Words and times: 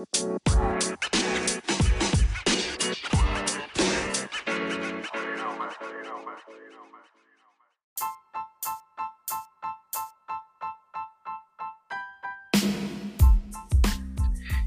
E 0.00 0.04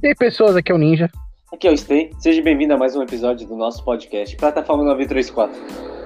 aí, 0.07 0.15
pessoas, 0.15 0.55
aqui 0.55 0.71
é 0.71 0.75
o 0.75 0.77
Ninja. 0.77 1.09
Aqui 1.51 1.67
é 1.67 1.71
o 1.71 1.77
Stay. 1.77 2.11
Seja 2.19 2.39
bem-vindo 2.43 2.75
a 2.75 2.77
mais 2.77 2.95
um 2.95 3.01
episódio 3.01 3.47
do 3.47 3.55
nosso 3.55 3.83
podcast, 3.83 4.35
Plataforma 4.37 4.83
934. 4.83 6.02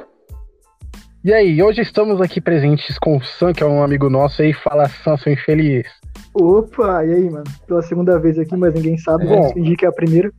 E 1.28 1.34
aí, 1.34 1.62
hoje 1.62 1.82
estamos 1.82 2.22
aqui 2.22 2.40
presentes 2.40 2.98
com 2.98 3.18
o 3.18 3.22
Sam, 3.22 3.52
que 3.52 3.62
é 3.62 3.66
um 3.66 3.84
amigo 3.84 4.10
nosso 4.10 4.42
aí. 4.42 4.54
Fala, 4.54 4.88
Sam, 4.88 5.18
seu 5.18 5.34
infeliz. 5.34 5.86
Opa, 6.34 7.04
e 7.04 7.16
aí, 7.16 7.30
mano? 7.30 7.44
Pela 7.68 7.82
segunda 7.82 8.18
vez 8.18 8.40
aqui, 8.40 8.56
mas 8.56 8.74
ninguém 8.74 8.98
sabe, 8.98 9.26
Bom. 9.26 9.36
vamos 9.36 9.52
fingir 9.52 9.76
que 9.76 9.84
é 9.86 9.90
a 9.90 9.92
primeira. 9.92 10.32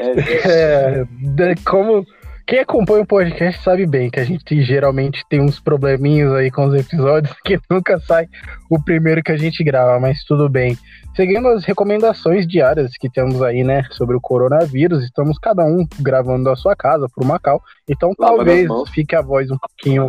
É, 0.00 1.04
de- 1.20 1.62
como 1.66 2.02
quem 2.46 2.60
acompanha 2.60 3.02
o 3.02 3.06
podcast 3.06 3.60
sabe 3.62 3.84
bem 3.86 4.08
que 4.08 4.20
a 4.20 4.24
gente 4.24 4.62
geralmente 4.62 5.24
tem 5.28 5.40
uns 5.40 5.58
probleminhas 5.58 6.32
aí 6.32 6.48
com 6.48 6.66
os 6.66 6.74
episódios 6.74 7.34
que 7.44 7.58
nunca 7.68 7.98
sai 7.98 8.28
o 8.70 8.80
primeiro 8.80 9.22
que 9.22 9.32
a 9.32 9.36
gente 9.36 9.64
grava, 9.64 9.98
mas 9.98 10.22
tudo 10.22 10.48
bem. 10.48 10.78
Seguindo 11.16 11.48
as 11.48 11.64
recomendações 11.64 12.46
diárias 12.46 12.92
que 13.00 13.10
temos 13.10 13.42
aí, 13.42 13.64
né, 13.64 13.82
sobre 13.90 14.14
o 14.14 14.20
coronavírus, 14.20 15.02
estamos 15.02 15.38
cada 15.38 15.64
um 15.64 15.84
gravando 15.98 16.44
da 16.44 16.54
sua 16.54 16.76
casa 16.76 17.08
por 17.12 17.24
Macau, 17.24 17.60
então 17.88 18.12
Lavando 18.16 18.44
talvez 18.44 18.68
fique 18.90 19.16
a 19.16 19.22
voz 19.22 19.50
um 19.50 19.58
pouquinho 19.58 20.08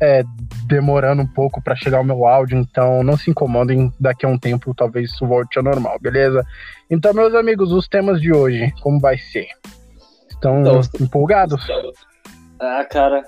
é, 0.00 0.24
demorando 0.66 1.22
um 1.22 1.26
pouco 1.26 1.62
para 1.62 1.76
chegar 1.76 2.00
o 2.00 2.04
meu 2.04 2.26
áudio, 2.26 2.58
então 2.58 3.02
não 3.02 3.16
se 3.16 3.30
incomodem, 3.30 3.92
daqui 4.00 4.24
a 4.24 4.28
um 4.28 4.38
tempo 4.38 4.74
talvez 4.74 5.10
isso 5.10 5.26
volte 5.26 5.58
ao 5.58 5.64
normal, 5.64 5.98
beleza? 6.00 6.46
Então, 6.90 7.12
meus 7.12 7.34
amigos, 7.34 7.72
os 7.72 7.86
temas 7.86 8.20
de 8.20 8.32
hoje, 8.32 8.72
como 8.80 8.98
vai 8.98 9.18
ser? 9.18 9.48
Estão 10.34 10.60
Então, 10.60 10.80
empolgados? 11.00 11.64
Ah, 12.60 12.84
cara. 12.84 13.24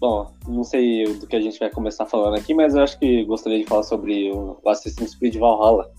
Bom, 0.00 0.30
não 0.46 0.64
sei 0.64 1.04
do 1.18 1.26
que 1.26 1.36
a 1.36 1.40
gente 1.40 1.58
vai 1.58 1.70
começar 1.70 2.04
falando 2.06 2.36
aqui, 2.36 2.52
mas 2.54 2.74
eu 2.74 2.82
acho 2.82 2.98
que 2.98 3.24
gostaria 3.24 3.58
de 3.60 3.64
falar 3.66 3.82
sobre 3.84 4.30
o 4.32 4.58
Assassin's 4.66 5.14
Creed 5.14 5.36
Valhalla. 5.36 5.90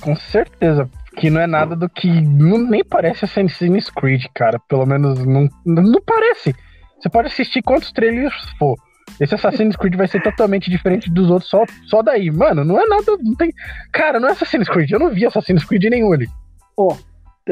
Com 0.00 0.16
certeza. 0.16 0.88
Que 1.16 1.28
não 1.28 1.40
é 1.40 1.46
nada 1.46 1.76
do 1.76 1.88
que. 1.88 2.08
não- 2.08 2.58
nem 2.58 2.82
parece 2.84 3.24
Assassin's 3.24 3.90
Creed, 3.90 4.24
cara. 4.34 4.58
Pelo 4.68 4.86
menos 4.86 5.18
não, 5.26 5.48
não, 5.66 5.82
não 5.82 6.00
parece. 6.04 6.54
Você 6.98 7.08
pode 7.10 7.28
assistir 7.28 7.62
quantos 7.62 7.92
trailers 7.92 8.34
for. 8.58 8.76
Esse 9.20 9.34
Assassin's 9.34 9.76
Creed 9.76 9.96
vai 9.96 10.06
ser 10.06 10.22
totalmente 10.22 10.70
diferente 10.70 11.10
dos 11.10 11.28
outros 11.30 11.50
só, 11.50 11.64
só 11.88 12.00
daí. 12.02 12.30
Mano, 12.30 12.64
não 12.64 12.80
é 12.80 12.86
nada. 12.86 13.04
Não 13.20 13.34
tem... 13.34 13.52
Cara, 13.92 14.20
não 14.20 14.28
é 14.28 14.32
Assassin's 14.32 14.68
Creed. 14.68 14.90
Eu 14.92 14.98
não 15.00 15.10
vi 15.10 15.26
Assassin's 15.26 15.64
Creed 15.64 15.84
nenhum 15.90 16.12
ali. 16.12 16.28
Ó, 16.76 16.96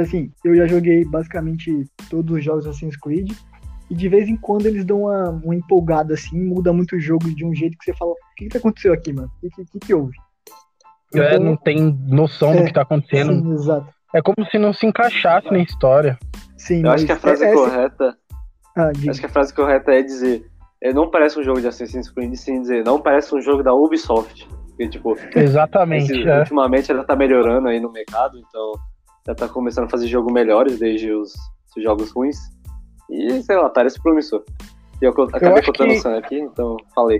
assim, 0.00 0.30
eu 0.44 0.54
já 0.56 0.66
joguei 0.66 1.04
basicamente 1.04 1.84
todos 2.10 2.36
os 2.36 2.44
jogos 2.44 2.66
Assassin's 2.66 2.96
Creed. 2.96 3.32
E 3.90 3.94
de 3.94 4.08
vez 4.08 4.28
em 4.28 4.36
quando 4.36 4.66
eles 4.66 4.84
dão 4.84 5.02
uma, 5.04 5.30
uma 5.30 5.54
empolgada 5.54 6.12
assim, 6.14 6.38
muda 6.38 6.72
muito 6.72 6.96
o 6.96 7.00
jogo 7.00 7.34
de 7.34 7.44
um 7.44 7.54
jeito 7.54 7.76
que 7.78 7.84
você 7.86 7.94
fala: 7.94 8.10
o 8.10 8.16
que, 8.36 8.48
que 8.48 8.56
aconteceu 8.58 8.92
aqui, 8.92 9.12
mano? 9.12 9.30
O 9.42 9.48
que, 9.50 9.64
que, 9.64 9.78
que 9.78 9.94
houve? 9.94 10.12
É, 11.14 11.34
Então, 11.34 11.44
não 11.44 11.56
tem 11.56 11.98
noção 12.06 12.52
do 12.52 12.58
é, 12.58 12.64
que 12.66 12.72
tá 12.72 12.82
acontecendo. 12.82 13.32
Sim, 13.32 13.52
exato. 13.54 13.88
É 14.14 14.20
como 14.22 14.46
se 14.50 14.58
não 14.58 14.72
se 14.74 14.86
encaixasse 14.86 15.50
na 15.50 15.58
história. 15.58 16.18
Sim, 16.56 16.82
Eu 16.84 16.90
acho 16.90 17.06
que 17.06 17.12
a 17.12 17.16
frase 17.16 17.44
é- 17.44 17.50
é- 17.50 17.54
correta. 17.54 18.16
Ah. 18.76 18.90
Acho 19.08 19.20
que 19.20 19.26
a 19.26 19.30
frase 19.30 19.54
correta 19.54 19.90
é 19.92 20.02
dizer. 20.02 20.46
é, 20.82 20.92
não 20.92 21.10
parece 21.10 21.38
um 21.40 21.42
jogo 21.42 21.60
de 21.60 21.66
Assassin's 21.66 22.08
Creed, 22.10 22.34
sim 22.36 22.60
dizer, 22.60 22.84
não 22.84 23.00
parece 23.00 23.34
um 23.34 23.40
jogo 23.40 23.62
da 23.64 23.74
Ubisoft. 23.74 24.46
Porque, 24.68 24.88
tipo, 24.88 25.16
Exatamente. 25.34 26.12
esse- 26.12 26.28
é. 26.28 26.38
ultimamente 26.38 26.92
ela 26.92 27.02
tá 27.04 27.16
melhorando 27.16 27.66
aí 27.68 27.80
no 27.80 27.90
mercado, 27.90 28.38
então 28.38 28.72
já 29.28 29.34
tá 29.34 29.46
começando 29.46 29.84
a 29.84 29.90
fazer 29.90 30.06
jogos 30.06 30.32
melhores 30.32 30.78
desde 30.78 31.12
os, 31.12 31.34
os 31.76 31.82
jogos 31.82 32.10
ruins. 32.10 32.38
E, 33.10 33.42
sei 33.42 33.56
lá, 33.56 33.68
parece 33.68 34.00
promissor. 34.02 34.42
E 35.00 35.04
eu, 35.04 35.12
co- 35.12 35.24
acabei 35.24 35.62
contando 35.62 35.90
que- 35.90 35.98
o 35.98 36.00
Sam 36.00 36.16
aqui, 36.18 36.38
então 36.40 36.76
falei. 36.94 37.18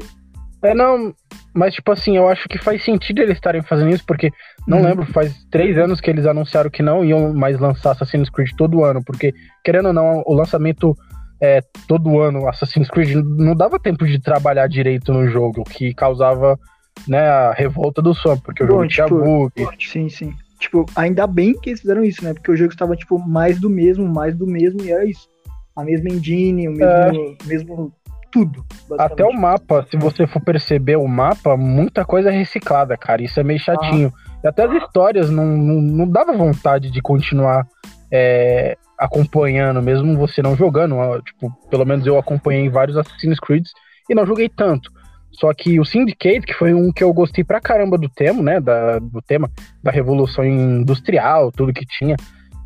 É, 0.64 0.74
não, 0.74 1.14
mas 1.54 1.74
tipo 1.74 1.92
assim, 1.92 2.16
eu 2.16 2.26
acho 2.28 2.48
que 2.48 2.58
faz 2.58 2.82
sentido 2.82 3.20
eles 3.20 3.36
estarem 3.36 3.62
fazendo 3.62 3.90
isso, 3.90 4.04
porque 4.06 4.30
não 4.66 4.78
Uhum. 4.78 4.84
lembro, 4.84 5.06
faz 5.12 5.32
três 5.50 5.78
anos 5.78 6.00
que 6.00 6.10
eles 6.10 6.26
anunciaram 6.26 6.68
que 6.70 6.82
não 6.82 7.04
iam 7.04 7.32
mais 7.32 7.60
lançar 7.60 7.92
Assassin's 7.92 8.28
Creed 8.30 8.50
todo 8.56 8.82
ano, 8.84 9.00
porque, 9.04 9.32
querendo 9.62 9.86
ou 9.86 9.92
não, 9.92 10.22
o 10.26 10.34
lançamento 10.34 10.96
é, 11.40 11.60
todo 11.86 12.18
ano, 12.18 12.48
Assassin's 12.48 12.90
Creed, 12.90 13.14
não 13.24 13.54
dava 13.54 13.78
tempo 13.78 14.04
de 14.04 14.18
trabalhar 14.18 14.66
direito 14.66 15.12
no 15.12 15.28
jogo, 15.28 15.60
o 15.60 15.64
que 15.64 15.94
causava 15.94 16.58
né, 17.06 17.20
a 17.28 17.52
revolta 17.52 18.02
do 18.02 18.12
fã, 18.12 18.36
porque 18.36 18.64
o 18.64 18.66
Bom, 18.66 18.72
jogo 18.78 18.88
tinha 18.88 19.06
tipo, 19.06 19.20
bug. 19.20 19.52
Sim, 19.78 20.08
sim. 20.08 20.34
Tipo, 20.58 20.84
ainda 20.96 21.26
bem 21.26 21.52
que 21.54 21.70
eles 21.70 21.80
fizeram 21.80 22.02
isso, 22.02 22.22
né? 22.24 22.34
Porque 22.34 22.50
o 22.50 22.56
jogo 22.56 22.72
estava, 22.72 22.96
tipo, 22.96 23.18
mais 23.18 23.60
do 23.60 23.70
mesmo, 23.70 24.06
mais 24.08 24.36
do 24.36 24.46
mesmo, 24.46 24.82
e 24.82 24.90
era 24.90 25.04
isso. 25.04 25.28
A 25.76 25.84
mesma 25.84 26.08
engine, 26.08 26.68
o 26.68 26.72
mesmo, 26.72 27.36
mesmo 27.46 27.92
tudo. 28.30 28.64
Até 28.98 29.24
o 29.24 29.32
mapa, 29.32 29.86
se 29.90 29.96
você 29.96 30.26
for 30.26 30.40
perceber 30.40 30.96
o 30.96 31.06
mapa, 31.06 31.56
muita 31.56 32.04
coisa 32.04 32.30
é 32.30 32.36
reciclada, 32.36 32.96
cara. 32.96 33.22
Isso 33.22 33.38
é 33.38 33.44
meio 33.44 33.60
chatinho. 33.60 34.12
E 34.42 34.46
até 34.46 34.64
as 34.64 34.82
histórias 34.82 35.30
não, 35.30 35.46
não, 35.46 35.80
não 35.80 36.08
dava 36.08 36.32
vontade 36.32 36.90
de 36.90 37.00
continuar 37.00 37.66
é, 38.10 38.76
acompanhando, 38.98 39.82
mesmo 39.82 40.16
você 40.16 40.42
não 40.42 40.56
jogando. 40.56 40.96
Tipo, 41.22 41.50
pelo 41.70 41.84
menos 41.84 42.06
eu 42.06 42.18
acompanhei 42.18 42.68
vários 42.68 42.96
Assassin's 42.96 43.40
Creed 43.40 43.66
e 44.08 44.14
não 44.14 44.26
joguei 44.26 44.48
tanto. 44.48 44.90
Só 45.32 45.52
que 45.54 45.78
o 45.78 45.84
Syndicate, 45.84 46.40
que 46.40 46.54
foi 46.54 46.74
um 46.74 46.92
que 46.92 47.04
eu 47.04 47.12
gostei 47.12 47.44
pra 47.44 47.60
caramba 47.60 47.96
do 47.96 48.08
tema, 48.08 48.42
né? 48.42 48.60
Da, 48.60 48.98
do 48.98 49.22
tema 49.22 49.50
da 49.82 49.90
Revolução 49.90 50.44
Industrial, 50.44 51.52
tudo 51.52 51.72
que 51.72 51.86
tinha. 51.86 52.16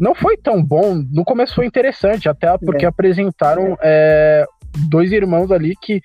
Não 0.01 0.15
foi 0.15 0.37
tão 0.37 0.63
bom. 0.65 0.95
No 1.13 1.25
começo 1.25 1.55
foi 1.55 1.67
interessante, 1.67 2.29
até 2.29 2.57
porque 2.59 2.85
É. 2.85 2.89
apresentaram 2.89 3.77
é, 3.83 4.47
dois 4.89 5.13
irmãos 5.13 5.53
ali 5.53 5.75
que 5.77 6.01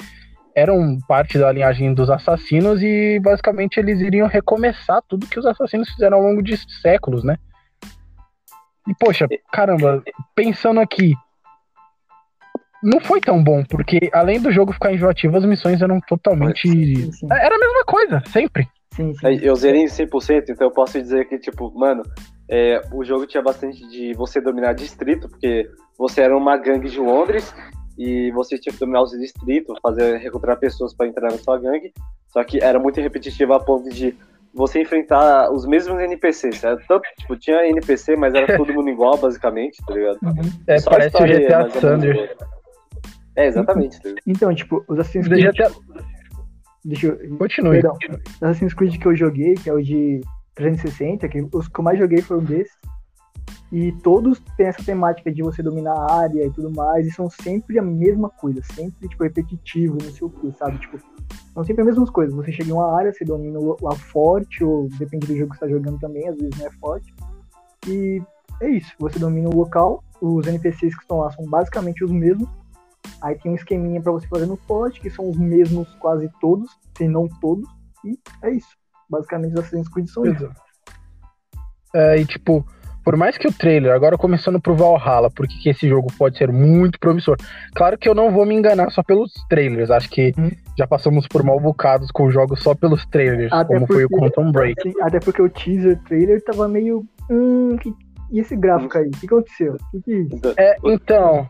eram 0.53 0.97
parte 1.07 1.37
da 1.37 1.51
linhagem 1.51 1.93
dos 1.93 2.09
assassinos 2.09 2.81
e 2.81 3.19
basicamente 3.19 3.79
eles 3.79 4.01
iriam 4.01 4.27
recomeçar 4.27 5.01
tudo 5.07 5.27
que 5.27 5.39
os 5.39 5.45
assassinos 5.45 5.87
fizeram 5.89 6.17
ao 6.17 6.23
longo 6.23 6.41
de 6.41 6.57
séculos, 6.81 7.23
né? 7.23 7.37
E 8.87 8.93
poxa, 8.99 9.27
caramba, 9.51 10.01
pensando 10.35 10.79
aqui, 10.79 11.13
não 12.87 13.01
foi 13.01 13.19
tão 13.19 13.43
bom, 13.43 13.63
porque 13.65 14.09
além 14.13 14.39
do 14.39 14.49
jogo 14.49 14.71
ficar 14.71 14.93
enjoativo, 14.93 15.35
as 15.35 15.43
missões 15.43 15.81
eram 15.81 15.99
totalmente. 15.99 16.69
Sim, 16.69 17.11
sim. 17.11 17.27
Era 17.29 17.55
a 17.55 17.59
mesma 17.59 17.83
coisa, 17.85 18.23
sempre. 18.31 18.65
sim, 18.93 19.13
sim. 19.13 19.27
Aí 19.27 19.45
Eu 19.45 19.55
zerei 19.57 19.81
em 19.81 19.87
100%, 19.87 20.45
então 20.49 20.67
eu 20.67 20.71
posso 20.71 20.99
dizer 20.99 21.27
que, 21.27 21.37
tipo, 21.37 21.69
mano, 21.77 22.01
é, 22.49 22.81
o 22.93 23.03
jogo 23.03 23.27
tinha 23.27 23.43
bastante 23.43 23.85
de 23.89 24.13
você 24.13 24.39
dominar 24.39 24.73
distrito, 24.73 25.27
porque 25.27 25.69
você 25.97 26.21
era 26.21 26.35
uma 26.35 26.55
gangue 26.55 26.89
de 26.89 26.99
Londres 26.99 27.53
e 27.97 28.31
você 28.31 28.57
tinha 28.57 28.71
que 28.71 28.79
dominar 28.79 29.01
os 29.01 29.11
distritos, 29.11 29.77
fazer 29.81 30.17
recuperar 30.19 30.57
pessoas 30.57 30.93
para 30.93 31.07
entrar 31.07 31.29
na 31.29 31.37
sua 31.37 31.59
gangue. 31.59 31.91
Só 32.29 32.41
que 32.43 32.63
era 32.63 32.79
muito 32.79 33.01
repetitivo 33.01 33.53
a 33.53 33.59
ponto 33.59 33.89
de 33.89 34.15
você 34.53 34.81
enfrentar 34.81 35.51
os 35.51 35.65
mesmos 35.65 35.99
NPCs. 35.99 36.63
Era 36.63 36.77
tanto, 36.87 37.03
tipo, 37.17 37.35
tinha 37.35 37.67
NPC, 37.67 38.15
mas 38.15 38.33
era 38.33 38.55
todo 38.55 38.73
mundo 38.73 38.89
igual, 38.89 39.17
basicamente, 39.17 39.77
tá 39.85 39.93
ligado? 39.93 40.19
É, 40.67 40.77
Só 40.77 40.89
parece 40.89 41.17
o 41.17 41.25
GTA 41.25 41.69
Sanders. 41.69 42.29
É, 43.37 43.45
exatamente. 43.45 43.99
Então, 44.25 44.53
tipo, 44.53 44.83
os 44.87 44.99
Assassin's 44.99 45.27
Creed. 45.27 45.55
GTA... 45.55 45.71
Deixa 46.83 47.07
eu. 47.07 47.37
Continue. 47.37 47.81
Perdão. 47.81 47.97
Os 48.01 48.43
Assassin's 48.43 48.73
Creed 48.73 48.97
que 48.97 49.07
eu 49.07 49.15
joguei, 49.15 49.53
que 49.53 49.69
é 49.69 49.73
o 49.73 49.81
de 49.81 50.21
360, 50.55 51.27
que 51.29 51.47
os 51.53 51.67
que 51.67 51.79
eu 51.79 51.83
mais 51.83 51.99
joguei 51.99 52.21
foram 52.21 52.43
desses. 52.43 52.75
E 53.71 53.91
todos 54.01 54.41
têm 54.55 54.67
essa 54.67 54.83
temática 54.83 55.31
de 55.31 55.43
você 55.43 55.61
dominar 55.61 55.93
a 55.93 56.19
área 56.21 56.45
e 56.45 56.51
tudo 56.51 56.71
mais, 56.71 57.05
e 57.05 57.11
são 57.11 57.29
sempre 57.29 57.77
a 57.77 57.81
mesma 57.81 58.29
coisa, 58.29 58.61
sempre, 58.73 59.09
tipo, 59.09 59.23
repetitivo, 59.23 59.97
não 60.01 60.09
sei 60.09 60.25
o 60.25 60.29
que, 60.29 60.57
sabe? 60.57 60.79
Tipo, 60.79 60.97
são 61.53 61.63
sempre 61.65 61.81
as 61.81 61.87
mesmas 61.87 62.09
coisas. 62.09 62.33
Você 62.33 62.51
chega 62.51 62.69
em 62.69 62.73
uma 62.73 62.97
área, 62.97 63.11
você 63.11 63.25
domina 63.25 63.59
lá 63.81 63.93
forte, 63.95 64.63
ou 64.63 64.87
depende 64.97 65.27
do 65.27 65.35
jogo 65.35 65.51
que 65.51 65.57
você 65.57 65.65
tá 65.65 65.71
jogando 65.71 65.99
também, 65.99 66.27
às 66.29 66.37
vezes 66.37 66.57
não 66.57 66.65
é 66.65 66.71
forte. 66.79 67.13
E 67.87 68.21
é 68.61 68.69
isso, 68.69 68.93
você 68.97 69.19
domina 69.19 69.49
o 69.49 69.55
local, 69.55 70.01
os 70.21 70.47
NPCs 70.47 70.95
que 70.95 71.01
estão 71.01 71.19
lá 71.19 71.29
são 71.31 71.45
basicamente 71.45 72.03
os 72.03 72.11
mesmos. 72.11 72.47
Aí 73.21 73.35
tem 73.35 73.51
um 73.51 73.55
esqueminha 73.55 74.01
pra 74.01 74.11
você 74.11 74.27
fazer 74.27 74.45
no 74.45 74.55
forte, 74.57 74.99
que 75.01 75.09
são 75.09 75.29
os 75.29 75.37
mesmos 75.37 75.87
quase 75.95 76.29
todos, 76.39 76.69
se 76.97 77.07
não 77.07 77.27
todos, 77.41 77.67
e 78.05 78.17
é 78.43 78.51
isso. 78.51 78.69
Basicamente 79.09 79.53
os 79.53 79.59
Assassin's 79.59 79.89
Creed 79.89 80.07
são 80.07 80.25
isso. 80.25 80.49
É, 81.95 82.17
e 82.19 82.25
tipo, 82.25 82.65
por 83.03 83.15
mais 83.15 83.37
que 83.37 83.47
o 83.47 83.53
trailer, 83.53 83.93
agora 83.93 84.17
começando 84.17 84.59
pro 84.61 84.75
Valhalla, 84.75 85.31
porque 85.31 85.57
que 85.63 85.69
esse 85.69 85.87
jogo 85.87 86.07
pode 86.17 86.37
ser 86.37 86.51
muito 86.51 86.99
promissor. 86.99 87.37
Claro 87.73 87.97
que 87.97 88.07
eu 88.07 88.13
não 88.13 88.31
vou 88.31 88.45
me 88.45 88.53
enganar 88.53 88.91
só 88.91 89.01
pelos 89.01 89.31
trailers, 89.49 89.89
acho 89.89 90.09
que 90.09 90.33
Hum. 90.37 90.51
já 90.77 90.85
passamos 90.85 91.27
por 91.27 91.41
mal 91.43 91.59
bocados 91.59 92.11
com 92.11 92.29
jogos 92.29 92.61
só 92.61 92.75
pelos 92.75 93.05
trailers, 93.07 93.51
Até 93.51 93.73
como 93.73 93.87
foi 93.87 94.03
o 94.05 94.09
porque- 94.09 94.25
Quantum 94.29 94.51
Break. 94.51 94.81
Sim, 94.83 94.93
até 95.01 95.19
porque 95.19 95.41
o 95.41 95.49
teaser 95.49 95.97
trailer 96.03 96.43
tava 96.43 96.67
meio. 96.67 97.05
Hum, 97.31 97.77
que- 97.77 97.95
e 98.31 98.41
esse 98.41 98.55
gráfico 98.57 98.97
aí? 98.97 99.07
O 99.07 99.11
que 99.11 99.25
aconteceu? 99.25 99.75
O 99.75 99.91
que, 99.91 100.01
que 100.01 100.11
é 100.13 100.17
isso? 100.19 100.53
É, 100.57 100.75
então, 100.83 101.49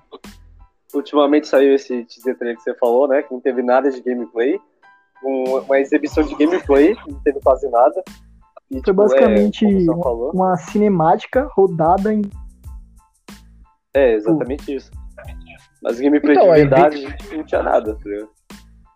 ultimamente 0.93 1.47
saiu 1.47 1.75
esse 1.75 2.03
teaser 2.05 2.37
trailer 2.37 2.57
que 2.57 2.63
você 2.63 2.73
falou, 2.75 3.07
né? 3.07 3.21
Que 3.23 3.33
não 3.33 3.41
teve 3.41 3.61
nada 3.61 3.89
de 3.89 4.01
gameplay. 4.01 4.59
Um- 5.23 5.57
uma 5.59 5.79
exibição 5.79 6.23
de 6.23 6.35
gameplay, 6.35 6.95
não 7.07 7.19
teve 7.21 7.39
quase 7.41 7.69
nada. 7.69 8.03
E, 8.69 8.75
Foi 8.75 8.81
tipo, 8.81 8.93
basicamente 8.93 9.65
é, 9.65 9.69
o 9.69 9.81
Sam 9.85 9.93
uma, 9.93 10.03
falou, 10.03 10.31
uma 10.33 10.57
cinemática 10.57 11.47
rodada 11.53 12.13
em. 12.13 12.21
é 13.93 14.13
exatamente 14.13 14.75
isso. 14.75 14.91
Mas 15.81 15.99
gameplay 15.99 16.35
Então, 16.35 16.47
de 16.47 16.51
aí 16.51 16.61
verdade 16.61 17.15
não 17.31 17.43
tinha 17.43 17.63
nada, 17.63 17.95
tá 17.95 18.01
ligado? 18.09 18.29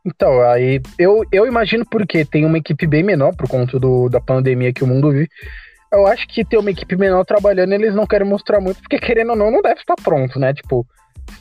Então, 0.06 0.42
aí 0.42 0.82
eu, 0.98 1.24
eu 1.32 1.46
imagino 1.46 1.86
porque 1.90 2.26
tem 2.26 2.44
uma 2.46 2.58
equipe 2.58 2.88
bem 2.88 3.04
menor 3.04 3.36
por 3.36 3.48
conta 3.48 3.80
do, 3.80 4.10
da 4.10 4.20
pandemia 4.20 4.74
que 4.74 4.84
o 4.84 4.88
mundo 4.88 5.12
vive. 5.12 5.30
Eu 5.94 6.08
acho 6.08 6.28
que 6.28 6.44
ter 6.44 6.58
uma 6.58 6.72
equipe 6.72 6.96
menor 6.96 7.24
trabalhando, 7.24 7.74
eles 7.74 7.94
não 7.94 8.08
querem 8.08 8.28
mostrar 8.28 8.60
muito, 8.60 8.82
porque 8.82 8.98
querendo 8.98 9.32
ou 9.32 9.36
não, 9.36 9.52
não 9.52 9.62
deve 9.62 9.80
estar 9.80 9.96
pronto, 9.96 10.40
né? 10.40 10.54
Tipo, 10.54 10.86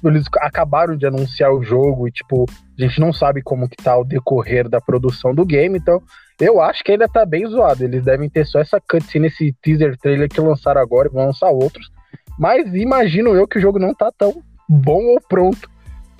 eles 0.04 0.24
acabaram 0.38 0.96
de 0.96 1.06
anunciar 1.06 1.52
o 1.52 1.62
jogo 1.62 2.08
e, 2.08 2.12
tipo, 2.12 2.46
a 2.78 2.82
gente 2.82 3.00
não 3.00 3.12
sabe 3.12 3.42
como 3.42 3.68
que 3.68 3.76
tá 3.76 3.96
o 3.96 4.04
decorrer 4.04 4.68
da 4.68 4.80
produção 4.80 5.34
do 5.34 5.44
game, 5.44 5.78
então 5.78 6.02
eu 6.40 6.60
acho 6.60 6.82
que 6.82 6.92
ainda 6.92 7.08
tá 7.08 7.24
bem 7.26 7.46
zoado. 7.46 7.84
Eles 7.84 8.02
devem 8.04 8.28
ter 8.28 8.46
só 8.46 8.60
essa 8.60 8.80
cutscene, 8.80 9.26
esse 9.26 9.54
teaser 9.62 9.96
trailer 9.98 10.28
que 10.28 10.40
lançaram 10.40 10.80
agora 10.80 11.08
e 11.08 11.12
vão 11.12 11.26
lançar 11.26 11.50
outros. 11.50 11.90
Mas 12.38 12.72
imagino 12.74 13.34
eu 13.34 13.46
que 13.46 13.58
o 13.58 13.60
jogo 13.60 13.78
não 13.78 13.92
tá 13.94 14.10
tão 14.16 14.42
bom 14.68 15.02
ou 15.04 15.20
pronto 15.28 15.68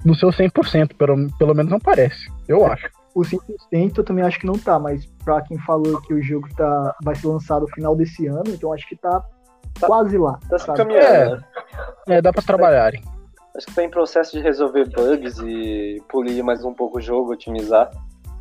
no 0.05 0.14
seu 0.14 0.28
100%, 0.31 0.94
pelo, 0.96 1.31
pelo 1.38 1.55
menos 1.55 1.70
não 1.70 1.78
parece. 1.81 2.31
Eu 2.49 2.67
acho. 2.67 2.88
O 3.14 3.22
100% 3.22 3.99
eu 3.99 4.05
também 4.05 4.25
acho 4.25 4.38
que 4.38 4.46
não 4.46 4.55
tá, 4.55 4.78
mas 4.78 5.05
pra 5.25 5.40
quem 5.43 5.58
falou 5.58 6.00
que 6.02 6.14
o 6.14 6.22
jogo 6.22 6.49
tá, 6.55 6.94
vai 7.02 7.14
ser 7.14 7.26
lançado 7.26 7.62
no 7.62 7.69
final 7.69 7.96
desse 7.96 8.26
ano, 8.26 8.44
então 8.49 8.72
acho 8.72 8.88
que 8.88 8.96
tá, 8.96 9.22
quase 9.81 10.17
lá. 10.17 10.38
Tá 10.49 10.58
se 10.58 10.67
sabe? 10.67 10.78
caminhando, 10.78 11.06
É. 11.06 11.31
né? 11.31 11.43
É, 12.08 12.22
dá 12.22 12.32
pra 12.32 12.43
trabalharem. 12.43 13.02
Acho 13.60 13.66
que 13.66 13.74
tá 13.74 13.84
em 13.84 13.90
processo 13.90 14.32
de 14.32 14.42
resolver 14.42 14.88
bugs 14.88 15.38
e 15.40 16.00
polir 16.08 16.42
mais 16.42 16.64
um 16.64 16.72
pouco 16.72 16.96
o 16.96 17.00
jogo, 17.00 17.32
otimizar. 17.32 17.90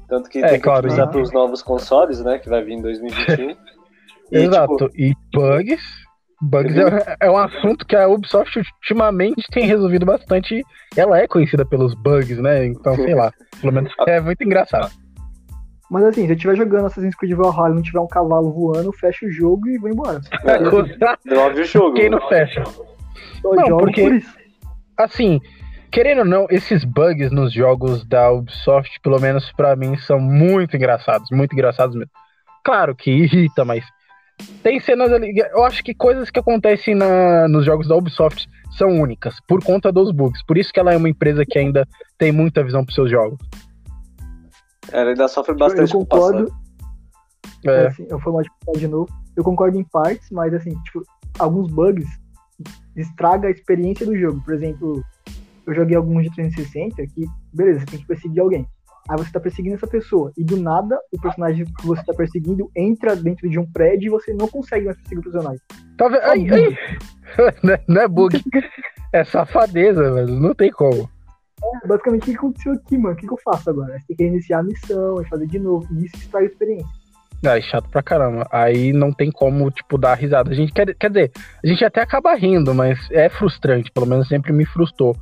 Tanto 0.07 0.29
que 0.29 0.39
É, 0.39 0.47
tem 0.47 0.57
que 0.59 0.63
claro, 0.63 0.79
otimizar 0.79 1.03
exato. 1.03 1.11
pros 1.17 1.33
novos 1.33 1.61
consoles, 1.61 2.23
né? 2.23 2.39
Que 2.39 2.47
vai 2.47 2.63
vir 2.63 2.75
em 2.75 2.81
2021. 2.81 3.49
E, 3.49 3.57
Exato. 4.31 4.77
tipo, 4.77 4.91
e 4.97 5.13
bugs. 5.33 5.81
Bugs 6.41 6.73
é, 6.73 7.17
é 7.19 7.29
um 7.29 7.35
assunto 7.35 7.85
que 7.85 7.97
a 7.97 8.07
Ubisoft 8.07 8.57
ultimamente 8.59 9.43
tem 9.51 9.65
resolvido 9.65 10.05
bastante. 10.05 10.63
Ela 10.95 11.19
é 11.19 11.27
conhecida 11.27 11.65
pelos 11.65 11.93
bugs, 11.95 12.37
né? 12.39 12.65
Então, 12.67 12.95
sei 12.95 13.13
lá. 13.13 13.29
Pelo 13.59 13.73
menos 13.73 13.91
é 14.07 14.21
muito 14.21 14.41
engraçado. 14.41 14.89
Mas 15.91 16.05
assim, 16.05 16.21
se 16.27 16.29
eu 16.31 16.35
estiver 16.35 16.55
jogando 16.55 16.85
Assassin's 16.85 17.15
Creed 17.15 17.33
Valhalla 17.35 17.71
e 17.71 17.75
não 17.75 17.81
tiver 17.81 17.99
um 17.99 18.07
cavalo 18.07 18.53
voando, 18.53 18.93
fecha 18.93 19.25
o 19.25 19.29
jogo 19.31 19.67
e 19.67 19.77
vou 19.77 19.89
embora. 19.89 20.21
Devolve 21.25 21.59
o 21.59 21.65
jogo. 21.65 21.95
Quem 21.95 22.09
não 22.09 22.25
fecha? 22.29 22.63
Só 23.41 23.53
Não, 23.53 23.65
jogo 23.67 23.81
porque- 23.83 24.01
por 24.03 24.13
isso. 24.13 24.38
Assim, 24.99 25.39
querendo 25.89 26.19
ou 26.19 26.25
não, 26.25 26.45
esses 26.49 26.83
bugs 26.83 27.31
nos 27.31 27.53
jogos 27.53 28.05
da 28.05 28.29
Ubisoft, 28.31 28.99
pelo 29.01 29.17
menos 29.17 29.49
pra 29.53 29.75
mim, 29.77 29.95
são 29.97 30.19
muito 30.19 30.75
engraçados. 30.75 31.29
Muito 31.31 31.53
engraçados 31.53 31.95
mesmo. 31.95 32.11
Claro 32.65 32.93
que 32.93 33.09
irrita, 33.09 33.63
mas 33.63 33.85
tem 34.61 34.77
cenas 34.81 35.11
ali. 35.13 35.33
Eu 35.37 35.63
acho 35.63 35.81
que 35.81 35.93
coisas 35.93 36.29
que 36.29 36.37
acontecem 36.37 36.95
na, 36.95 37.47
nos 37.47 37.65
jogos 37.65 37.87
da 37.87 37.95
Ubisoft 37.95 38.45
são 38.77 38.99
únicas, 38.99 39.35
por 39.47 39.63
conta 39.63 39.89
dos 39.89 40.11
bugs. 40.11 40.43
Por 40.43 40.57
isso 40.57 40.73
que 40.73 40.81
ela 40.81 40.93
é 40.93 40.97
uma 40.97 41.09
empresa 41.09 41.45
que 41.45 41.57
ainda 41.57 41.87
tem 42.17 42.33
muita 42.33 42.61
visão 42.61 42.83
pros 42.83 42.95
seus 42.95 43.09
jogos. 43.09 43.39
Ela 44.91 45.11
ainda 45.11 45.29
sofre 45.29 45.53
Eu 45.53 45.57
bastante 45.57 45.95
o 45.95 45.99
concordo, 45.99 46.45
passado. 46.45 46.59
É, 47.65 47.87
assim, 47.87 48.05
eu 48.09 48.19
fui 48.19 48.33
de 48.77 48.87
novo. 48.87 49.09
Eu 49.35 49.43
concordo 49.45 49.79
em 49.79 49.83
partes, 49.83 50.29
mas 50.29 50.53
assim, 50.53 50.71
tipo, 50.83 51.03
alguns 51.37 51.71
bugs 51.71 52.07
estraga 52.95 53.47
a 53.47 53.51
experiência 53.51 54.05
do 54.05 54.17
jogo. 54.17 54.41
Por 54.43 54.53
exemplo, 54.53 55.03
eu 55.65 55.73
joguei 55.73 55.95
alguns 55.95 56.23
de 56.23 56.31
360 56.35 57.05
que, 57.07 57.25
beleza, 57.53 57.79
você 57.79 57.85
tem 57.85 57.99
que 57.99 58.07
perseguir 58.07 58.39
alguém. 58.41 58.67
Aí 59.09 59.17
você 59.17 59.31
tá 59.31 59.39
perseguindo 59.39 59.75
essa 59.75 59.87
pessoa. 59.87 60.31
E 60.37 60.43
do 60.43 60.57
nada, 60.57 60.99
o 61.11 61.19
personagem 61.19 61.65
que 61.65 61.85
você 61.87 62.03
tá 62.03 62.13
perseguindo 62.13 62.69
entra 62.75 63.15
dentro 63.15 63.49
de 63.49 63.57
um 63.57 63.65
prédio 63.71 64.07
e 64.07 64.09
você 64.09 64.33
não 64.33 64.47
consegue 64.47 64.85
mais 64.85 64.97
perseguir 64.97 65.19
o 65.19 65.23
personagem. 65.23 65.61
tá 65.97 66.07
vendo? 66.07 66.21
Ai, 66.23 66.47
ai. 66.51 66.77
Não 67.63 67.73
é- 67.73 67.83
Não 67.87 68.01
é 68.01 68.07
bug, 68.07 68.43
é 69.13 69.23
safadeza, 69.23 70.11
velho. 70.13 70.33
Não 70.39 70.53
tem 70.53 70.71
como. 70.71 71.09
Basicamente, 71.85 72.21
o 72.23 72.25
que 72.25 72.35
aconteceu 72.37 72.71
aqui, 72.73 72.97
mano? 72.97 73.13
O 73.13 73.17
que, 73.17 73.27
que 73.27 73.33
eu 73.33 73.39
faço 73.43 73.69
agora? 73.69 73.99
Você 73.99 74.05
tem 74.07 74.15
que 74.17 74.23
reiniciar 74.23 74.59
a 74.61 74.63
missão 74.63 75.21
e 75.21 75.25
fazer 75.27 75.45
de 75.47 75.59
novo. 75.59 75.87
E 75.93 76.05
isso 76.05 76.15
estraga 76.15 76.45
a 76.45 76.49
experiência. 76.49 76.87
Ai, 77.45 77.61
chato 77.61 77.89
pra 77.89 78.03
caramba. 78.03 78.47
Aí 78.51 78.91
não 78.91 79.13
tem 79.13 79.31
como, 79.31 79.71
tipo, 79.71 79.97
dar 79.97 80.13
risada. 80.15 80.51
A 80.51 80.53
gente 80.53 80.73
quer, 80.73 80.93
quer 80.95 81.09
dizer, 81.09 81.31
a 81.63 81.67
gente 81.67 81.85
até 81.85 82.01
acaba 82.01 82.35
rindo, 82.35 82.73
mas 82.75 82.99
é 83.11 83.29
frustrante. 83.29 83.91
Pelo 83.91 84.05
menos 84.05 84.27
sempre 84.27 84.51
me 84.51 84.65
frustrou. 84.65 85.15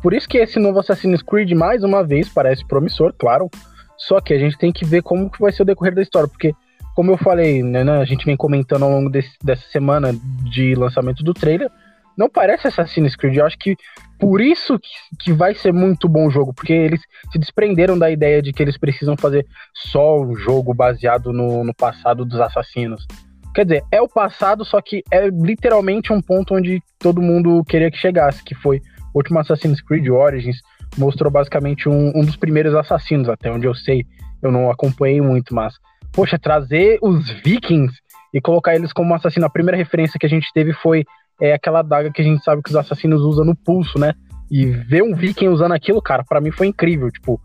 Por 0.00 0.12
isso 0.14 0.28
que 0.28 0.38
esse 0.38 0.58
novo 0.58 0.78
Assassin's 0.78 1.22
Creed, 1.22 1.50
mais 1.52 1.82
uma 1.82 2.04
vez, 2.04 2.28
parece 2.28 2.64
promissor, 2.64 3.12
claro. 3.18 3.50
Só 3.96 4.20
que 4.20 4.34
a 4.34 4.38
gente 4.38 4.56
tem 4.58 4.70
que 4.72 4.84
ver 4.84 5.02
como 5.02 5.30
que 5.30 5.40
vai 5.40 5.50
ser 5.50 5.62
o 5.62 5.64
decorrer 5.66 5.94
da 5.94 6.02
história. 6.02 6.28
Porque, 6.28 6.52
como 6.94 7.10
eu 7.10 7.16
falei, 7.16 7.62
né, 7.62 7.82
né, 7.82 7.98
a 7.98 8.04
gente 8.04 8.24
vem 8.24 8.36
comentando 8.36 8.84
ao 8.84 8.90
longo 8.90 9.10
desse- 9.10 9.36
dessa 9.42 9.66
semana 9.70 10.12
de 10.52 10.74
lançamento 10.74 11.24
do 11.24 11.34
trailer, 11.34 11.70
não 12.16 12.28
parece 12.28 12.68
Assassin's 12.68 13.16
Creed. 13.16 13.36
Eu 13.36 13.46
acho 13.46 13.58
que 13.58 13.76
por 14.24 14.40
isso 14.40 14.80
que, 15.20 15.32
vai 15.32 15.54
ser 15.54 15.72
muito 15.72 16.08
bom 16.08 16.26
o 16.26 16.30
jogo. 16.30 16.54
Porque 16.54 16.72
eles 16.72 17.00
se 17.30 17.38
desprenderam 17.38 17.98
da 17.98 18.10
ideia 18.10 18.40
de 18.40 18.52
que 18.52 18.62
eles 18.62 18.78
precisam 18.78 19.16
fazer 19.16 19.46
só 19.74 20.18
um 20.18 20.34
jogo 20.34 20.72
baseado 20.72 21.30
no, 21.32 21.62
no 21.62 21.74
passado 21.74 22.24
dos 22.24 22.40
assassinos. 22.40 23.06
Quer 23.54 23.66
dizer, 23.66 23.84
é 23.92 24.00
o 24.00 24.08
passado, 24.08 24.64
só 24.64 24.80
que 24.80 25.04
é 25.10 25.28
literalmente 25.28 26.12
um 26.12 26.20
ponto 26.20 26.54
onde 26.54 26.82
todo 26.98 27.20
mundo 27.20 27.62
queria 27.64 27.90
que 27.90 27.98
chegasse, 27.98 28.42
que 28.42 28.54
foi 28.54 28.78
o 29.12 29.18
último 29.18 29.38
Assassin's 29.38 29.80
Creed 29.80 30.08
Origins, 30.08 30.56
mostrou 30.96 31.30
basicamente 31.30 31.88
um, 31.88 32.12
um 32.16 32.24
dos 32.24 32.36
primeiros 32.36 32.74
assassinos, 32.74 33.28
até 33.28 33.52
onde 33.52 33.66
eu 33.66 33.74
sei. 33.74 34.06
Eu 34.42 34.50
não 34.50 34.70
acompanhei 34.70 35.20
muito, 35.20 35.54
mas. 35.54 35.74
Poxa, 36.12 36.38
trazer 36.38 36.98
os 37.02 37.28
vikings 37.28 37.94
e 38.32 38.40
colocar 38.40 38.74
eles 38.74 38.92
como 38.92 39.14
assassino. 39.14 39.46
A 39.46 39.50
primeira 39.50 39.76
referência 39.76 40.18
que 40.18 40.26
a 40.26 40.28
gente 40.28 40.48
teve 40.52 40.72
foi 40.72 41.04
é, 41.40 41.52
aquela 41.52 41.82
daga 41.82 42.10
que 42.10 42.22
a 42.22 42.24
gente 42.24 42.42
sabe 42.42 42.62
que 42.62 42.70
os 42.70 42.76
assassinos 42.76 43.22
usam 43.22 43.44
no 43.44 43.56
pulso, 43.56 43.98
né? 43.98 44.14
E 44.50 44.66
ver 44.66 45.02
um 45.02 45.14
viking 45.14 45.48
usando 45.48 45.72
aquilo, 45.72 46.00
cara, 46.00 46.24
pra 46.24 46.40
mim 46.40 46.50
foi 46.50 46.66
incrível. 46.66 47.10
Tipo, 47.10 47.40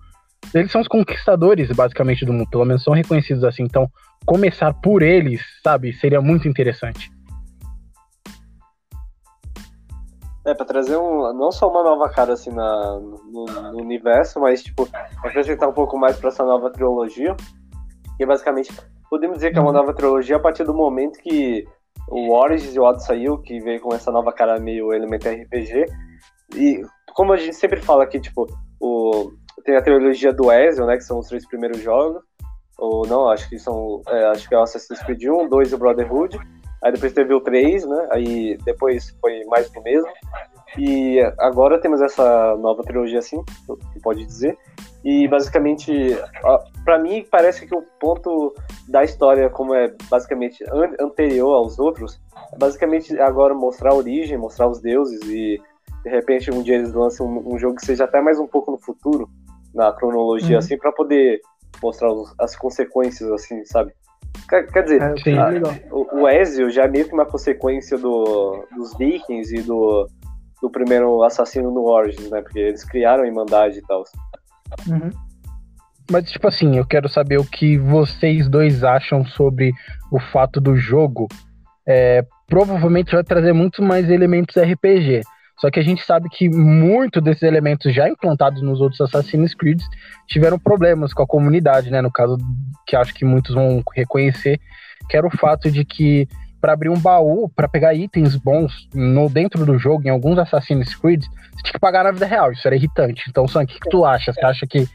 eles 0.53 0.71
são 0.71 0.81
os 0.81 0.88
conquistadores, 0.88 1.69
basicamente, 1.71 2.25
do 2.25 2.33
mundo. 2.33 2.50
Pelo 2.50 2.65
menos 2.65 2.83
são 2.83 2.94
reconhecidos 2.94 3.44
assim. 3.44 3.63
Então, 3.63 3.89
começar 4.25 4.74
por 4.74 5.01
eles, 5.01 5.41
sabe, 5.63 5.94
seria 5.94 6.21
muito 6.21 6.47
interessante. 6.47 7.09
É, 10.45 10.53
pra 10.53 10.65
trazer 10.65 10.97
um, 10.97 11.33
não 11.33 11.51
só 11.51 11.69
uma 11.69 11.83
nova 11.83 12.09
cara 12.09 12.33
assim 12.33 12.50
na, 12.50 13.00
no, 13.00 13.45
no 13.45 13.77
universo, 13.77 14.39
mas 14.39 14.63
tipo, 14.63 14.88
acrescentar 15.24 15.69
um 15.69 15.74
pouco 15.74 15.97
mais 15.97 16.18
pra 16.18 16.30
essa 16.30 16.44
nova 16.44 16.71
trilogia. 16.71 17.35
Que 18.18 18.25
basicamente, 18.25 18.74
podemos 19.09 19.38
dizer 19.38 19.51
que 19.51 19.59
é 19.59 19.62
uma 19.62 19.71
nova 19.71 19.94
trilogia 19.94 20.38
a 20.38 20.39
partir 20.39 20.63
do 20.63 20.74
momento 20.74 21.19
que 21.19 21.65
o 22.09 22.33
Origins 22.33 22.75
e 22.75 22.79
o 22.79 22.83
Odyssey 22.83 23.07
saiu, 23.07 23.38
que 23.38 23.59
veio 23.59 23.79
com 23.79 23.94
essa 23.94 24.11
nova 24.11 24.31
cara 24.31 24.59
meio 24.59 24.94
elemento 24.94 25.28
RPG. 25.28 25.85
E 26.56 26.81
como 27.13 27.33
a 27.33 27.37
gente 27.37 27.56
sempre 27.56 27.81
fala 27.81 28.04
aqui, 28.04 28.19
tipo, 28.19 28.47
o, 28.80 29.31
tem 29.63 29.75
a 29.75 29.81
trilogia 29.81 30.33
do 30.33 30.51
Ezio, 30.51 30.85
né, 30.85 30.97
que 30.97 31.04
são 31.04 31.19
os 31.19 31.28
três 31.28 31.47
primeiros 31.47 31.81
jogos. 31.81 32.21
Ou 32.78 33.06
não, 33.06 33.30
acho 33.30 33.49
que 33.49 33.59
são. 33.59 34.01
é, 34.07 34.25
acho 34.28 34.47
que 34.47 34.56
é 34.56 34.57
o 34.57 34.61
Assassin's 34.61 35.01
Creed 35.04 35.23
1, 35.25 35.49
2 35.49 35.71
e 35.71 35.75
o 35.75 35.78
Brotherhood. 35.78 36.39
Aí 36.81 36.94
depois 36.94 37.11
teve 37.11 37.33
o 37.33 37.42
3, 37.42 37.85
né? 37.85 38.07
Aí 38.11 38.57
depois 38.63 39.09
foi 39.19 39.44
mais 39.45 39.69
do 39.69 39.81
mesmo. 39.81 40.09
E 40.78 41.19
agora 41.38 41.80
temos 41.80 42.02
essa 42.02 42.56
nova 42.57 42.83
trilogia, 42.83 43.19
assim, 43.19 43.44
que 43.94 43.99
pode 44.02 44.26
dizer. 44.26 44.57
E 45.04 45.28
basicamente, 45.28 45.92
ó, 46.44 46.59
pra 46.83 46.99
mim, 46.99 47.26
parece 47.31 47.66
que 47.66 47.73
o 47.76 47.81
ponto 47.99 48.54
da 48.88 49.04
história, 49.04 49.49
como 49.49 49.73
é 49.73 49.94
basicamente 50.09 50.64
an- 50.71 50.95
anterior 50.99 51.54
aos 51.56 51.80
outros, 51.80 52.19
é 52.54 52.57
basicamente 52.57 53.18
agora 53.19 53.54
mostrar 53.54 53.92
a 53.92 53.95
origem, 53.95 54.38
mostrar 54.38 54.68
os 54.68 54.80
deuses 54.81 55.21
e 55.23 55.59
de 56.04 56.09
repente 56.09 56.52
um 56.52 56.61
dia 56.61 56.76
eles 56.76 56.94
lançam 56.94 57.26
um, 57.28 57.56
um 57.56 57.57
jogo 57.57 57.76
que 57.76 57.85
seja 57.85 58.04
até 58.06 58.21
mais 58.21 58.40
um 58.40 58.47
pouco 58.47 58.71
no 58.71 58.78
futuro, 58.78 59.30
na 59.73 59.92
cronologia, 59.94 60.54
Uhum. 60.54 60.59
assim, 60.59 60.78
pra 60.78 60.92
poder 60.92 61.40
mostrar 61.81 62.11
os- 62.11 62.33
as 62.40 62.56
consequências, 62.56 63.30
assim, 63.31 63.64
sabe? 63.66 63.94
Quer, 64.49 64.68
quer 64.71 64.83
dizer, 64.83 65.02
É, 65.02 65.49
legal. 65.49 65.73
o, 65.92 66.21
o 66.21 66.28
Ezio 66.30 66.69
já 66.69 66.83
é 66.83 66.88
meio 66.88 67.07
que 67.07 67.14
uma 67.14 67.26
consequência 67.26 67.97
do, 67.97 68.66
dos 68.76 68.95
Vikings 68.97 69.56
e 69.56 69.61
do, 69.61 70.07
do 70.61 70.69
primeiro 70.69 71.23
assassino 71.23 71.71
no 71.71 71.85
Origins, 71.85 72.30
né? 72.30 72.42
Porque 72.42 72.59
eles 72.59 72.83
criaram 72.83 73.23
a 73.23 73.28
Irmandade 73.28 73.80
e 73.80 73.81
tal. 73.81 74.04
Uhum. 74.87 75.09
Mas, 76.11 76.31
tipo 76.31 76.47
assim, 76.47 76.78
eu 76.78 76.85
quero 76.85 77.07
saber 77.07 77.37
o 77.37 77.45
que 77.45 77.78
vocês 77.78 78.49
dois 78.49 78.83
acham 78.83 79.23
sobre 79.25 79.71
o 80.11 80.19
fato 80.19 80.59
do 80.59 80.75
jogo. 80.75 81.28
É, 81.87 82.25
provavelmente 82.47 83.13
vai 83.13 83.23
trazer 83.23 83.54
muito 83.54 83.81
mais 83.83 84.09
elementos 84.09 84.56
RPG. 84.56 85.21
Só 85.59 85.69
que 85.69 85.80
a 85.80 85.83
gente 85.83 86.04
sabe 86.04 86.30
que 86.30 86.49
muito 86.49 87.19
desses 87.19 87.44
elementos 87.44 87.94
já 87.94 88.07
implantados 88.07 88.61
nos 88.61 88.80
outros 88.80 89.01
Assassin's 89.01 89.54
Creed 89.54 89.81
tiveram 90.28 90.57
problemas 90.57 91.13
com 91.13 91.21
a 91.21 91.28
comunidade, 91.28 91.92
né? 91.92 92.01
No 92.01 92.11
caso, 92.11 92.37
que 92.87 92.95
acho 92.95 93.13
que 93.13 93.25
muitos 93.25 93.54
vão 93.54 93.83
reconhecer, 93.94 94.59
que 95.09 95.18
era 95.18 95.28
o 95.28 95.37
fato 95.37 95.69
de 95.69 95.83
que 95.83 96.28
para 96.59 96.73
abrir 96.73 96.89
um 96.89 96.99
baú, 96.99 97.49
para 97.49 97.68
pegar 97.68 97.94
itens 97.94 98.35
bons 98.35 98.89
no 98.94 99.30
dentro 99.30 99.66
do 99.66 99.78
jogo, 99.78 100.06
em 100.06 100.09
alguns 100.09 100.37
Assassin's 100.37 100.94
Creed, 100.95 101.23
você 101.23 101.63
tinha 101.63 101.73
que 101.73 101.80
pagar 101.80 102.04
na 102.04 102.11
vida 102.11 102.25
real. 102.25 102.51
Isso 102.51 102.68
era 102.68 102.75
irritante. 102.75 103.23
Então, 103.30 103.47
Sam, 103.47 103.63
o 103.63 103.68
que, 103.68 103.80
que 103.80 103.89
tu 103.89 104.06
acha? 104.06 104.33
Você 104.33 104.45
acha 104.45 104.68
que 104.68 104.87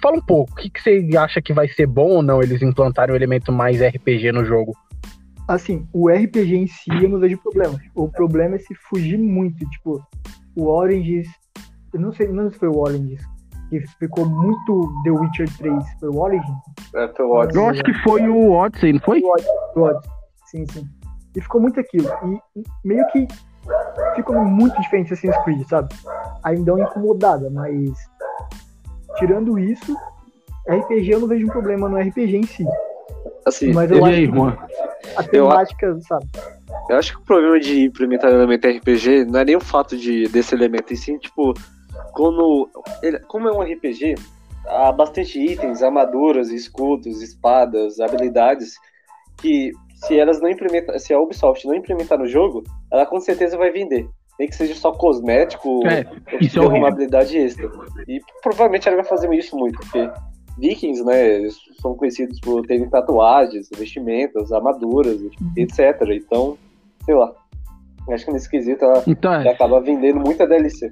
fala 0.00 0.16
um 0.16 0.22
pouco, 0.22 0.52
o 0.52 0.56
que, 0.56 0.70
que 0.70 0.80
você 0.80 1.16
acha 1.16 1.42
que 1.42 1.52
vai 1.52 1.68
ser 1.68 1.86
bom 1.86 2.08
ou 2.08 2.22
não 2.22 2.42
eles 2.42 2.62
implantarem 2.62 3.12
o 3.12 3.14
um 3.14 3.16
elemento 3.16 3.52
mais 3.52 3.80
RPG 3.82 4.32
no 4.32 4.44
jogo? 4.44 4.76
Assim, 5.48 5.86
o 5.92 6.08
RPG 6.08 6.56
em 6.56 6.66
si 6.66 6.90
eu 6.90 7.08
não 7.08 7.18
vejo 7.18 7.36
problema. 7.38 7.78
O 7.94 8.08
problema 8.08 8.56
é 8.56 8.58
se 8.58 8.74
fugir 8.88 9.18
muito. 9.18 9.68
Tipo, 9.68 10.00
o 10.56 10.66
Orange. 10.66 11.24
Eu 11.92 12.00
não 12.00 12.12
sei, 12.12 12.28
não 12.28 12.44
sei 12.44 12.52
se 12.52 12.58
foi 12.58 12.68
o 12.68 12.78
Orange 12.78 13.18
que 13.72 13.80
ficou 13.98 14.26
muito 14.26 14.92
The 15.02 15.10
Witcher 15.10 15.48
3. 15.56 15.74
Foi 15.98 16.08
o 16.10 16.18
Origin? 16.18 16.52
É, 16.94 17.08
foi 17.08 17.24
o 17.24 17.32
Odyssey. 17.32 17.62
Eu 17.62 17.68
acho 17.70 17.82
que 17.82 17.94
foi 18.02 18.28
o 18.28 18.52
Odyssey, 18.52 18.92
não 18.92 19.00
foi? 19.00 19.20
O 19.22 19.32
Odyssey, 19.32 19.52
o 19.76 19.80
Odyssey. 19.80 20.21
Sim, 20.52 20.66
sim. 20.70 20.86
E 21.34 21.40
ficou 21.40 21.62
muito 21.62 21.80
aquilo. 21.80 22.08
E 22.54 22.62
meio 22.84 23.06
que 23.08 23.26
ficou 24.14 24.36
muito 24.44 24.78
diferente 24.82 25.14
Assassin's 25.14 25.36
Creed, 25.44 25.66
sabe? 25.66 25.94
Ainda 26.44 26.72
é 26.72 26.74
uma 26.74 26.84
incomodada, 26.84 27.48
mas 27.50 27.90
tirando 29.16 29.58
isso, 29.58 29.96
RPG 30.68 31.10
eu 31.10 31.20
não 31.20 31.26
vejo 31.28 31.46
um 31.46 31.50
problema 31.50 31.88
no 31.88 31.96
RPG 31.96 32.36
em 32.36 32.42
si. 32.42 32.66
Assim, 33.46 33.72
mas 33.72 33.90
eu 33.90 34.04
acho 34.04 34.14
aí, 34.14 34.28
que 34.28 34.36
Juan? 34.36 34.56
a 35.16 35.22
temática, 35.22 35.98
sabe? 36.02 36.26
Eu 36.90 36.96
acho 36.96 37.12
que 37.12 37.22
o 37.22 37.24
problema 37.24 37.58
de 37.58 37.84
implementar 37.86 38.30
elemento 38.30 38.68
RPG 38.68 39.24
não 39.24 39.40
é 39.40 39.44
nem 39.44 39.56
o 39.56 39.60
fato 39.60 39.96
de, 39.96 40.28
desse 40.28 40.54
elemento, 40.54 40.92
e 40.92 40.96
sim, 40.96 41.16
tipo, 41.16 41.54
quando. 42.12 42.68
Ele, 43.02 43.18
como 43.20 43.48
é 43.48 43.52
um 43.52 43.62
RPG, 43.62 44.16
há 44.66 44.92
bastante 44.92 45.40
itens, 45.40 45.82
armaduras, 45.82 46.50
escudos, 46.50 47.22
espadas, 47.22 48.00
habilidades, 48.00 48.74
que 49.38 49.72
se 50.06 50.18
elas 50.18 50.40
não 50.40 50.48
implementar, 50.48 50.98
se 50.98 51.14
a 51.14 51.18
Ubisoft 51.20 51.66
não 51.66 51.74
implementar 51.74 52.18
no 52.18 52.26
jogo, 52.26 52.62
ela 52.90 53.06
com 53.06 53.20
certeza 53.20 53.56
vai 53.56 53.70
vender. 53.70 54.08
Nem 54.38 54.48
que 54.48 54.56
seja 54.56 54.74
só 54.74 54.92
cosmético 54.92 55.86
É, 55.86 56.06
ou 56.32 56.38
que 56.38 56.46
isso 56.46 56.58
é 56.58 56.66
uma 56.66 56.88
habilidade 56.88 57.36
extra. 57.36 57.70
E 58.08 58.20
provavelmente 58.42 58.88
ela 58.88 58.96
vai 58.96 59.04
fazer 59.04 59.32
isso 59.34 59.56
muito, 59.56 59.78
porque 59.78 60.10
vikings, 60.58 61.04
né, 61.04 61.36
eles 61.36 61.56
são 61.80 61.94
conhecidos 61.94 62.40
por 62.40 62.66
terem 62.66 62.88
tatuagens, 62.88 63.68
vestimentas, 63.76 64.50
armaduras, 64.52 65.20
etc. 65.56 66.00
Então, 66.10 66.56
sei 67.04 67.14
lá. 67.14 67.32
Acho 68.10 68.24
que 68.24 68.32
nesse 68.32 68.50
quesito 68.50 68.84
ela, 68.84 69.04
Então, 69.06 69.32
ela 69.32 69.44
é, 69.44 69.52
acaba 69.52 69.80
vendendo 69.80 70.18
muita 70.18 70.46
DLC. 70.46 70.90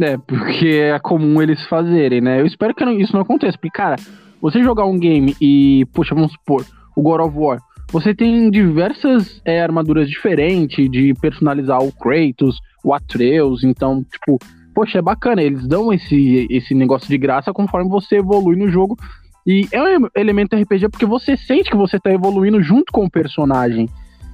é, 0.00 0.16
porque 0.18 0.90
é 0.92 0.98
comum 0.98 1.40
eles 1.40 1.64
fazerem, 1.66 2.20
né? 2.20 2.40
Eu 2.40 2.46
espero 2.46 2.74
que 2.74 2.84
isso 2.84 3.12
não 3.12 3.22
aconteça, 3.22 3.56
porque, 3.56 3.70
cara, 3.70 3.94
você 4.40 4.60
jogar 4.62 4.84
um 4.86 4.98
game 4.98 5.36
e, 5.40 5.86
poxa, 5.94 6.14
vamos 6.14 6.32
supor, 6.32 6.64
o 6.96 7.02
God 7.02 7.20
of 7.20 7.36
War, 7.36 7.58
você 7.92 8.14
tem 8.14 8.50
diversas 8.50 9.42
é, 9.44 9.62
armaduras 9.62 10.08
diferentes 10.08 10.90
de 10.90 11.12
personalizar 11.14 11.82
o 11.82 11.92
Kratos, 11.92 12.58
o 12.82 12.94
Atreus, 12.94 13.62
então, 13.62 14.02
tipo, 14.10 14.38
poxa, 14.74 14.98
é 14.98 15.02
bacana, 15.02 15.42
eles 15.42 15.66
dão 15.68 15.92
esse, 15.92 16.46
esse 16.50 16.74
negócio 16.74 17.08
de 17.08 17.18
graça 17.18 17.52
conforme 17.52 17.90
você 17.90 18.16
evolui 18.16 18.56
no 18.56 18.70
jogo. 18.70 18.96
E 19.46 19.68
é 19.72 19.98
um 19.98 20.08
elemento 20.16 20.56
RPG 20.56 20.88
porque 20.88 21.04
você 21.04 21.36
sente 21.36 21.70
que 21.70 21.76
você 21.76 21.98
tá 21.98 22.10
evoluindo 22.10 22.62
junto 22.62 22.92
com 22.92 23.04
o 23.04 23.10
personagem. 23.10 23.88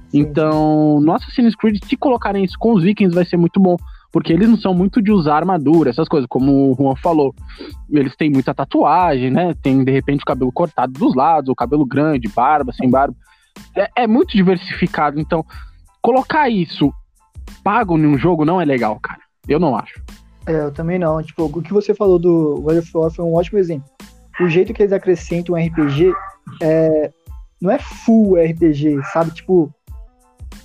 Sim. 0.09 0.19
Então, 0.21 1.01
no 1.01 1.11
Assassin's 1.13 1.55
Creed, 1.55 1.83
se 1.83 1.97
colocarem 1.97 2.43
isso 2.43 2.57
com 2.57 2.73
os 2.73 2.83
Vikings, 2.83 3.13
vai 3.13 3.25
ser 3.25 3.37
muito 3.37 3.59
bom. 3.59 3.75
Porque 4.11 4.33
eles 4.33 4.49
não 4.49 4.57
são 4.57 4.73
muito 4.73 5.01
de 5.01 5.11
usar 5.11 5.37
armadura, 5.37 5.89
essas 5.89 6.07
coisas, 6.07 6.27
como 6.27 6.71
o 6.71 6.75
Juan 6.75 6.95
falou. 6.95 7.33
Eles 7.91 8.15
têm 8.15 8.29
muita 8.29 8.53
tatuagem, 8.53 9.29
né? 9.29 9.53
Tem, 9.61 9.83
de 9.83 9.91
repente, 9.91 10.21
o 10.21 10.25
cabelo 10.25 10.51
cortado 10.51 10.93
dos 10.93 11.15
lados, 11.15 11.49
o 11.49 11.55
cabelo 11.55 11.85
grande, 11.85 12.27
barba, 12.27 12.73
sem 12.73 12.89
barba. 12.89 13.15
É, 13.75 14.03
é 14.03 14.07
muito 14.07 14.35
diversificado. 14.35 15.19
Então, 15.19 15.45
colocar 16.01 16.49
isso 16.49 16.91
pago 17.63 17.97
em 17.97 18.05
um 18.05 18.17
jogo 18.17 18.45
não 18.45 18.59
é 18.59 18.65
legal, 18.65 18.99
cara. 18.99 19.19
Eu 19.47 19.59
não 19.59 19.75
acho. 19.75 20.01
É, 20.47 20.53
eu 20.53 20.71
também 20.71 20.97
não. 20.97 21.21
Tipo, 21.21 21.45
o 21.45 21.61
que 21.61 21.73
você 21.73 21.93
falou 21.93 22.17
do 22.17 22.61
God 22.61 22.77
of 22.77 22.91
War 22.93 23.11
foi 23.11 23.25
um 23.25 23.35
ótimo 23.35 23.59
exemplo. 23.59 23.87
O 24.41 24.47
jeito 24.47 24.73
que 24.73 24.81
eles 24.81 24.93
acrescentam 24.93 25.53
o 25.53 25.57
RPG 25.57 26.13
é, 26.61 27.11
não 27.61 27.69
é 27.69 27.77
full 27.77 28.35
RPG, 28.35 29.03
sabe? 29.11 29.31
Tipo, 29.31 29.73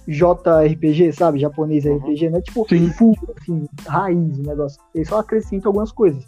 JRPG, 0.07 1.13
sabe? 1.13 1.39
Japonês 1.39 1.85
Uhum. 1.85 1.97
RPG, 1.99 2.31
não 2.31 2.39
é 2.39 2.43
tipo 2.43 2.67
Sim. 2.69 2.91
full, 2.93 3.15
assim, 3.41 3.67
raiz 3.87 4.39
o 4.39 4.43
negócio. 4.43 4.81
Eles 4.95 5.09
só 5.09 5.19
acrescentam 5.21 5.71
algumas 5.71 5.93
coisas. 5.93 6.25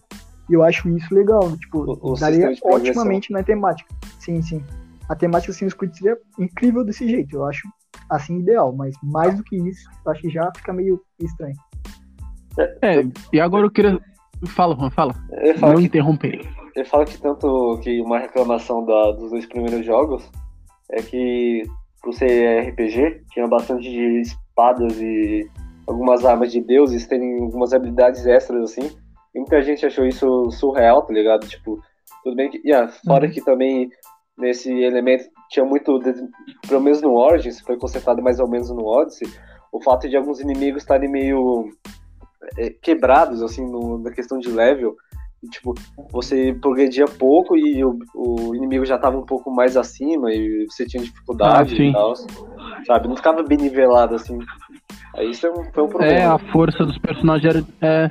E 0.49 0.55
eu 0.55 0.63
acho 0.63 0.89
isso 0.91 1.15
legal. 1.15 1.41
Tipo, 1.57 1.85
O- 2.01 2.13
o 2.13 2.15
daria 2.19 2.53
otimamente 2.63 3.33
na 3.33 3.43
temática. 3.43 3.93
Sim, 4.21 4.41
sim. 4.43 4.63
A 5.09 5.15
temática 5.15 5.53
assim, 5.53 5.69
Creed 5.69 5.95
seria 5.95 6.17
incrível 6.39 6.85
desse 6.85 7.09
jeito. 7.09 7.37
Eu 7.37 7.45
acho 7.45 7.67
assim 8.11 8.39
ideal, 8.39 8.73
mas 8.73 8.95
mais 9.03 9.37
do 9.37 9.43
que 9.45 9.57
isso, 9.57 9.89
eu 10.05 10.13
acho 10.13 10.21
que 10.23 10.31
já 10.31 10.51
fica 10.57 10.73
meio 10.73 11.01
estranho. 11.21 11.57
É, 12.83 13.05
e 13.33 13.41
agora 13.41 13.67
eu 13.67 13.71
queria. 13.71 14.01
Fala, 14.49 14.75
Juan, 14.77 14.91
fala. 14.91 15.15
Ele 15.33 15.55
fala, 15.59 15.73
Não 15.73 15.81
que, 15.81 15.87
interromper. 15.87 16.41
ele 16.75 16.85
fala 16.85 17.05
que 17.05 17.19
tanto 17.19 17.79
que 17.83 18.01
uma 18.03 18.19
reclamação 18.19 18.85
da- 18.85 19.13
dos 19.13 19.31
dois 19.31 19.47
primeiros 19.47 19.85
jogos 19.85 20.31
é 20.91 21.01
que 21.03 21.63
por 22.03 22.13
ser 22.15 22.69
RPG, 22.71 23.23
tinha 23.33 23.47
bastante 23.49 23.83
de 23.91 24.21
espadas 24.21 25.01
e 25.01 25.49
algumas 25.87 26.25
armas 26.25 26.53
de 26.53 26.61
deuses, 26.61 27.07
terem 27.07 27.43
algumas 27.43 27.73
habilidades 27.73 28.27
extras 28.27 28.71
assim. 28.71 28.91
E 29.35 29.39
muita 29.39 29.61
gente 29.63 29.85
achou 29.85 30.07
isso 30.07 30.51
surreal, 30.51 31.03
tá 31.03 31.13
ligado? 31.13 31.47
Tipo, 31.47 31.81
tudo 32.25 32.37
bem 32.37 32.51
que. 32.51 32.59
Yeah, 32.65 32.89
fora 33.05 33.27
Uhum. 33.27 33.33
que 33.33 33.41
também 33.45 33.91
nesse 34.39 34.71
elemento 34.73 35.25
tinha 35.51 35.65
muito, 35.65 36.01
pelo 36.69 36.81
menos 36.81 37.01
no 37.01 37.15
Origins, 37.15 37.61
foi 37.61 37.77
consertado 37.77 38.23
mais 38.23 38.39
ou 38.41 38.49
menos 38.49 38.71
no 38.71 38.85
Odyssey, 38.85 39.29
o 39.73 39.81
fato 39.83 40.09
de 40.09 40.17
alguns 40.17 40.41
inimigos 40.41 40.83
estarem 40.83 41.09
meio 41.11 41.71
é, 42.59 42.71
quebrados, 42.71 43.43
assim, 43.43 43.67
no- 43.67 43.99
na 43.99 44.11
questão 44.13 44.39
de 44.39 44.51
level. 44.51 44.95
E, 45.43 45.49
tipo, 45.49 45.75
você 46.11 46.57
progredia 46.61 47.07
pouco 47.07 47.57
e 47.57 47.85
o, 47.85 47.99
o 48.15 48.55
inimigo 48.55 48.85
já 48.87 48.99
tava 48.99 49.19
um 49.19 49.27
pouco 49.27 49.51
mais 49.51 49.77
acima 49.77 50.33
e 50.33 50.67
você 50.67 50.87
tinha 50.87 51.03
dificuldade 51.03 51.75
Ah, 51.81 51.85
e 51.85 51.93
tal. 51.93 52.15
Sabe? 52.87 53.09
Não 53.09 53.17
ficava 53.17 53.43
bem 53.43 53.59
nivelado, 53.59 54.15
assim. 54.15 54.39
Aí 55.15 55.31
isso 55.31 55.47
é 55.47 55.51
um, 55.51 55.65
foi 55.73 55.85
um 55.85 55.89
problema. 55.89 56.13
É, 56.13 56.25
a 56.25 56.39
força 56.39 56.85
dos 56.85 56.99
personagens 56.99 57.55
era. 57.55 57.65
É, 57.81 58.11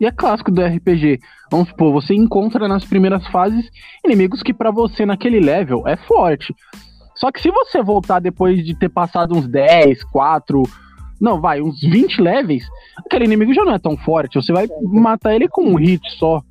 e 0.00 0.06
é 0.06 0.10
clássico 0.10 0.50
do 0.50 0.62
RPG. 0.62 1.20
Vamos 1.50 1.68
supor, 1.68 1.92
você 1.92 2.14
encontra 2.14 2.68
nas 2.68 2.84
primeiras 2.84 3.26
fases 3.28 3.68
inimigos 4.04 4.42
que 4.42 4.52
pra 4.52 4.70
você 4.70 5.06
naquele 5.06 5.40
level 5.40 5.86
é 5.86 5.96
forte. 5.96 6.54
Só 7.14 7.32
que 7.32 7.40
se 7.40 7.50
você 7.50 7.82
voltar 7.82 8.20
depois 8.20 8.62
de 8.64 8.78
ter 8.78 8.90
passado 8.90 9.34
uns 9.34 9.48
10, 9.48 10.04
4, 10.04 10.62
não, 11.20 11.40
vai, 11.40 11.62
uns 11.62 11.80
20 11.80 12.20
levels, 12.20 12.64
aquele 12.98 13.24
inimigo 13.24 13.54
já 13.54 13.64
não 13.64 13.72
é 13.72 13.78
tão 13.78 13.96
forte. 13.96 14.34
Você 14.34 14.52
vai 14.52 14.66
matar 14.82 15.34
ele 15.34 15.48
com 15.48 15.62
um 15.62 15.76
hit 15.76 16.02
só. 16.18 16.42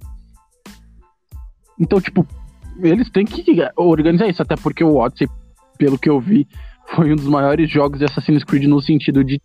Então, 1.79 1.99
tipo, 1.99 2.25
eles 2.81 3.09
têm 3.09 3.25
que 3.25 3.43
organizar 3.75 4.27
isso, 4.27 4.41
até 4.41 4.55
porque 4.55 4.83
o 4.83 4.95
Odyssey, 4.95 5.27
pelo 5.77 5.97
que 5.97 6.09
eu 6.09 6.19
vi, 6.19 6.47
foi 6.87 7.11
um 7.11 7.15
dos 7.15 7.27
maiores 7.27 7.69
jogos 7.69 7.99
de 7.99 8.05
Assassin's 8.05 8.43
Creed 8.43 8.65
no 8.65 8.81
sentido 8.81 9.23
de, 9.23 9.41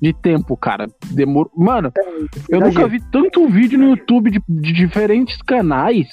de 0.00 0.12
tempo, 0.12 0.56
cara. 0.56 0.86
Demorou. 1.10 1.50
Mano, 1.56 1.92
eu 2.48 2.60
nunca 2.60 2.86
vi 2.86 3.00
tanto 3.10 3.48
vídeo 3.48 3.78
no 3.78 3.90
YouTube 3.90 4.30
de, 4.30 4.40
de 4.48 4.72
diferentes 4.72 5.40
canais 5.42 6.06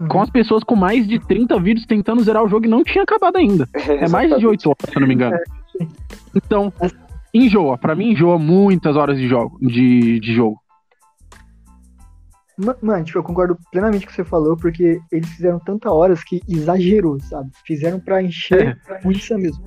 Uhum. 0.00 0.08
com 0.08 0.20
as 0.22 0.30
pessoas 0.30 0.64
com 0.64 0.74
mais 0.74 1.06
de 1.06 1.18
30 1.18 1.60
vídeos 1.60 1.86
tentando 1.86 2.22
zerar 2.22 2.42
o 2.42 2.48
jogo 2.48 2.66
e 2.66 2.68
não 2.68 2.82
tinha 2.82 3.04
acabado 3.04 3.36
ainda. 3.36 3.68
É 3.74 4.08
mais 4.08 4.34
de 4.36 4.46
8 4.46 4.68
horas, 4.68 4.90
se 4.90 4.96
eu 4.96 5.00
não 5.00 5.06
me 5.06 5.14
engano. 5.14 5.36
Então, 6.34 6.72
enjoa. 7.32 7.78
Pra 7.78 7.94
mim, 7.94 8.10
enjoa 8.12 8.38
muitas 8.38 8.96
horas 8.96 9.18
de 9.18 9.28
jogo. 9.28 9.58
De, 9.60 10.18
de 10.18 10.34
jogo. 10.34 10.58
Ma- 12.58 12.76
Mano, 12.82 13.04
tipo, 13.04 13.18
eu 13.18 13.22
concordo 13.22 13.56
plenamente 13.70 14.04
com 14.04 14.10
o 14.12 14.14
que 14.14 14.16
você 14.16 14.24
falou, 14.24 14.56
porque 14.56 15.00
eles 15.10 15.28
fizeram 15.30 15.58
tanta 15.58 15.90
horas 15.90 16.22
que 16.22 16.40
exagerou, 16.48 17.18
sabe? 17.20 17.50
Fizeram 17.64 17.98
pra 17.98 18.22
encher 18.22 18.78
linguiça 19.02 19.36
mesmo. 19.36 19.64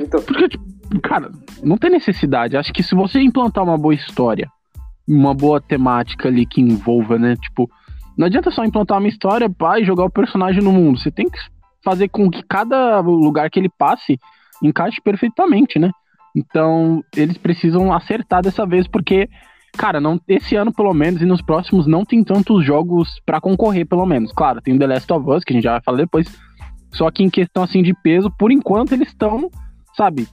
Então, 0.00 0.20
Porque, 0.22 0.48
tipo, 0.48 0.64
cara, 1.02 1.30
não 1.62 1.76
tem 1.76 1.90
necessidade. 1.90 2.56
Acho 2.56 2.72
que 2.72 2.82
se 2.82 2.94
você 2.94 3.20
implantar 3.20 3.64
uma 3.64 3.78
boa 3.78 3.94
história, 3.94 4.48
uma 5.06 5.34
boa 5.34 5.60
temática 5.60 6.28
ali 6.28 6.46
que 6.46 6.60
envolva, 6.60 7.18
né? 7.18 7.36
Tipo, 7.36 7.68
não 8.16 8.26
adianta 8.26 8.50
só 8.50 8.64
implantar 8.64 8.98
uma 8.98 9.08
história 9.08 9.48
pá, 9.50 9.78
e 9.78 9.84
jogar 9.84 10.04
o 10.04 10.10
personagem 10.10 10.62
no 10.62 10.72
mundo. 10.72 10.98
Você 10.98 11.10
tem 11.10 11.28
que 11.28 11.38
fazer 11.82 12.08
com 12.08 12.30
que 12.30 12.42
cada 12.48 13.00
lugar 13.00 13.50
que 13.50 13.58
ele 13.58 13.70
passe 13.78 14.18
encaixe 14.62 15.00
perfeitamente, 15.02 15.78
né? 15.78 15.90
Então, 16.34 17.04
eles 17.14 17.36
precisam 17.38 17.92
acertar 17.92 18.42
dessa 18.42 18.66
vez, 18.66 18.88
porque, 18.88 19.28
cara, 19.76 20.00
não, 20.00 20.20
esse 20.26 20.56
ano, 20.56 20.72
pelo 20.72 20.92
menos, 20.94 21.20
e 21.20 21.26
nos 21.26 21.42
próximos, 21.42 21.86
não 21.86 22.04
tem 22.04 22.22
tantos 22.24 22.64
jogos 22.64 23.20
pra 23.26 23.40
concorrer, 23.40 23.86
pelo 23.86 24.06
menos. 24.06 24.32
Claro, 24.32 24.60
tem 24.60 24.74
o 24.74 24.78
The 24.78 24.86
Last 24.86 25.12
of 25.12 25.30
Us, 25.30 25.44
que 25.44 25.52
a 25.52 25.54
gente 25.54 25.64
já 25.64 25.72
vai 25.72 25.82
falar 25.82 25.98
depois. 25.98 26.26
Só 26.92 27.10
que 27.10 27.22
em 27.22 27.30
questão 27.30 27.62
assim 27.62 27.82
de 27.82 27.92
peso, 28.02 28.30
por 28.38 28.52
enquanto 28.52 28.92
eles 28.92 29.08
estão, 29.08 29.50
sabe, 29.96 30.28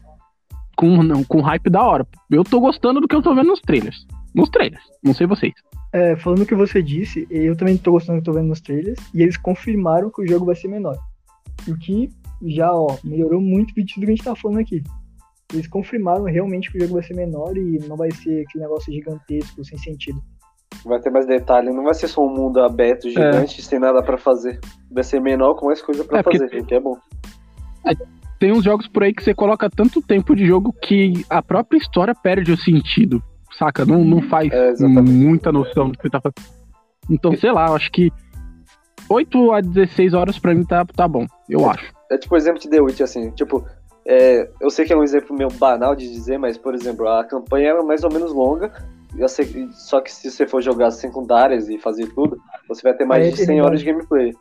com, 0.75 1.23
com 1.25 1.41
hype 1.41 1.69
da 1.69 1.81
hora. 1.81 2.07
Eu 2.29 2.43
tô 2.43 2.59
gostando 2.59 3.01
do 3.01 3.07
que 3.07 3.15
eu 3.15 3.21
tô 3.21 3.33
vendo 3.35 3.47
nos 3.47 3.61
trailers. 3.61 4.05
Nos 4.33 4.49
trailers, 4.49 4.83
não 5.03 5.13
sei 5.13 5.27
vocês. 5.27 5.53
É, 5.93 6.15
falando 6.15 6.43
o 6.43 6.45
que 6.45 6.55
você 6.55 6.81
disse, 6.81 7.27
eu 7.29 7.55
também 7.55 7.77
tô 7.77 7.91
gostando 7.91 8.19
do 8.19 8.23
que 8.23 8.29
eu 8.29 8.33
tô 8.33 8.39
vendo 8.39 8.49
nos 8.49 8.61
trailers, 8.61 8.99
e 9.13 9.21
eles 9.21 9.37
confirmaram 9.37 10.09
que 10.09 10.21
o 10.21 10.27
jogo 10.27 10.45
vai 10.45 10.55
ser 10.55 10.69
menor. 10.69 10.97
O 11.67 11.77
que 11.77 12.09
já, 12.43 12.73
ó, 12.73 12.97
melhorou 13.03 13.41
muito 13.41 13.71
o 13.71 13.75
vídeo 13.75 13.95
que 13.95 14.03
a 14.05 14.07
gente 14.07 14.23
tá 14.23 14.35
falando 14.35 14.59
aqui. 14.59 14.81
Eles 15.53 15.67
confirmaram 15.67 16.23
realmente 16.23 16.71
que 16.71 16.77
o 16.77 16.81
jogo 16.81 16.95
vai 16.95 17.03
ser 17.03 17.15
menor 17.15 17.55
e 17.57 17.79
não 17.87 17.95
vai 17.95 18.11
ser 18.11 18.45
aquele 18.47 18.63
negócio 18.63 18.91
gigantesco, 18.91 19.63
sem 19.65 19.77
sentido. 19.77 20.21
Vai 20.85 20.99
ter 20.99 21.09
mais 21.09 21.27
detalhe, 21.27 21.71
não 21.71 21.83
vai 21.83 21.93
ser 21.93 22.07
só 22.07 22.25
um 22.25 22.33
mundo 22.33 22.61
aberto, 22.61 23.09
gigante, 23.09 23.59
é. 23.59 23.63
sem 23.63 23.79
nada 23.79 24.01
para 24.01 24.17
fazer. 24.17 24.59
Vai 24.89 25.03
ser 25.03 25.19
menor 25.19 25.55
com 25.55 25.67
mais 25.67 25.81
coisa 25.81 26.03
para 26.03 26.19
é, 26.19 26.23
fazer, 26.23 26.49
porque... 26.49 26.63
que 26.63 26.75
é 26.75 26.79
bom. 26.79 26.97
É, 27.85 27.93
tem 28.39 28.51
uns 28.51 28.63
jogos 28.63 28.87
por 28.87 29.03
aí 29.03 29.13
que 29.13 29.23
você 29.23 29.33
coloca 29.33 29.69
tanto 29.69 30.01
tempo 30.01 30.35
de 30.35 30.45
jogo 30.45 30.73
que 30.73 31.25
a 31.29 31.41
própria 31.43 31.77
história 31.77 32.15
perde 32.15 32.51
o 32.51 32.57
sentido, 32.57 33.21
saca? 33.57 33.85
Não, 33.85 34.03
não 34.03 34.21
faz 34.23 34.51
é, 34.51 34.73
muita 34.83 35.51
noção 35.51 35.89
do 35.89 35.97
que 35.97 36.03
você 36.03 36.09
tá 36.09 36.21
fazendo. 36.21 36.61
Então, 37.09 37.35
sei 37.35 37.51
lá, 37.51 37.67
eu 37.67 37.75
acho 37.75 37.91
que 37.91 38.11
8 39.09 39.51
a 39.51 39.61
16 39.61 40.13
horas 40.13 40.39
pra 40.39 40.55
mim 40.55 40.63
tá, 40.63 40.85
tá 40.85 41.07
bom, 41.07 41.27
eu 41.49 41.61
é, 41.61 41.65
acho. 41.65 41.93
É 42.09 42.17
tipo 42.17 42.33
o 42.33 42.37
exemplo 42.37 42.59
de 42.59 42.69
The 42.69 42.81
Witch, 42.81 43.01
assim, 43.01 43.29
tipo, 43.31 43.63
é, 44.05 44.49
eu 44.59 44.69
sei 44.69 44.85
que 44.85 44.93
é 44.93 44.97
um 44.97 45.03
exemplo 45.03 45.35
meio 45.35 45.49
banal 45.51 45.95
de 45.95 46.09
dizer, 46.11 46.37
mas, 46.37 46.57
por 46.57 46.73
exemplo, 46.73 47.07
a 47.07 47.23
campanha 47.23 47.69
era 47.69 47.83
mais 47.83 48.03
ou 48.03 48.11
menos 48.11 48.33
longa, 48.33 48.71
sei, 49.27 49.69
só 49.71 50.01
que 50.01 50.11
se 50.11 50.31
você 50.31 50.47
for 50.47 50.61
jogar 50.61 50.91
secundárias 50.91 51.69
e 51.69 51.77
fazer 51.77 52.07
tudo, 52.13 52.37
você 52.67 52.81
vai 52.81 52.93
ter 52.93 53.05
mais 53.05 53.27
é, 53.27 53.31
de 53.31 53.45
100 53.45 53.61
horas 53.61 53.79
de 53.79 53.85
gameplay. 53.85 54.33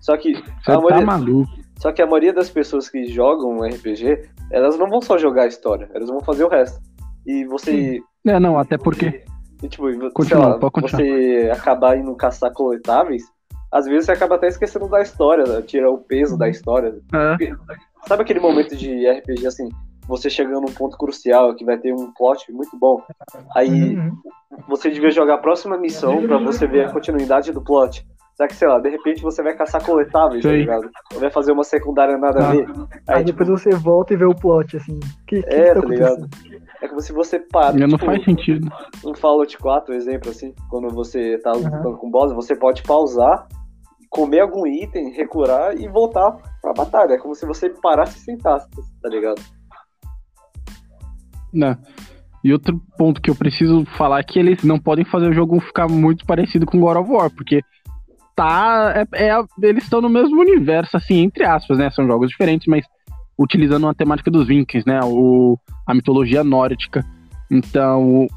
Só 0.00 0.16
que 0.16 0.34
você 0.34 0.70
a 0.70 0.74
tá 0.74 0.80
maioria, 0.80 1.06
maluco. 1.06 1.50
Só 1.78 1.92
que 1.92 2.02
a 2.02 2.06
maioria 2.06 2.32
das 2.32 2.50
pessoas 2.50 2.88
que 2.88 3.06
jogam 3.06 3.62
RPG, 3.62 4.28
elas 4.50 4.78
não 4.78 4.88
vão 4.88 5.00
só 5.00 5.16
jogar 5.16 5.42
a 5.44 5.46
história, 5.48 5.88
elas 5.94 6.08
vão 6.08 6.20
fazer 6.20 6.44
o 6.44 6.48
resto. 6.48 6.80
E 7.26 7.44
você. 7.44 8.00
É, 8.26 8.38
não, 8.38 8.58
até 8.58 8.76
porque. 8.76 9.24
E, 9.62 9.68
tipo, 9.68 9.86
Continua, 10.10 10.46
lá, 10.48 10.70
você 10.80 11.50
acabar 11.52 11.98
indo 11.98 12.14
caçar 12.14 12.52
coletáveis, 12.52 13.24
às 13.72 13.86
vezes 13.86 14.06
você 14.06 14.12
acaba 14.12 14.36
até 14.36 14.46
esquecendo 14.48 14.88
da 14.88 15.02
história, 15.02 15.44
né? 15.44 15.62
tira 15.62 15.90
o 15.90 15.98
peso 15.98 16.38
da 16.38 16.48
história. 16.48 16.94
É. 17.12 17.36
Sabe 18.06 18.22
aquele 18.22 18.40
momento 18.40 18.76
de 18.76 19.08
RPG 19.08 19.46
assim, 19.46 19.68
você 20.06 20.30
chegando 20.30 20.62
num 20.62 20.72
ponto 20.72 20.96
crucial 20.96 21.54
que 21.54 21.64
vai 21.64 21.78
ter 21.78 21.92
um 21.92 22.12
plot 22.12 22.50
muito 22.52 22.76
bom. 22.78 23.02
Aí 23.54 23.96
uhum. 23.96 24.16
você 24.68 24.90
devia 24.90 25.10
jogar 25.10 25.34
a 25.34 25.38
próxima 25.38 25.76
missão 25.76 26.26
para 26.26 26.38
você 26.38 26.66
ver 26.66 26.86
a 26.86 26.92
continuidade 26.92 27.52
do 27.52 27.62
plot. 27.62 28.06
Só 28.38 28.46
que, 28.46 28.54
sei 28.54 28.68
lá, 28.68 28.78
de 28.78 28.88
repente 28.88 29.20
você 29.20 29.42
vai 29.42 29.52
caçar 29.56 29.84
coletáveis, 29.84 30.44
tá 30.44 30.52
ligado? 30.52 30.88
Vai 31.16 31.28
fazer 31.28 31.50
uma 31.50 31.64
secundária 31.64 32.16
nada 32.16 32.38
ah. 32.38 32.48
a 32.48 32.52
ver. 32.52 32.66
Aí, 33.08 33.16
aí 33.16 33.24
depois 33.24 33.48
tipo... 33.48 33.58
você 33.58 33.70
volta 33.70 34.14
e 34.14 34.16
vê 34.16 34.24
o 34.24 34.34
plot, 34.34 34.76
assim. 34.76 35.00
Que, 35.26 35.42
que 35.42 35.54
é, 35.54 35.74
tá, 35.74 35.82
tá 35.82 35.88
ligado? 35.88 36.28
É 36.80 36.86
como 36.86 37.00
se 37.00 37.12
você 37.12 37.40
para. 37.40 37.72
Tipo, 37.72 37.88
não 37.88 37.98
faz 37.98 38.24
sentido. 38.24 38.72
Um 39.04 39.12
Fallout 39.12 39.58
4, 39.58 39.92
exemplo, 39.92 40.30
assim, 40.30 40.54
quando 40.70 40.88
você 40.88 41.36
tá 41.38 41.50
lutando 41.50 41.88
uhum. 41.88 41.96
com 41.96 42.10
boss, 42.10 42.32
você 42.32 42.54
pode 42.54 42.84
pausar, 42.84 43.48
comer 44.08 44.40
algum 44.40 44.66
item, 44.66 45.12
recurar 45.12 45.78
e 45.78 45.88
voltar 45.88 46.32
pra 46.60 46.72
batalha. 46.72 47.14
É 47.14 47.18
como 47.18 47.34
se 47.34 47.46
você 47.46 47.70
parasse 47.70 48.18
e 48.18 48.20
sentasse, 48.20 48.68
tá 49.02 49.08
ligado? 49.08 49.40
Não. 51.52 51.70
Né? 51.70 51.78
E 52.42 52.52
outro 52.52 52.80
ponto 52.96 53.20
que 53.20 53.30
eu 53.30 53.34
preciso 53.34 53.84
falar 53.96 54.20
é 54.20 54.22
que 54.22 54.38
eles 54.38 54.62
não 54.62 54.78
podem 54.78 55.04
fazer 55.04 55.28
o 55.28 55.32
jogo 55.32 55.58
ficar 55.60 55.88
muito 55.88 56.24
parecido 56.24 56.64
com 56.64 56.80
God 56.80 56.96
of 56.96 57.10
War, 57.10 57.30
porque 57.30 57.62
tá. 58.36 59.06
É, 59.12 59.28
é 59.28 59.44
eles 59.62 59.82
estão 59.82 60.00
no 60.00 60.08
mesmo 60.08 60.40
universo, 60.40 60.96
assim, 60.96 61.18
entre 61.18 61.44
aspas, 61.44 61.78
né? 61.78 61.90
São 61.90 62.06
jogos 62.06 62.30
diferentes, 62.30 62.68
mas 62.68 62.86
utilizando 63.36 63.88
a 63.88 63.94
temática 63.94 64.30
dos 64.30 64.46
Vikings, 64.46 64.86
né? 64.86 65.00
O, 65.02 65.58
a 65.86 65.94
mitologia 65.94 66.44
nórdica. 66.44 67.04
Então, 67.50 68.28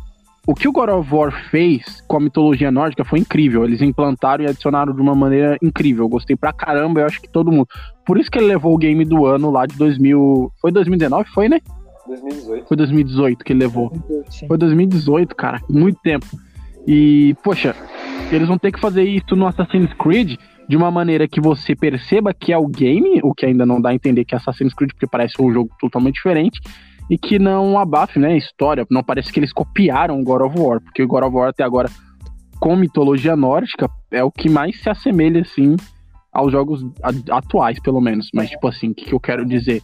o, 0.45 0.55
que 0.55 0.67
o 0.67 0.71
God 0.71 0.89
of 0.89 1.13
War 1.13 1.31
fez 1.49 2.01
com 2.07 2.17
a 2.17 2.19
mitologia 2.19 2.71
nórdica 2.71 3.05
foi 3.05 3.19
incrível. 3.19 3.63
Eles 3.63 3.81
implantaram 3.81 4.43
e 4.43 4.47
adicionaram 4.47 4.93
de 4.93 5.01
uma 5.01 5.13
maneira 5.13 5.57
incrível. 5.61 6.05
Eu 6.05 6.09
gostei 6.09 6.35
pra 6.35 6.51
caramba, 6.51 7.01
eu 7.01 7.05
acho 7.05 7.21
que 7.21 7.29
todo 7.29 7.51
mundo. 7.51 7.67
Por 8.05 8.19
isso 8.19 8.29
que 8.29 8.39
ele 8.39 8.47
levou 8.47 8.73
o 8.73 8.77
game 8.77 9.05
do 9.05 9.25
ano 9.25 9.51
lá 9.51 9.65
de 9.65 9.75
2000. 9.77 10.51
Foi 10.59 10.71
2019? 10.71 11.29
Foi, 11.29 11.47
né? 11.47 11.59
2018. 12.07 12.67
Foi 12.67 12.77
2018 12.77 13.43
que 13.45 13.53
ele 13.53 13.59
levou. 13.59 13.91
Sim. 14.29 14.47
Foi 14.47 14.57
2018, 14.57 15.35
cara. 15.35 15.61
Muito 15.69 15.99
tempo. 16.01 16.25
E, 16.87 17.35
poxa, 17.43 17.75
eles 18.31 18.47
vão 18.47 18.57
ter 18.57 18.71
que 18.71 18.79
fazer 18.79 19.03
isso 19.03 19.35
no 19.35 19.45
Assassin's 19.45 19.93
Creed 19.93 20.37
de 20.67 20.77
uma 20.77 20.89
maneira 20.89 21.27
que 21.27 21.41
você 21.41 21.75
perceba 21.75 22.33
que 22.33 22.53
é 22.53 22.57
o 22.57 22.67
game, 22.67 23.19
o 23.23 23.33
que 23.33 23.45
ainda 23.45 23.65
não 23.65 23.81
dá 23.81 23.89
a 23.89 23.93
entender 23.93 24.25
que 24.25 24.33
é 24.33 24.37
Assassin's 24.37 24.73
Creed, 24.73 24.91
porque 24.91 25.05
parece 25.05 25.41
um 25.41 25.51
jogo 25.51 25.69
totalmente 25.79 26.15
diferente, 26.15 26.61
e 27.09 27.17
que 27.17 27.37
não 27.37 27.77
abafe, 27.77 28.19
né, 28.19 28.33
a 28.33 28.37
história, 28.37 28.85
não 28.89 29.03
parece 29.03 29.31
que 29.31 29.39
eles 29.39 29.51
copiaram 29.51 30.19
o 30.19 30.23
God 30.23 30.41
of 30.41 30.59
War, 30.59 30.81
porque 30.81 31.03
o 31.03 31.07
God 31.07 31.23
of 31.23 31.35
War 31.35 31.49
até 31.49 31.63
agora, 31.63 31.89
com 32.59 32.75
mitologia 32.75 33.35
nórdica, 33.35 33.89
é 34.11 34.23
o 34.23 34.31
que 34.31 34.49
mais 34.49 34.81
se 34.81 34.89
assemelha, 34.89 35.41
assim, 35.41 35.75
aos 36.31 36.51
jogos 36.51 36.85
atuais, 37.29 37.79
pelo 37.79 37.99
menos. 37.99 38.29
Mas, 38.33 38.49
tipo 38.49 38.67
assim, 38.67 38.91
o 38.91 38.95
que, 38.95 39.05
que 39.05 39.13
eu 39.13 39.19
quero 39.19 39.45
dizer? 39.45 39.81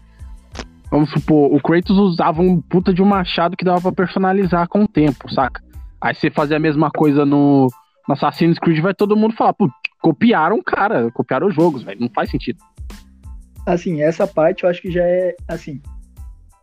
Vamos 0.89 1.09
supor, 1.09 1.53
o 1.53 1.61
Kratos 1.61 1.97
usava 1.97 2.41
um 2.41 2.61
puta 2.61 2.93
de 2.93 3.01
um 3.01 3.05
machado 3.05 3.57
que 3.57 3.65
dava 3.65 3.81
pra 3.81 3.91
personalizar 3.91 4.67
com 4.69 4.83
o 4.83 4.87
tempo, 4.87 5.29
saca? 5.33 5.61
Aí 5.99 6.15
você 6.15 6.29
fazer 6.29 6.55
a 6.55 6.59
mesma 6.59 6.89
coisa 6.89 7.25
no, 7.25 7.67
no 8.07 8.13
Assassin's 8.13 8.57
Creed, 8.57 8.79
vai 8.79 8.93
todo 8.93 9.17
mundo 9.17 9.35
falar, 9.35 9.53
pô, 9.53 9.69
copiaram 10.01 10.57
o 10.57 10.63
cara, 10.63 11.11
copiaram 11.11 11.47
os 11.47 11.55
jogos, 11.55 11.83
velho. 11.83 11.99
Não 11.99 12.09
faz 12.09 12.29
sentido. 12.29 12.59
Assim, 13.65 14.01
essa 14.01 14.25
parte 14.25 14.63
eu 14.63 14.69
acho 14.69 14.81
que 14.81 14.89
já 14.89 15.03
é, 15.03 15.35
assim, 15.45 15.81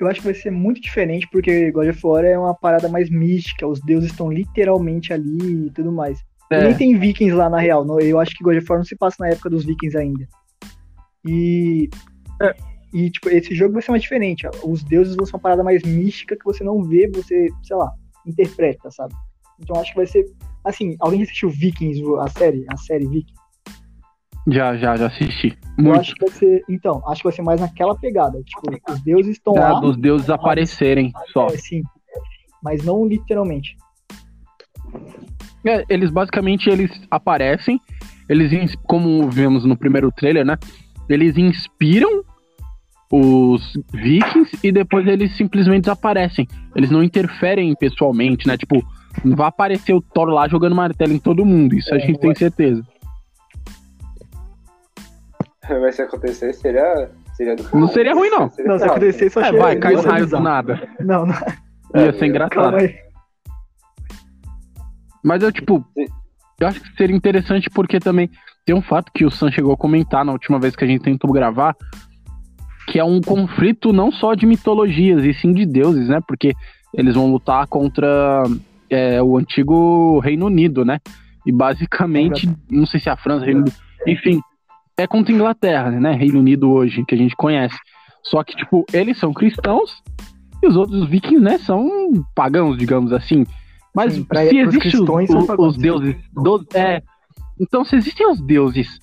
eu 0.04 0.10
acho 0.10 0.20
que 0.20 0.26
vai 0.26 0.34
ser 0.34 0.50
muito 0.50 0.80
diferente, 0.80 1.28
porque 1.30 1.70
God 1.70 1.88
of 1.88 2.00
War 2.06 2.24
é 2.24 2.38
uma 2.38 2.54
parada 2.54 2.88
mais 2.88 3.10
mística, 3.10 3.66
os 3.66 3.80
deuses 3.80 4.10
estão 4.10 4.30
literalmente 4.30 5.12
ali 5.12 5.66
e 5.66 5.70
tudo 5.70 5.92
mais. 5.92 6.22
É. 6.50 6.62
nem 6.62 6.74
tem 6.74 6.98
vikings 6.98 7.34
lá 7.34 7.48
na 7.48 7.58
real, 7.58 7.86
eu 8.00 8.20
acho 8.20 8.36
que 8.36 8.44
God 8.44 8.58
of 8.58 8.66
War 8.68 8.78
não 8.78 8.84
se 8.84 8.96
passa 8.96 9.16
na 9.20 9.28
época 9.28 9.50
dos 9.50 9.64
vikings 9.64 9.96
ainda. 9.96 10.28
E 11.26 11.88
é. 12.40 12.54
E, 12.94 13.10
tipo, 13.10 13.28
esse 13.28 13.52
jogo 13.56 13.72
vai 13.72 13.82
ser 13.82 13.90
mais 13.90 14.02
diferente. 14.04 14.46
Os 14.62 14.84
deuses 14.84 15.16
vão 15.16 15.26
ser 15.26 15.34
uma 15.34 15.40
parada 15.40 15.64
mais 15.64 15.82
mística 15.82 16.36
que 16.36 16.44
você 16.44 16.62
não 16.62 16.84
vê, 16.84 17.10
você, 17.12 17.48
sei 17.64 17.76
lá, 17.76 17.92
interpreta, 18.24 18.88
sabe? 18.92 19.12
Então 19.58 19.80
acho 19.80 19.90
que 19.90 19.96
vai 19.96 20.06
ser. 20.06 20.24
Assim, 20.62 20.96
alguém 21.00 21.22
assistiu 21.22 21.50
Vikings, 21.50 22.00
a 22.20 22.28
série? 22.28 22.64
A 22.68 22.76
série 22.76 23.08
Vikings? 23.08 23.43
Já, 24.46 24.76
já, 24.76 24.96
já 24.96 25.06
assisti. 25.06 25.56
Muito. 25.78 25.94
Eu 25.94 26.00
acho 26.00 26.14
que 26.14 26.24
vai 26.26 26.34
ser. 26.34 26.64
Então, 26.68 27.02
acho 27.08 27.20
que 27.20 27.24
vai 27.24 27.32
ser 27.32 27.42
mais 27.42 27.60
naquela 27.60 27.94
pegada. 27.96 28.42
Tipo, 28.42 28.92
os 28.92 29.00
deuses 29.00 29.32
estão 29.32 29.56
é, 29.56 29.60
lá. 29.60 29.80
Dos 29.80 29.96
deuses 29.96 30.28
mas, 30.28 30.38
aparecerem 30.38 31.12
só. 31.32 31.46
É, 31.46 31.56
sim. 31.56 31.82
Mas 32.62 32.84
não 32.84 33.06
literalmente. 33.06 33.76
É, 35.66 35.84
eles 35.88 36.10
basicamente 36.10 36.68
eles 36.68 36.90
aparecem, 37.10 37.80
eles 38.28 38.74
como 38.86 39.30
vemos 39.30 39.64
no 39.64 39.76
primeiro 39.76 40.12
trailer, 40.12 40.44
né? 40.44 40.58
Eles 41.08 41.36
inspiram 41.38 42.22
os 43.10 43.72
vikings 43.92 44.58
e 44.62 44.70
depois 44.70 45.06
eles 45.06 45.36
simplesmente 45.36 45.84
desaparecem. 45.84 46.46
Eles 46.76 46.90
não 46.90 47.02
interferem 47.02 47.74
pessoalmente, 47.74 48.46
né? 48.46 48.56
Tipo, 48.58 48.84
não 49.24 49.36
vai 49.36 49.48
aparecer 49.48 49.94
o 49.94 50.02
Thor 50.02 50.28
lá 50.28 50.48
jogando 50.48 50.74
martelo 50.74 51.12
em 51.12 51.18
todo 51.18 51.44
mundo, 51.44 51.74
isso 51.74 51.94
é, 51.94 51.96
a 51.96 52.00
gente 52.00 52.18
tem 52.18 52.34
certeza. 52.34 52.84
Mas 55.80 55.96
se 55.96 56.02
acontecer, 56.02 56.52
seria. 56.54 57.10
seria 57.34 57.56
do... 57.56 57.64
Não 57.76 57.88
seria 57.88 58.14
ruim, 58.14 58.30
não. 58.30 58.50
Seria 58.50 58.70
não, 58.70 58.78
se 58.78 58.84
acontecer, 58.84 59.30
só 59.30 59.40
é, 59.40 59.52
vai, 59.52 59.76
cai 59.76 59.94
raio 59.94 60.26
do 60.26 60.40
nada. 60.40 60.88
Não, 61.00 61.26
não. 61.26 61.34
Ia 61.94 62.12
ser 62.12 62.26
engraçado. 62.26 62.76
Mas 65.22 65.42
eu, 65.42 65.50
tipo, 65.50 65.84
Sim. 65.94 66.06
eu 66.60 66.68
acho 66.68 66.80
que 66.80 66.96
seria 66.96 67.16
interessante 67.16 67.70
porque 67.70 67.98
também 67.98 68.28
tem 68.66 68.74
um 68.74 68.82
fato 68.82 69.10
que 69.14 69.24
o 69.24 69.30
Sam 69.30 69.50
chegou 69.50 69.72
a 69.72 69.76
comentar 69.76 70.24
na 70.24 70.32
última 70.32 70.58
vez 70.58 70.76
que 70.76 70.84
a 70.84 70.86
gente 70.86 71.02
tentou 71.02 71.32
gravar, 71.32 71.74
que 72.88 72.98
é 72.98 73.04
um 73.04 73.20
conflito 73.20 73.92
não 73.92 74.10
só 74.12 74.34
de 74.34 74.44
mitologias, 74.44 75.24
e 75.24 75.32
sim 75.32 75.52
de 75.52 75.64
deuses, 75.64 76.08
né? 76.08 76.20
Porque 76.26 76.52
eles 76.92 77.14
vão 77.14 77.30
lutar 77.30 77.66
contra 77.66 78.42
é, 78.90 79.22
o 79.22 79.38
antigo 79.38 80.18
Reino 80.18 80.46
Unido, 80.46 80.84
né? 80.84 80.98
E 81.46 81.52
basicamente, 81.52 82.48
não 82.70 82.86
sei 82.86 83.00
se 83.00 83.08
é 83.08 83.12
a 83.12 83.16
França, 83.16 83.44
Reino 83.44 83.60
Unido, 83.60 83.76
enfim, 84.06 84.40
é 84.96 85.06
contra 85.06 85.32
a 85.32 85.36
Inglaterra, 85.36 85.90
né? 85.90 86.12
Reino 86.12 86.38
Unido 86.38 86.70
hoje, 86.70 87.04
que 87.04 87.14
a 87.14 87.18
gente 87.18 87.34
conhece. 87.36 87.76
Só 88.22 88.42
que, 88.42 88.56
tipo, 88.56 88.86
eles 88.92 89.18
são 89.18 89.32
cristãos 89.32 90.02
e 90.62 90.66
os 90.66 90.76
outros 90.76 91.06
vikings, 91.08 91.42
né, 91.42 91.58
são 91.58 91.86
pagãos, 92.34 92.78
digamos 92.78 93.12
assim. 93.12 93.44
Mas 93.94 94.14
Sim, 94.14 94.26
se 94.48 94.58
existem 94.58 95.00
os, 95.02 95.58
os, 95.58 95.76
deuses. 95.76 96.16
Do, 96.32 96.66
é, 96.74 97.02
então, 97.60 97.84
se 97.84 97.96
existem 97.96 98.26
os 98.26 98.40
deuses 98.40 98.98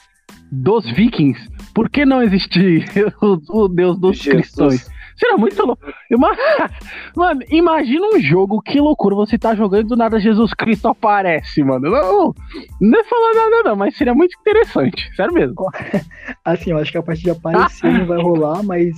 dos 0.51 0.89
vikings, 0.91 1.39
por 1.73 1.89
que 1.89 2.05
não 2.05 2.21
existir 2.21 2.85
o, 3.21 3.63
o 3.63 3.67
Deus 3.67 3.97
dos 3.99 4.17
Jesus. 4.17 4.31
cristãos? 4.31 4.89
Será 5.17 5.37
muito 5.37 5.65
louco. 5.65 5.81
Mano, 7.15 7.41
imagina 7.49 8.07
um 8.07 8.19
jogo, 8.19 8.61
que 8.61 8.79
loucura. 8.79 9.15
Você 9.15 9.37
tá 9.37 9.55
jogando 9.55 9.85
e 9.85 9.89
do 9.89 9.95
nada 9.95 10.19
Jesus 10.19 10.53
Cristo 10.53 10.87
aparece, 10.87 11.63
mano. 11.63 11.89
Não, 11.89 12.33
não 12.79 12.99
é 12.99 13.03
falar 13.03 13.33
nada, 13.33 13.69
não, 13.69 13.75
mas 13.75 13.95
seria 13.97 14.13
muito 14.13 14.37
interessante. 14.39 15.13
Sério 15.15 15.33
mesmo. 15.33 15.55
Assim, 16.45 16.71
eu 16.71 16.77
acho 16.77 16.91
que 16.91 16.97
a 16.97 17.03
parte 17.03 17.23
de 17.23 17.29
aparecer 17.29 17.91
não 17.91 18.05
vai 18.05 18.19
rolar, 18.21 18.63
mas 18.63 18.95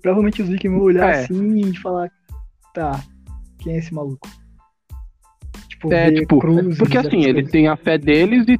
provavelmente 0.00 0.42
os 0.42 0.48
vikings 0.48 0.76
vão 0.76 0.86
olhar 0.86 1.08
é. 1.08 1.24
assim 1.24 1.58
e 1.58 1.76
falar: 1.78 2.10
tá, 2.72 3.00
quem 3.58 3.74
é 3.74 3.78
esse 3.78 3.92
maluco? 3.92 4.28
Tipo, 5.68 5.92
é, 5.92 6.12
tipo, 6.12 6.40
porque 6.78 6.98
assim, 6.98 7.24
eles 7.24 7.50
têm 7.50 7.68
a 7.68 7.76
fé 7.76 7.98
deles 7.98 8.46
e, 8.48 8.58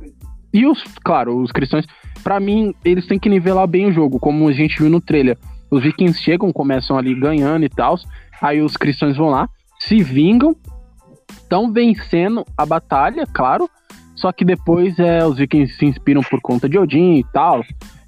e 0.53 0.67
os, 0.67 0.83
claro, 1.03 1.37
os 1.41 1.51
cristãos 1.51 1.87
para 2.23 2.41
mim, 2.41 2.75
eles 2.85 3.07
têm 3.07 3.19
que 3.19 3.29
nivelar 3.29 3.67
bem 3.67 3.87
o 3.87 3.93
jogo, 3.93 4.19
como 4.19 4.49
a 4.49 4.53
gente 4.53 4.79
viu 4.79 4.91
no 4.91 5.01
trailer. 5.01 5.39
Os 5.71 5.83
vikings 5.83 6.21
chegam, 6.23 6.53
começam 6.53 6.97
ali 6.97 7.15
ganhando 7.15 7.65
e 7.65 7.69
tal, 7.69 7.97
aí 8.41 8.61
os 8.61 8.77
cristãos 8.77 9.17
vão 9.17 9.29
lá, 9.29 9.49
se 9.79 10.03
vingam, 10.03 10.57
estão 11.31 11.73
vencendo 11.73 12.45
a 12.57 12.65
batalha, 12.65 13.27
claro, 13.27 13.69
Só 14.15 14.33
que 14.33 14.45
depois 14.45 14.99
é, 14.99 15.25
os 15.25 15.39
vikings 15.39 15.77
se 15.77 15.87
inspiram 15.87 16.23
por 16.23 16.41
conta 16.41 16.69
de 16.69 16.77
Odin 16.77 17.19
e 17.19 17.25
tal. 17.33 17.63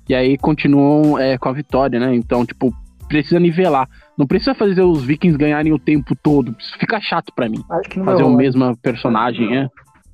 E 0.09 0.14
aí 0.14 0.37
continuam 0.37 1.16
é, 1.16 1.38
com 1.38 1.49
a 1.49 1.53
vitória, 1.53 2.01
né? 2.01 2.12
Então, 2.16 2.44
tipo, 2.44 2.75
precisa 3.07 3.38
nivelar. 3.38 3.88
Não 4.18 4.27
precisa 4.27 4.53
fazer 4.53 4.83
os 4.83 5.05
vikings 5.05 5.38
ganharem 5.38 5.73
o 5.73 5.79
tempo 5.79 6.16
todo. 6.20 6.55
Isso 6.59 6.77
fica 6.79 7.01
chato 7.01 7.33
para 7.33 7.49
mim. 7.49 7.62
fazer 8.05 8.25
o 8.25 8.35
mesmo 8.35 8.77
personagem, 8.79 9.57
é. 9.57 9.68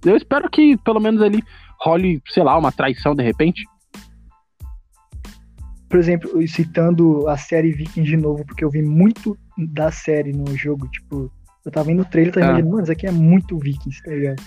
Eu 0.05 0.17
espero 0.17 0.51
que 0.51 0.77
pelo 0.79 1.01
menos 1.01 1.23
ali 1.23 1.43
role, 1.81 2.21
sei 2.29 2.43
lá, 2.43 2.59
uma 2.59 2.71
traição 2.71 3.15
de 3.15 3.23
repente. 3.23 3.65
Por 5.89 5.99
exemplo, 5.99 6.49
citando 6.49 7.29
a 7.29 7.37
série 7.37 7.73
Viking 7.73 8.03
de 8.03 8.17
novo, 8.17 8.45
porque 8.45 8.65
eu 8.65 8.71
vi 8.71 8.83
muito 8.83 9.39
da 9.57 9.91
série 9.91 10.33
no 10.33 10.57
jogo, 10.57 10.89
tipo, 10.89 11.31
eu 11.65 11.73
tava 11.73 11.87
vendo 11.87 12.03
o 12.03 12.05
trailer 12.05 12.31
e 12.31 12.35
tava 12.35 12.47
ah. 12.47 12.49
imaginando, 12.51 12.73
mano, 12.73 12.83
isso 12.83 12.93
aqui 12.93 13.07
é 13.07 13.13
muito 13.13 13.59
Vikings, 13.59 14.03
tá 14.03 14.11
ligado? 14.11 14.43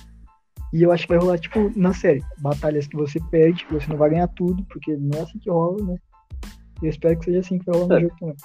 E 0.72 0.84
eu 0.84 0.92
acho 0.92 1.04
que 1.04 1.14
vai 1.14 1.18
rolar, 1.18 1.40
tipo, 1.40 1.72
na 1.76 1.94
série, 1.94 2.24
batalhas 2.38 2.88
que 2.88 2.96
você 2.96 3.20
perde, 3.32 3.66
que 3.66 3.74
você 3.74 3.90
não 3.90 3.98
vai 3.98 4.12
ganhar 4.12 4.28
tudo, 4.28 4.64
porque 4.66 4.96
não 4.96 5.18
é 5.18 5.22
assim 5.24 5.40
que 5.40 5.50
rola, 5.50 5.84
né? 5.84 5.96
E 6.82 6.86
eu 6.86 6.90
espero 6.90 7.18
que 7.18 7.26
seja 7.26 7.40
assim 7.40 7.58
que 7.58 7.66
vai 7.66 7.80
rolar 7.80 7.96
é. 7.96 8.00
no 8.00 8.02
jogo 8.02 8.16
também. 8.20 8.36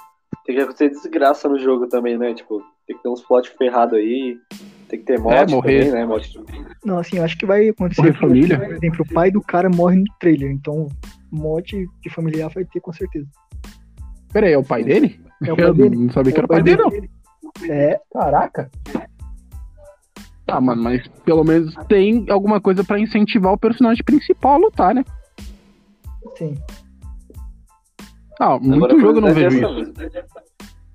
Tem 0.45 0.55
que 0.55 0.61
acontecer 0.61 0.89
desgraça 0.89 1.49
no 1.49 1.59
jogo 1.59 1.87
também, 1.87 2.17
né? 2.17 2.33
Tipo, 2.33 2.61
tem 2.87 2.95
que 2.95 3.03
ter 3.03 3.09
uns 3.09 3.21
plot 3.21 3.49
ferrado 3.57 3.95
aí, 3.95 4.37
tem 4.87 4.99
que 4.99 5.05
ter 5.05 5.19
morte 5.19 5.51
é, 5.51 5.55
morrer. 5.55 5.85
também, 5.85 5.93
né? 5.93 6.05
Morte. 6.05 6.39
Não, 6.83 6.99
assim, 6.99 7.17
eu 7.17 7.23
acho 7.23 7.37
que 7.37 7.45
vai 7.45 7.69
acontecer. 7.69 8.01
Morrer 8.01 8.19
família. 8.19 8.59
Por 8.59 8.73
exemplo, 8.73 9.05
o 9.07 9.13
pai 9.13 9.31
do 9.31 9.41
cara 9.41 9.69
morre 9.69 9.97
no 9.97 10.05
trailer, 10.19 10.51
então 10.51 10.87
morte 11.35 11.87
de 12.01 12.09
familiar 12.09 12.49
vai 12.49 12.65
ter 12.65 12.79
com 12.79 12.93
certeza. 12.93 13.27
Pera 14.31 14.47
aí, 14.47 14.53
é 14.53 14.57
o 14.57 14.63
pai 14.63 14.83
dele? 14.83 15.19
É 15.43 15.53
o 15.53 15.55
pai 15.55 15.65
eu 15.65 15.73
dele. 15.73 15.95
não 15.95 16.11
sabia 16.11 16.31
é 16.31 16.33
que 16.33 16.39
era 16.39 16.45
o 16.45 16.49
pai, 16.49 16.57
pai 16.57 16.63
dele, 16.63 16.89
dele, 16.89 17.09
não. 17.59 17.73
É. 17.73 17.99
Caraca. 18.11 18.69
Tá, 20.45 20.61
mano, 20.61 20.83
mas 20.83 21.07
pelo 21.23 21.43
menos 21.43 21.73
tem 21.87 22.25
alguma 22.29 22.61
coisa 22.61 22.83
para 22.83 22.99
incentivar 22.99 23.53
o 23.53 23.57
personagem 23.57 24.03
principal 24.03 24.53
a 24.53 24.57
lutar, 24.57 24.93
né? 24.93 25.03
Sim. 26.37 26.55
Ah, 28.39 28.59
muito 28.59 28.75
Agora, 28.75 28.99
jogo 28.99 29.17
eu 29.17 29.21
não 29.21 29.33
vejo 29.33 29.81
isso. 29.81 29.93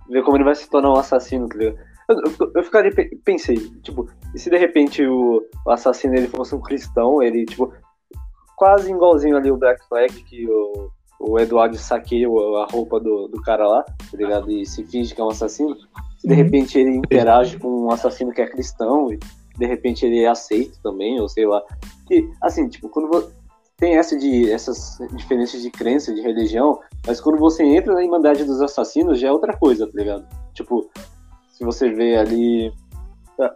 Ver 0.08 0.22
como 0.22 0.36
ele 0.36 0.44
vai 0.44 0.54
se 0.54 0.68
tornar 0.68 0.90
um 0.90 0.96
assassino, 0.96 1.48
tá 1.48 1.56
ligado? 1.56 1.78
Eu, 2.08 2.16
eu, 2.16 2.52
eu 2.56 2.64
ficaria, 2.64 2.92
pensei, 3.24 3.56
tipo, 3.82 4.08
e 4.34 4.38
se 4.38 4.50
de 4.50 4.58
repente 4.58 5.04
o, 5.06 5.42
o, 5.64 5.70
assassino 5.70 6.16
ele 6.16 6.26
fosse 6.26 6.54
um 6.54 6.60
cristão, 6.60 7.22
ele, 7.22 7.44
tipo, 7.44 7.72
quase 8.60 8.92
igualzinho 8.92 9.38
ali 9.38 9.50
o 9.50 9.56
Black 9.56 9.82
Flag, 9.88 10.12
que 10.24 10.46
o, 10.46 10.90
o 11.18 11.40
Eduardo 11.40 11.78
saqueia 11.78 12.28
a 12.28 12.66
roupa 12.70 13.00
do, 13.00 13.26
do 13.26 13.40
cara 13.40 13.66
lá, 13.66 13.82
tá 13.82 13.94
ligado? 14.18 14.52
E 14.52 14.66
se 14.66 14.84
finge 14.84 15.14
que 15.14 15.20
é 15.20 15.24
um 15.24 15.30
assassino. 15.30 15.74
Se 16.18 16.28
de 16.28 16.34
uhum. 16.34 16.36
repente 16.36 16.78
ele 16.78 16.94
interage 16.94 17.58
com 17.58 17.86
um 17.86 17.90
assassino 17.90 18.32
que 18.32 18.42
é 18.42 18.46
cristão, 18.46 19.10
e 19.10 19.18
de 19.58 19.64
repente 19.64 20.04
ele 20.04 20.22
é 20.22 20.28
aceito 20.28 20.78
também, 20.82 21.18
ou 21.18 21.26
sei 21.26 21.46
lá. 21.46 21.62
Que, 22.06 22.30
assim, 22.42 22.68
tipo, 22.68 22.90
quando 22.90 23.08
você 23.08 23.30
tem 23.78 23.96
essa 23.96 24.14
de, 24.18 24.52
essas 24.52 24.98
diferenças 25.14 25.62
de 25.62 25.70
crença, 25.70 26.12
de 26.12 26.20
religião, 26.20 26.80
mas 27.06 27.18
quando 27.18 27.38
você 27.38 27.64
entra 27.64 27.94
na 27.94 28.04
Irmandade 28.04 28.44
dos 28.44 28.60
Assassinos 28.60 29.18
já 29.18 29.28
é 29.28 29.32
outra 29.32 29.56
coisa, 29.56 29.86
tá 29.86 29.92
ligado? 29.98 30.26
Tipo, 30.52 30.86
se 31.48 31.64
você 31.64 31.88
vê 31.88 32.14
ali. 32.14 32.70
É, 33.40 33.50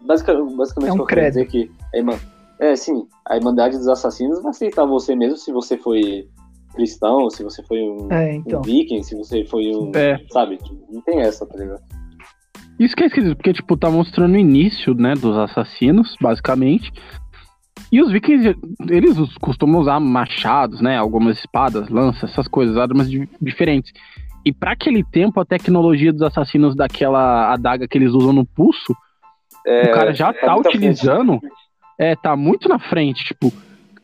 basicamente, 0.00 0.54
basicamente 0.54 0.90
é 0.90 0.94
um 0.94 0.98
eu 0.98 1.06
quero 1.06 1.26
dizer 1.26 1.46
que. 1.46 1.72
É, 1.92 2.00
é, 2.60 2.76
sim, 2.76 3.06
a 3.26 3.36
Irmandade 3.36 3.76
dos 3.76 3.88
Assassinos 3.88 4.42
vai 4.42 4.50
aceitar 4.50 4.84
você 4.84 5.14
mesmo 5.14 5.36
se 5.36 5.52
você 5.52 5.76
foi 5.76 6.28
cristão, 6.74 7.30
se 7.30 7.42
você 7.42 7.62
foi 7.62 7.80
um, 7.82 8.12
é, 8.12 8.34
então. 8.34 8.60
um 8.60 8.62
viking, 8.62 9.02
se 9.02 9.16
você 9.16 9.44
foi 9.44 9.74
um. 9.74 9.92
É. 9.94 10.18
Sabe? 10.30 10.58
Não 10.90 11.00
tem 11.02 11.20
essa, 11.20 11.46
tá 11.46 11.56
ligado? 11.56 11.82
Isso 12.78 12.96
que 12.96 13.04
é 13.04 13.06
esquisito, 13.06 13.36
porque, 13.36 13.52
tipo, 13.52 13.76
tá 13.76 13.88
mostrando 13.88 14.34
o 14.34 14.38
início, 14.38 14.94
né, 14.94 15.14
dos 15.14 15.36
assassinos, 15.36 16.16
basicamente. 16.20 16.92
E 17.92 18.02
os 18.02 18.10
vikings, 18.10 18.56
eles 18.90 19.16
costumam 19.38 19.80
usar 19.80 20.00
machados, 20.00 20.80
né, 20.80 20.96
algumas 20.96 21.38
espadas, 21.38 21.88
lanças, 21.88 22.30
essas 22.30 22.48
coisas, 22.48 22.76
armas 22.76 23.08
diferentes. 23.40 23.92
E 24.44 24.52
para 24.52 24.72
aquele 24.72 25.04
tempo, 25.04 25.38
a 25.40 25.44
tecnologia 25.44 26.12
dos 26.12 26.22
assassinos 26.22 26.74
daquela 26.74 27.52
adaga 27.52 27.86
que 27.86 27.96
eles 27.96 28.12
usam 28.12 28.32
no 28.32 28.44
pulso, 28.44 28.94
é, 29.66 29.90
o 29.90 29.92
cara 29.92 30.12
já 30.12 30.30
é 30.30 30.32
tá 30.32 30.56
utilizando, 30.56 31.40
é, 31.98 32.14
tá 32.16 32.36
muito 32.36 32.68
na 32.68 32.78
frente, 32.78 33.24
tipo, 33.24 33.52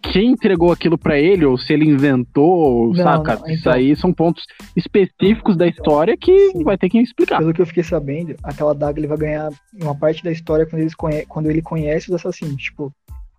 quem 0.03 0.33
entregou 0.33 0.73
aquilo 0.73 0.97
para 0.97 1.19
ele, 1.19 1.45
ou 1.45 1.59
se 1.59 1.73
ele 1.73 1.85
inventou, 1.85 2.89
não, 2.89 2.95
saca? 2.95 3.35
Não, 3.35 3.41
então, 3.43 3.51
Isso 3.55 3.71
aí 3.71 3.95
são 3.95 4.13
pontos 4.13 4.45
específicos 4.75 5.57
da 5.57 5.67
história 5.67 6.17
que 6.17 6.51
sim. 6.51 6.65
vai 6.65 6.77
ter 6.77 6.89
que 6.89 6.99
explicar. 6.99 7.39
Pelo 7.39 7.53
que 7.53 7.61
eu 7.61 7.67
fiquei 7.67 7.83
sabendo, 7.83 8.35
aquela 8.43 8.75
daga 8.75 8.99
ele 8.99 9.07
vai 9.07 9.19
ganhar 9.19 9.51
uma 9.81 9.95
parte 9.95 10.25
da 10.25 10.33
história 10.33 10.67
quando, 10.67 10.81
eles 10.83 10.95
conhe 10.95 11.27
quando 11.27 11.51
ele 11.51 11.63
conhece 11.63 12.09
os 12.09 12.15
assassinos. 12.15 12.63
Tipo, 12.63 12.93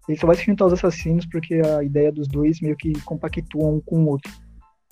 ele 0.07 0.17
só 0.17 0.27
vai 0.27 0.35
se 0.35 0.45
juntar 0.45 0.65
aos 0.65 0.73
assassinos 0.73 1.25
porque 1.25 1.55
a 1.55 1.83
ideia 1.83 2.11
dos 2.11 2.27
dois 2.27 2.61
meio 2.61 2.75
que 2.75 2.93
compactuam 3.01 3.75
um 3.75 3.81
com 3.81 4.03
o 4.03 4.09
outro. 4.09 4.31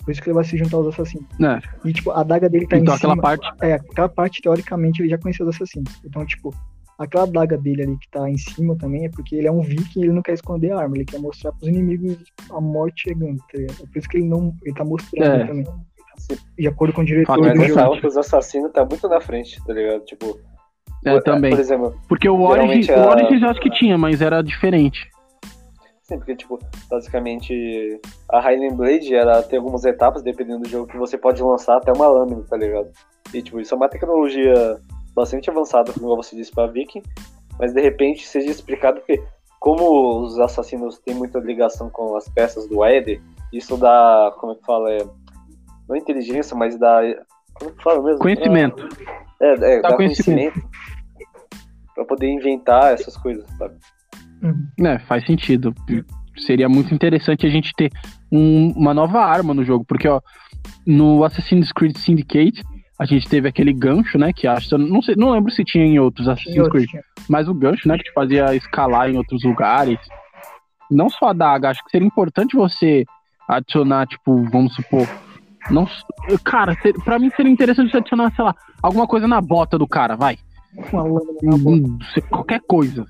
Por 0.04 0.10
isso 0.10 0.22
que 0.22 0.28
ele 0.28 0.34
vai 0.34 0.44
se 0.44 0.56
juntar 0.56 0.78
aos 0.78 0.88
assassinos. 0.88 1.28
É. 1.40 1.60
E, 1.86 1.92
tipo, 1.92 2.10
a 2.10 2.22
daga 2.22 2.48
dele 2.48 2.66
tá 2.66 2.78
então, 2.78 2.94
em 2.94 2.96
aquela 2.96 3.14
cima. 3.14 3.22
Parte... 3.22 3.48
É, 3.60 3.74
aquela 3.74 4.08
parte, 4.08 4.40
teoricamente, 4.40 5.02
ele 5.02 5.10
já 5.10 5.18
conheceu 5.18 5.46
os 5.46 5.54
assassinos. 5.54 6.00
Então, 6.04 6.24
tipo, 6.24 6.54
Aquela 7.00 7.26
daga 7.26 7.56
dele 7.56 7.82
ali 7.82 7.96
que 7.96 8.10
tá 8.10 8.28
em 8.28 8.36
cima 8.36 8.76
também 8.76 9.06
é 9.06 9.08
porque 9.08 9.34
ele 9.34 9.46
é 9.46 9.50
um 9.50 9.62
viking 9.62 10.00
e 10.00 10.02
ele 10.02 10.12
não 10.12 10.20
quer 10.20 10.34
esconder 10.34 10.72
a 10.72 10.80
arma, 10.80 10.96
ele 10.98 11.06
quer 11.06 11.18
mostrar 11.18 11.50
pros 11.52 11.66
inimigos 11.66 12.18
a 12.50 12.60
morte 12.60 13.04
chegando, 13.08 13.38
tá 13.38 13.58
É 13.58 13.86
por 13.86 13.96
isso 13.98 14.06
que 14.06 14.18
ele 14.18 14.28
não. 14.28 14.54
Ele 14.62 14.74
tá 14.74 14.84
mostrando 14.84 15.42
é. 15.42 15.46
também. 15.46 15.66
De 16.58 16.68
acordo 16.68 16.92
com 16.92 17.00
o 17.00 17.04
diretor 17.04 17.38
Mas 17.40 17.58
do 17.58 17.68
jogo. 17.68 17.94
Mas 17.94 18.04
os 18.04 18.16
assassinos 18.18 18.70
tá 18.72 18.84
muito 18.84 19.08
na 19.08 19.18
frente, 19.18 19.58
tá 19.64 19.72
ligado? 19.72 20.04
Tipo. 20.04 20.38
É, 21.02 21.18
também. 21.22 21.52
Por 21.52 21.60
exemplo, 21.60 21.98
porque 22.06 22.28
o 22.28 22.38
Origin, 22.42 22.92
a... 22.92 23.06
o 23.06 23.08
Origin 23.08 23.38
já 23.38 23.50
acho 23.50 23.60
que 23.62 23.70
tinha, 23.70 23.96
mas 23.96 24.20
era 24.20 24.42
diferente. 24.42 25.08
Sim, 26.02 26.18
porque, 26.18 26.36
tipo, 26.36 26.58
basicamente 26.90 27.98
a 28.28 28.40
Highland 28.40 28.74
Blade, 28.74 29.14
ela 29.14 29.42
tem 29.42 29.58
algumas 29.58 29.86
etapas, 29.86 30.22
dependendo 30.22 30.64
do 30.64 30.68
jogo, 30.68 30.86
que 30.86 30.98
você 30.98 31.16
pode 31.16 31.42
lançar 31.42 31.78
até 31.78 31.92
uma 31.92 32.08
lâmina, 32.08 32.42
tá 32.42 32.58
ligado? 32.58 32.90
E, 33.32 33.40
tipo, 33.40 33.58
isso 33.58 33.72
é 33.72 33.76
uma 33.76 33.88
tecnologia 33.88 34.76
bastante 35.14 35.50
avançado, 35.50 35.92
como 35.92 36.16
você 36.16 36.36
disse, 36.36 36.52
para 36.52 36.70
Viking, 36.70 37.02
mas 37.58 37.72
de 37.72 37.80
repente 37.80 38.26
seja 38.26 38.50
explicado 38.50 39.00
que, 39.02 39.22
como 39.58 40.22
os 40.22 40.38
assassinos 40.38 40.98
têm 40.98 41.14
muita 41.14 41.38
ligação 41.38 41.90
com 41.90 42.16
as 42.16 42.28
peças 42.28 42.66
do 42.68 42.84
Eder, 42.84 43.20
isso 43.52 43.76
dá, 43.76 44.32
como 44.38 44.52
é 44.52 44.54
que 44.54 44.64
fala, 44.64 44.92
é, 44.92 45.06
não 45.88 45.96
inteligência, 45.96 46.56
mas 46.56 46.78
dá, 46.78 47.00
como 47.54 47.70
é 47.70 47.74
que 47.74 47.82
fala 47.82 48.02
mesmo? 48.02 48.18
Conhecimento. 48.20 48.88
É, 49.40 49.52
é 49.52 49.80
dá, 49.80 49.90
dá 49.90 49.96
conhecimento, 49.96 50.52
conhecimento 50.52 50.70
para 51.94 52.04
poder 52.04 52.28
inventar 52.28 52.94
essas 52.94 53.16
coisas, 53.16 53.44
sabe? 53.58 53.74
Uhum. 54.42 54.86
É, 54.86 54.98
faz 55.00 55.24
sentido. 55.26 55.74
Seria 56.38 56.68
muito 56.68 56.94
interessante 56.94 57.46
a 57.46 57.50
gente 57.50 57.72
ter 57.76 57.90
um, 58.32 58.72
uma 58.72 58.94
nova 58.94 59.20
arma 59.20 59.52
no 59.52 59.64
jogo, 59.64 59.84
porque 59.84 60.08
ó, 60.08 60.20
no 60.86 61.22
Assassin's 61.24 61.72
Creed 61.72 61.96
Syndicate 61.96 62.62
a 63.00 63.06
gente 63.06 63.26
teve 63.26 63.48
aquele 63.48 63.72
gancho, 63.72 64.18
né? 64.18 64.30
Que 64.30 64.46
acho, 64.46 64.76
não 64.76 65.00
sei, 65.00 65.16
não 65.16 65.30
lembro 65.30 65.50
se 65.50 65.64
tinha 65.64 65.86
em 65.86 65.98
outros 65.98 66.28
Assassin's 66.28 66.68
Creed, 66.68 66.90
mas 67.30 67.48
o 67.48 67.54
gancho, 67.54 67.88
né? 67.88 67.96
Que 67.96 68.04
te 68.04 68.12
fazia 68.12 68.54
escalar 68.54 69.08
em 69.08 69.16
outros 69.16 69.42
lugares. 69.42 69.98
Não 70.90 71.08
só 71.08 71.30
a 71.30 71.32
daga, 71.32 71.70
acho 71.70 71.82
que 71.82 71.90
seria 71.90 72.06
importante 72.06 72.54
você 72.54 73.06
adicionar, 73.48 74.06
tipo, 74.06 74.44
vamos 74.50 74.74
supor. 74.74 75.08
Não, 75.70 75.88
cara, 76.44 76.74
ser, 76.82 76.92
pra 77.02 77.18
mim 77.18 77.30
seria 77.34 77.50
interessante 77.50 77.90
você 77.90 77.96
adicionar, 77.96 78.34
sei 78.36 78.44
lá, 78.44 78.54
alguma 78.82 79.06
coisa 79.06 79.26
na 79.26 79.40
bota 79.40 79.78
do 79.78 79.88
cara, 79.88 80.14
vai. 80.14 80.36
Uma 80.92 81.04
hum, 81.04 81.98
qualquer 82.28 82.60
coisa. 82.60 83.06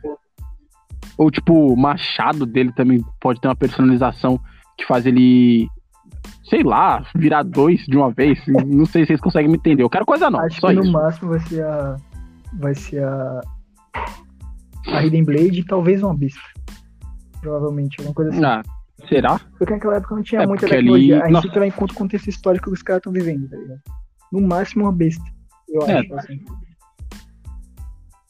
Ou 1.19 1.33
tipo, 1.33 1.53
o 1.53 1.77
machado 1.77 2.47
dele 2.47 2.73
também 2.73 3.05
pode 3.21 3.41
ter 3.41 3.49
uma 3.49 3.57
personalização 3.57 4.39
que 4.79 4.87
faz 4.87 5.05
ele 5.05 5.67
sei 6.51 6.63
lá, 6.65 7.05
virar 7.15 7.45
dois 7.45 7.81
de 7.87 7.97
uma 7.97 8.11
vez. 8.11 8.39
Não 8.47 8.85
sei 8.85 9.03
se 9.03 9.09
vocês 9.09 9.21
conseguem 9.21 9.49
me 9.49 9.57
entender. 9.57 9.83
Eu 9.83 9.91
quero 9.91 10.05
coisa 10.05 10.29
nova. 10.29 10.47
Acho 10.47 10.61
só 10.61 10.67
que 10.67 10.75
isso. 10.75 10.85
no 10.85 10.93
máximo 10.93 11.31
vai 11.31 11.41
ser 11.41 11.65
a. 11.65 11.97
Vai 12.55 12.75
ser 12.75 13.05
a. 13.05 13.41
A 14.89 15.05
Hidden 15.05 15.25
Blade 15.25 15.61
e 15.61 15.65
talvez 15.65 16.03
uma 16.03 16.15
Beast. 16.15 16.41
Provavelmente, 17.41 17.97
alguma 18.01 18.15
coisa 18.15 18.31
assim. 18.31 18.45
Ah, 18.45 18.63
será? 19.09 19.41
Porque 19.59 19.73
naquela 19.73 19.97
época 19.97 20.17
não 20.17 20.23
tinha 20.23 20.43
é 20.43 20.47
muita 20.47 20.67
tecnologia. 20.67 21.23
Ali... 21.23 21.37
A 21.37 21.41
gente 21.41 21.59
vai 21.59 21.69
em 21.69 21.71
conta 21.71 21.93
o 21.93 21.97
contexto 21.97 22.29
histórico 22.29 22.67
que 22.67 22.75
os 22.75 22.83
caras 22.83 23.01
estão 23.01 23.13
vivendo, 23.13 23.49
tá 23.49 23.57
ligado? 23.57 23.81
No 24.33 24.41
máximo 24.41 24.85
uma 24.85 24.93
besta, 24.93 25.25
eu 25.69 25.83
é. 25.83 26.01
acho. 26.01 26.15
Assim. 26.15 26.41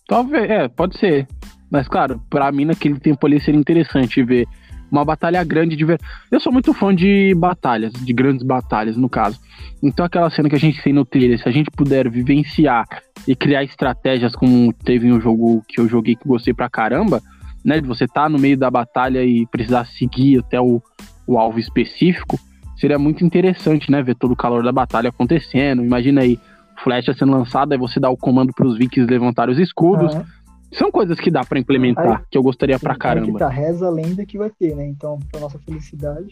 Talvez, 0.06 0.50
é, 0.50 0.68
pode 0.68 0.98
ser. 0.98 1.26
Mas, 1.70 1.86
claro, 1.86 2.20
pra 2.28 2.50
mim 2.50 2.64
naquele 2.64 2.98
tempo 2.98 3.26
ali 3.26 3.40
seria 3.40 3.60
interessante 3.60 4.22
ver 4.24 4.46
uma 4.90 5.04
batalha 5.04 5.42
grande 5.44 5.76
de 5.76 5.84
ver. 5.84 6.00
Eu 6.30 6.40
sou 6.40 6.52
muito 6.52 6.72
fã 6.74 6.94
de 6.94 7.34
batalhas, 7.36 7.92
de 7.92 8.12
grandes 8.12 8.44
batalhas, 8.44 8.96
no 8.96 9.08
caso. 9.08 9.38
Então 9.82 10.04
aquela 10.04 10.30
cena 10.30 10.48
que 10.48 10.56
a 10.56 10.60
gente 10.60 10.82
tem 10.82 10.92
no 10.92 11.04
trailer, 11.04 11.40
se 11.40 11.48
a 11.48 11.52
gente 11.52 11.70
puder 11.70 12.08
vivenciar 12.10 12.86
e 13.26 13.34
criar 13.34 13.62
estratégias 13.64 14.34
como 14.34 14.72
teve 14.72 15.06
no 15.06 15.20
jogo 15.20 15.62
que 15.68 15.80
eu 15.80 15.88
joguei 15.88 16.16
que 16.16 16.26
gostei 16.26 16.52
pra 16.52 16.68
caramba, 16.68 17.22
né? 17.64 17.80
De 17.80 17.86
você 17.86 18.06
tá 18.06 18.28
no 18.28 18.38
meio 18.38 18.56
da 18.56 18.70
batalha 18.70 19.24
e 19.24 19.46
precisar 19.46 19.86
seguir 19.86 20.40
até 20.40 20.60
o, 20.60 20.82
o 21.26 21.38
alvo 21.38 21.58
específico, 21.58 22.38
seria 22.76 22.98
muito 22.98 23.24
interessante, 23.24 23.90
né? 23.90 24.02
Ver 24.02 24.14
todo 24.14 24.32
o 24.32 24.36
calor 24.36 24.62
da 24.62 24.72
batalha 24.72 25.10
acontecendo. 25.10 25.84
Imagina 25.84 26.22
aí, 26.22 26.38
flecha 26.82 27.14
sendo 27.14 27.32
lançada, 27.32 27.74
aí 27.74 27.78
você 27.78 28.00
dá 28.00 28.08
o 28.10 28.16
comando 28.16 28.52
para 28.54 28.66
os 28.66 28.76
vikings 28.76 29.10
levantar 29.10 29.48
os 29.50 29.58
escudos. 29.58 30.14
Uhum. 30.14 30.24
São 30.72 30.90
coisas 30.90 31.18
que 31.18 31.30
dá 31.30 31.42
para 31.44 31.58
implementar, 31.58 32.18
Aí, 32.18 32.24
que 32.30 32.38
eu 32.38 32.42
gostaria 32.42 32.78
pra 32.78 32.96
caramba. 32.96 33.38
Tá, 33.38 33.48
reza 33.48 33.86
a 33.86 33.90
lenda 33.90 34.24
que 34.24 34.38
vai 34.38 34.50
ter, 34.50 34.74
né? 34.74 34.86
Então, 34.86 35.18
pra 35.30 35.40
nossa 35.40 35.58
felicidade, 35.58 36.28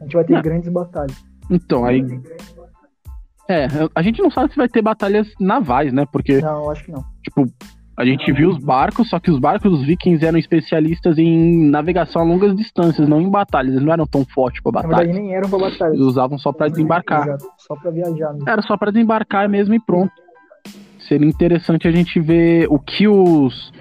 a 0.00 0.04
gente 0.04 0.14
vai 0.14 0.24
ter 0.24 0.34
é. 0.34 0.42
grandes 0.42 0.72
batalhas. 0.72 1.24
Então, 1.50 1.84
aí. 1.84 2.02
É, 3.48 3.66
a 3.94 4.02
gente 4.02 4.22
não 4.22 4.30
sabe 4.30 4.50
se 4.50 4.56
vai 4.56 4.68
ter 4.68 4.80
batalhas 4.80 5.28
navais, 5.38 5.92
né? 5.92 6.06
Porque. 6.10 6.40
Não, 6.40 6.70
acho 6.70 6.84
que 6.84 6.92
não. 6.92 7.04
Tipo, 7.22 7.46
a 7.96 8.04
gente 8.04 8.32
viu 8.32 8.50
os 8.50 8.58
barcos, 8.58 9.08
só 9.08 9.20
que 9.20 9.30
os 9.30 9.38
barcos 9.38 9.70
dos 9.70 9.86
vikings 9.86 10.24
eram 10.24 10.38
especialistas 10.38 11.16
em 11.18 11.70
navegação 11.70 12.22
a 12.22 12.24
longas 12.24 12.56
distâncias, 12.56 13.06
não 13.06 13.20
em 13.20 13.30
batalhas. 13.30 13.74
Eles 13.74 13.84
não 13.84 13.92
eram 13.92 14.06
tão 14.06 14.24
fortes 14.24 14.62
pra 14.62 14.72
batalha. 14.72 14.92
Na 14.92 14.98
verdade, 14.98 15.18
nem 15.20 15.34
eram 15.34 15.48
pra 15.48 15.58
batalha. 15.58 15.92
Eles 15.92 16.00
usavam 16.00 16.38
só 16.38 16.52
pra 16.52 16.68
desembarcar. 16.68 17.36
Só 17.58 17.76
pra 17.76 17.90
viajar 17.90 18.32
mesmo. 18.32 18.48
Era 18.48 18.62
só 18.62 18.76
pra 18.76 18.90
desembarcar 18.90 19.48
mesmo 19.48 19.74
e 19.74 19.80
pronto. 19.80 20.12
Seria 21.08 21.28
interessante 21.28 21.86
a 21.86 21.92
gente 21.92 22.20
ver 22.20 22.66
o 22.70 22.78
que 22.78 23.06
os. 23.06 23.72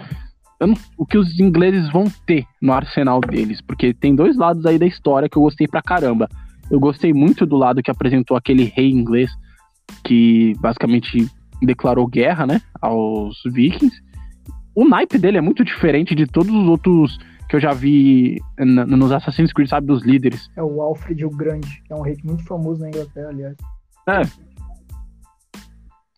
Não, 0.59 0.73
o 0.97 1.05
que 1.05 1.17
os 1.17 1.39
ingleses 1.39 1.91
vão 1.91 2.05
ter 2.25 2.45
no 2.61 2.73
arsenal 2.73 3.19
deles. 3.19 3.61
Porque 3.61 3.93
tem 3.93 4.15
dois 4.15 4.37
lados 4.37 4.65
aí 4.65 4.77
da 4.77 4.85
história 4.85 5.29
que 5.29 5.37
eu 5.37 5.41
gostei 5.41 5.67
pra 5.67 5.81
caramba. 5.81 6.27
Eu 6.71 6.79
gostei 6.79 7.13
muito 7.13 7.45
do 7.45 7.57
lado 7.57 7.83
que 7.83 7.91
apresentou 7.91 8.37
aquele 8.37 8.65
rei 8.65 8.89
inglês 8.89 9.29
que 10.03 10.53
basicamente 10.59 11.29
declarou 11.61 12.07
guerra, 12.07 12.45
né, 12.45 12.61
aos 12.81 13.41
vikings. 13.45 13.95
O 14.75 14.87
naipe 14.87 15.17
dele 15.17 15.37
é 15.37 15.41
muito 15.41 15.63
diferente 15.63 16.15
de 16.15 16.25
todos 16.25 16.53
os 16.53 16.67
outros 16.67 17.17
que 17.49 17.55
eu 17.55 17.59
já 17.59 17.73
vi 17.73 18.41
nos 18.57 19.11
Assassin's 19.11 19.53
Creed, 19.53 19.69
sabe, 19.69 19.87
dos 19.87 20.03
líderes. 20.03 20.49
É 20.55 20.63
o 20.63 20.81
Alfred 20.81 21.25
o 21.25 21.29
Grande, 21.29 21.83
que 21.85 21.93
é 21.93 21.95
um 21.95 22.01
rei 22.01 22.17
muito 22.23 22.43
famoso 22.45 22.81
na 22.81 22.87
Inglaterra, 22.87 23.29
aliás. 23.29 23.55
É. 24.07 24.21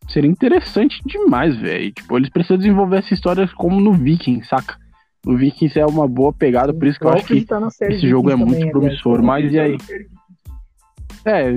Seria 0.08 0.30
interessante 0.30 1.02
demais, 1.06 1.56
velho. 1.58 1.91
Tipo, 1.91 2.18
eles 2.18 2.30
precisam 2.30 2.58
desenvolver 2.58 2.98
essa 2.98 3.13
história 3.13 3.48
como 3.56 3.80
no 3.82 3.94
Viking, 3.94 4.44
saca? 4.44 4.78
No 5.26 5.36
Vikings 5.36 5.80
é 5.80 5.86
uma 5.86 6.08
boa 6.08 6.32
pegada, 6.32 6.72
por 6.72 6.86
isso 6.86 7.00
que 7.00 7.06
eu 7.06 7.10
acho 7.10 7.26
que 7.26 7.44
tá 7.44 7.60
esse 7.82 8.08
jogo 8.08 8.30
é 8.30 8.36
muito 8.36 8.70
promissor. 8.70 9.24
Mas 9.24 9.52
e 9.52 9.60
aí? 9.60 9.78
É, 11.26 11.52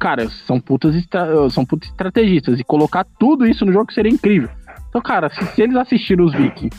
cara, 0.00 0.30
são 0.46 0.58
putas, 0.58 0.94
estra... 0.94 1.50
são 1.50 1.66
putas 1.66 1.90
estrategistas. 1.90 2.58
E 2.58 2.64
colocar 2.64 3.04
tudo 3.18 3.46
isso 3.46 3.66
no 3.66 3.72
jogo 3.72 3.92
seria 3.92 4.10
incrível. 4.10 4.48
Então, 4.88 5.02
cara, 5.02 5.28
se, 5.28 5.44
se 5.54 5.60
eles 5.60 5.76
assistirem 5.76 6.24
os 6.24 6.32
Vikings 6.32 6.78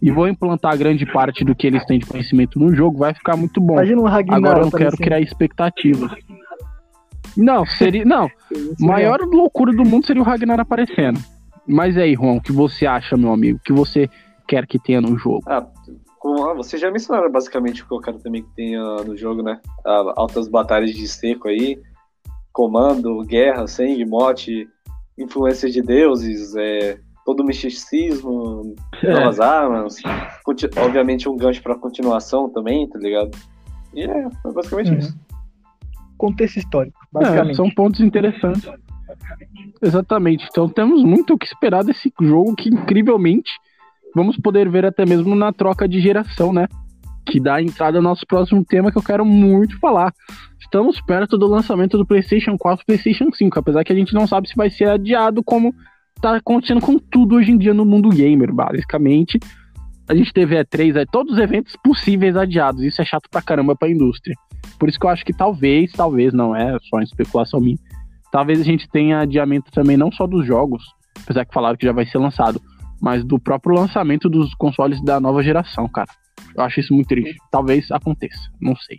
e 0.00 0.10
vão 0.12 0.28
implantar 0.28 0.78
grande 0.78 1.04
parte 1.06 1.44
do 1.44 1.54
que 1.54 1.66
eles 1.66 1.84
têm 1.86 1.98
de 1.98 2.06
conhecimento 2.06 2.58
no 2.58 2.72
jogo, 2.74 2.98
vai 2.98 3.12
ficar 3.12 3.36
muito 3.36 3.60
bom. 3.60 3.74
Imagina 3.74 4.02
um 4.02 4.06
Agora 4.06 4.60
eu 4.60 4.64
não 4.64 4.70
quero 4.70 4.96
criar 4.96 5.18
expectativas. 5.18 6.12
Não, 7.36 7.64
seria. 7.66 8.04
Não. 8.04 8.28
maior 8.78 9.20
loucura 9.20 9.72
do 9.72 9.84
mundo 9.84 10.06
seria 10.06 10.22
o 10.22 10.24
Ragnar 10.24 10.60
aparecendo. 10.60 11.18
Mas 11.66 11.96
aí, 11.96 12.14
Juan, 12.14 12.34
o 12.34 12.40
que 12.40 12.52
você 12.52 12.86
acha, 12.86 13.16
meu 13.16 13.32
amigo? 13.32 13.58
O 13.58 13.62
que 13.62 13.72
você 13.72 14.08
quer 14.46 14.66
que 14.66 14.78
tenha 14.78 15.00
no 15.00 15.16
jogo? 15.16 15.42
Ah, 15.46 15.66
como 16.18 16.54
vocês 16.54 16.80
já 16.80 16.90
mencionaram 16.90 17.30
basicamente 17.30 17.82
o 17.82 17.86
que 17.86 17.94
eu 17.94 18.00
quero 18.00 18.18
também 18.18 18.42
que 18.42 18.50
tenha 18.54 18.82
no 19.04 19.16
jogo, 19.16 19.42
né? 19.42 19.60
Altas 19.84 20.48
batalhas 20.48 20.90
de 20.90 21.06
seco 21.06 21.48
aí, 21.48 21.80
comando, 22.52 23.22
guerra, 23.24 23.66
sangue, 23.66 24.04
morte, 24.04 24.68
influência 25.18 25.70
de 25.70 25.82
deuses, 25.82 26.54
é, 26.56 26.98
todo 27.24 27.40
o 27.40 27.44
misticismo, 27.44 28.74
é. 29.02 29.12
novas 29.12 29.40
armas, 29.40 29.96
obviamente 30.76 31.28
um 31.28 31.36
gancho 31.36 31.62
pra 31.62 31.74
continuação 31.74 32.48
também, 32.48 32.88
tá 32.88 32.98
ligado? 32.98 33.30
E 33.92 34.02
é, 34.02 34.28
é 34.46 34.52
basicamente 34.52 34.90
uhum. 34.90 34.98
isso. 34.98 35.18
Contexto 36.24 36.56
histórico, 36.56 36.98
basicamente. 37.12 37.50
É, 37.50 37.54
são 37.54 37.68
pontos 37.70 38.00
interessantes. 38.00 38.66
Exatamente. 39.82 40.46
Então 40.50 40.66
temos 40.66 41.04
muito 41.04 41.34
o 41.34 41.38
que 41.38 41.44
esperar 41.44 41.84
desse 41.84 42.10
jogo 42.18 42.56
que 42.56 42.70
incrivelmente 42.70 43.52
vamos 44.14 44.38
poder 44.38 44.70
ver 44.70 44.86
até 44.86 45.04
mesmo 45.04 45.34
na 45.34 45.52
troca 45.52 45.86
de 45.86 46.00
geração, 46.00 46.50
né? 46.50 46.66
Que 47.26 47.38
dá 47.38 47.60
entrada 47.60 47.98
ao 47.98 48.02
nosso 48.02 48.26
próximo 48.26 48.64
tema 48.64 48.90
que 48.90 48.96
eu 48.96 49.02
quero 49.02 49.22
muito 49.22 49.78
falar. 49.78 50.14
Estamos 50.58 50.98
perto 51.02 51.36
do 51.36 51.46
lançamento 51.46 51.98
do 51.98 52.06
PlayStation 52.06 52.56
4 52.56 52.82
e 52.82 52.86
PlayStation 52.86 53.30
5, 53.30 53.58
apesar 53.58 53.84
que 53.84 53.92
a 53.92 53.96
gente 53.96 54.14
não 54.14 54.26
sabe 54.26 54.48
se 54.48 54.56
vai 54.56 54.70
ser 54.70 54.88
adiado 54.88 55.42
como 55.44 55.74
tá 56.22 56.36
acontecendo 56.36 56.80
com 56.80 56.98
tudo 56.98 57.36
hoje 57.36 57.50
em 57.50 57.58
dia 57.58 57.74
no 57.74 57.84
mundo 57.84 58.08
gamer, 58.08 58.50
basicamente. 58.50 59.38
A 60.08 60.14
gente 60.14 60.32
teve 60.32 60.56
E3, 60.56 60.96
é, 60.96 61.04
todos 61.04 61.34
os 61.34 61.38
eventos 61.38 61.76
possíveis 61.84 62.34
adiados. 62.34 62.82
Isso 62.82 63.02
é 63.02 63.04
chato 63.04 63.28
pra 63.30 63.42
caramba 63.42 63.76
pra 63.76 63.90
indústria. 63.90 64.34
Por 64.78 64.88
isso 64.88 64.98
que 64.98 65.06
eu 65.06 65.10
acho 65.10 65.24
que 65.24 65.32
talvez, 65.32 65.92
talvez, 65.92 66.32
não 66.32 66.54
é 66.54 66.76
só 66.82 66.96
uma 66.96 67.02
especulação 67.02 67.60
minha, 67.60 67.78
talvez 68.30 68.60
a 68.60 68.64
gente 68.64 68.88
tenha 68.88 69.20
adiamento 69.20 69.70
também 69.70 69.96
não 69.96 70.10
só 70.10 70.26
dos 70.26 70.46
jogos, 70.46 70.82
apesar 71.22 71.44
que 71.44 71.54
falaram 71.54 71.76
que 71.76 71.86
já 71.86 71.92
vai 71.92 72.06
ser 72.06 72.18
lançado, 72.18 72.60
mas 73.00 73.24
do 73.24 73.38
próprio 73.38 73.74
lançamento 73.74 74.28
dos 74.28 74.54
consoles 74.54 75.02
da 75.02 75.20
nova 75.20 75.42
geração, 75.42 75.88
cara. 75.88 76.10
Eu 76.56 76.62
acho 76.62 76.80
isso 76.80 76.94
muito 76.94 77.08
triste. 77.08 77.36
Talvez 77.50 77.90
aconteça, 77.90 78.50
não 78.60 78.74
sei. 78.76 78.96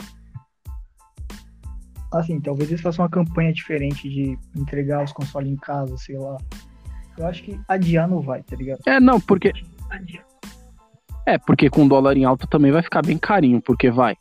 Assim, 2.13 2.39
talvez 2.39 2.69
eles 2.69 2.81
façam 2.81 3.03
uma 3.03 3.09
campanha 3.09 3.51
diferente 3.51 4.07
de 4.09 4.37
entregar 4.55 5.03
os 5.03 5.11
consoles 5.11 5.51
em 5.51 5.55
casa, 5.57 5.97
sei 5.97 6.17
lá. 6.17 6.37
Eu 7.17 7.27
acho 7.27 7.43
que 7.43 7.59
adiar 7.67 8.07
não 8.07 8.21
vai, 8.21 8.43
tá 8.43 8.55
ligado? 8.55 8.79
É, 8.85 8.99
não, 8.99 9.19
porque. 9.19 9.51
É, 11.25 11.37
porque 11.37 11.69
com 11.69 11.87
dólar 11.87 12.15
em 12.15 12.25
alta 12.25 12.45
também 12.47 12.71
vai 12.71 12.83
ficar 12.83 13.01
bem 13.01 13.17
carinho, 13.17 13.61
porque 13.61 13.89
vai. 13.89 14.15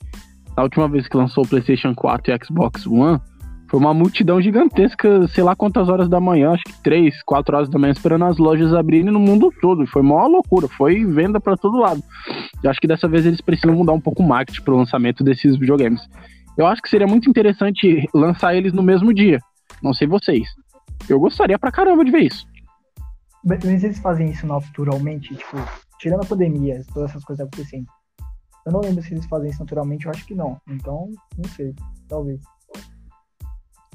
Na 0.56 0.62
última 0.62 0.88
vez 0.88 1.08
que 1.08 1.16
lançou 1.16 1.44
o 1.44 1.48
PlayStation 1.48 1.94
4 1.94 2.32
e 2.32 2.44
Xbox 2.44 2.86
One, 2.86 3.20
foi 3.68 3.80
uma 3.80 3.92
multidão 3.92 4.40
gigantesca, 4.40 5.26
sei 5.28 5.42
lá 5.42 5.56
quantas 5.56 5.88
horas 5.88 6.08
da 6.08 6.20
manhã, 6.20 6.52
acho 6.52 6.62
que 6.62 6.82
três, 6.82 7.20
quatro 7.24 7.56
horas 7.56 7.68
da 7.68 7.78
manhã, 7.78 7.90
esperando 7.90 8.24
as 8.24 8.38
lojas 8.38 8.72
abrirem 8.72 9.10
no 9.10 9.18
mundo 9.18 9.52
todo. 9.60 9.84
Foi 9.86 10.00
uma 10.00 10.26
loucura, 10.26 10.68
foi 10.68 11.04
venda 11.04 11.40
para 11.40 11.56
todo 11.56 11.80
lado. 11.80 12.00
Eu 12.62 12.70
acho 12.70 12.80
que 12.80 12.86
dessa 12.86 13.08
vez 13.08 13.26
eles 13.26 13.40
precisam 13.40 13.74
mudar 13.74 13.92
um 13.92 14.00
pouco 14.00 14.22
o 14.22 14.28
marketing 14.28 14.62
pro 14.62 14.76
lançamento 14.76 15.24
desses 15.24 15.56
videogames. 15.56 16.00
Eu 16.56 16.66
acho 16.66 16.80
que 16.80 16.88
seria 16.88 17.06
muito 17.06 17.28
interessante 17.28 18.08
lançar 18.14 18.54
eles 18.54 18.72
no 18.72 18.82
mesmo 18.82 19.12
dia. 19.12 19.40
Não 19.82 19.92
sei 19.92 20.06
vocês. 20.06 20.46
Eu 21.08 21.18
gostaria 21.18 21.58
pra 21.58 21.72
caramba 21.72 22.04
de 22.04 22.12
ver 22.12 22.26
isso. 22.26 22.46
Mas 23.44 23.64
eles 23.82 23.98
fazem 23.98 24.30
isso 24.30 24.46
naturalmente, 24.46 25.34
tipo, 25.34 25.56
tirando 25.98 26.22
a 26.22 26.26
pandemia, 26.26 26.82
todas 26.94 27.10
essas 27.10 27.24
coisas 27.24 27.44
acontecendo. 27.44 27.86
Eu 28.66 28.72
não 28.72 28.80
lembro 28.80 29.02
se 29.02 29.12
eles 29.12 29.26
fazem 29.26 29.50
isso 29.50 29.60
naturalmente, 29.60 30.06
eu 30.06 30.10
acho 30.10 30.24
que 30.26 30.34
não. 30.34 30.58
Então, 30.68 31.10
não 31.36 31.48
sei, 31.50 31.74
talvez. 32.08 32.40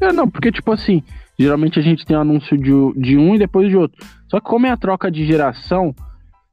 É, 0.01 0.13
não, 0.13 0.29
porque, 0.29 0.51
tipo 0.51 0.71
assim, 0.71 1.03
geralmente 1.37 1.79
a 1.79 1.81
gente 1.81 2.05
tem 2.05 2.15
um 2.15 2.21
anúncio 2.21 2.57
de, 2.57 2.71
de 2.99 3.17
um 3.17 3.35
e 3.35 3.39
depois 3.39 3.69
de 3.69 3.75
outro. 3.75 4.05
Só 4.27 4.39
que 4.39 4.45
como 4.45 4.65
é 4.65 4.71
a 4.71 4.77
troca 4.77 5.11
de 5.11 5.25
geração, 5.25 5.93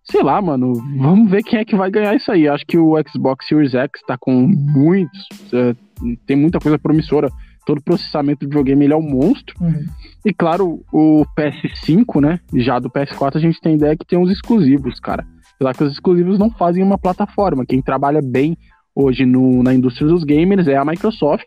sei 0.03 0.23
lá, 0.23 0.41
mano, 0.43 0.73
vamos 0.99 1.31
ver 1.31 1.43
quem 1.43 1.61
é 1.61 1.65
que 1.65 1.77
vai 1.77 1.91
ganhar 1.91 2.15
isso 2.15 2.31
aí. 2.33 2.49
Acho 2.49 2.67
que 2.67 2.79
o 2.79 2.95
Xbox 3.09 3.47
Series 3.47 3.75
X 3.75 4.03
tá 4.07 4.17
com 4.19 4.33
muitos, 4.33 5.29
é, 5.53 5.77
tem 6.27 6.37
muita 6.37 6.59
coisa 6.59 6.79
promissora. 6.79 7.31
Todo 7.65 7.83
processamento 7.83 8.41
do 8.41 8.49
videogame 8.49 8.85
ele 8.85 8.93
é 8.95 8.97
um 8.97 9.03
monstro. 9.03 9.55
Uhum. 9.61 9.85
E 10.25 10.33
claro, 10.33 10.85
o 10.93 11.25
PS5, 11.37 12.21
né? 12.21 12.41
Já 12.55 12.79
do 12.79 12.89
PS4 12.89 13.37
a 13.37 13.41
gente 13.41 13.61
tem 13.61 13.75
ideia 13.75 13.97
que 13.97 14.07
tem 14.07 14.19
uns 14.19 14.31
exclusivos, 14.31 15.01
cara. 15.01 15.27
Apesar 15.57 15.75
que 15.75 15.85
os 15.85 15.93
exclusivos 15.93 16.39
não 16.39 16.51
fazem 16.51 16.83
uma 16.83 16.99
plataforma. 16.99 17.67
Quem 17.67 17.83
trabalha 17.83 18.21
bem 18.23 18.57
hoje 18.95 19.27
no, 19.27 19.63
na 19.63 19.75
indústria 19.75 20.09
dos 20.09 20.25
gamers 20.25 20.69
é 20.69 20.77
a 20.77 20.85
Microsoft 20.85 21.47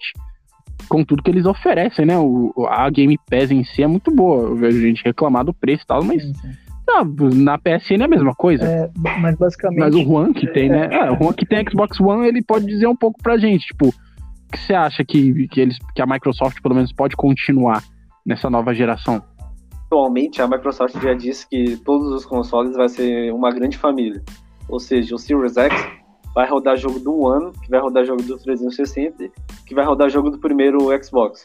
com 0.87 1.03
tudo 1.03 1.21
que 1.21 1.29
eles 1.29 1.45
oferecem, 1.45 2.05
né? 2.05 2.17
O, 2.17 2.53
a 2.67 2.89
Game 2.89 3.17
Pass 3.29 3.51
em 3.51 3.63
si 3.63 3.83
é 3.83 3.87
muito 3.87 4.11
boa. 4.11 4.49
Eu 4.49 4.55
vejo 4.55 4.79
gente 4.79 5.03
reclamar 5.03 5.43
do 5.43 5.53
preço 5.53 5.83
e 5.83 5.87
tal, 5.87 6.03
mas 6.03 6.23
sim, 6.23 6.33
sim. 6.33 7.43
na 7.43 7.57
PSN 7.57 8.01
é 8.01 8.05
a 8.05 8.07
mesma 8.07 8.33
coisa. 8.33 8.65
É, 8.65 8.89
mas 9.19 9.35
basicamente. 9.35 9.79
Mas 9.79 9.95
o 9.95 10.03
Juan 10.03 10.33
que 10.33 10.47
tem, 10.47 10.69
né? 10.69 10.87
É, 10.91 11.11
o 11.11 11.15
Juan 11.15 11.33
que 11.33 11.45
tem 11.45 11.63
Xbox 11.69 11.99
One, 11.99 12.27
ele 12.27 12.41
pode 12.41 12.65
dizer 12.65 12.87
um 12.87 12.95
pouco 12.95 13.21
pra 13.21 13.37
gente, 13.37 13.67
tipo, 13.67 13.89
o 13.89 14.51
que 14.51 14.59
você 14.59 14.73
acha 14.73 15.03
que, 15.03 15.47
que, 15.47 15.61
eles, 15.61 15.77
que 15.95 16.01
a 16.01 16.07
Microsoft, 16.07 16.61
pelo 16.61 16.75
menos, 16.75 16.91
pode 16.93 17.15
continuar 17.15 17.83
nessa 18.25 18.49
nova 18.49 18.73
geração? 18.73 19.21
Atualmente, 19.89 20.39
a 20.39 20.47
Microsoft 20.47 21.01
já 21.01 21.15
disse 21.15 21.49
que 21.49 21.75
todos 21.77 22.11
os 22.13 22.23
consoles 22.23 22.75
vai 22.75 22.87
ser 22.87 23.33
uma 23.33 23.51
grande 23.51 23.75
família. 23.75 24.23
Ou 24.67 24.79
seja, 24.79 25.15
o 25.15 25.17
Series 25.17 25.57
X 25.57 25.73
vai 26.35 26.47
rodar 26.47 26.77
jogo 26.77 26.99
do 26.99 27.21
One, 27.21 27.51
que 27.53 27.71
vai 27.71 27.79
rodar 27.79 28.05
jogo 28.05 28.21
do 28.21 28.37
360, 28.37 29.29
que 29.65 29.73
vai 29.73 29.83
rodar 29.83 30.07
jogo 30.07 30.29
do 30.29 30.37
primeiro 30.37 30.79
Xbox. 31.03 31.43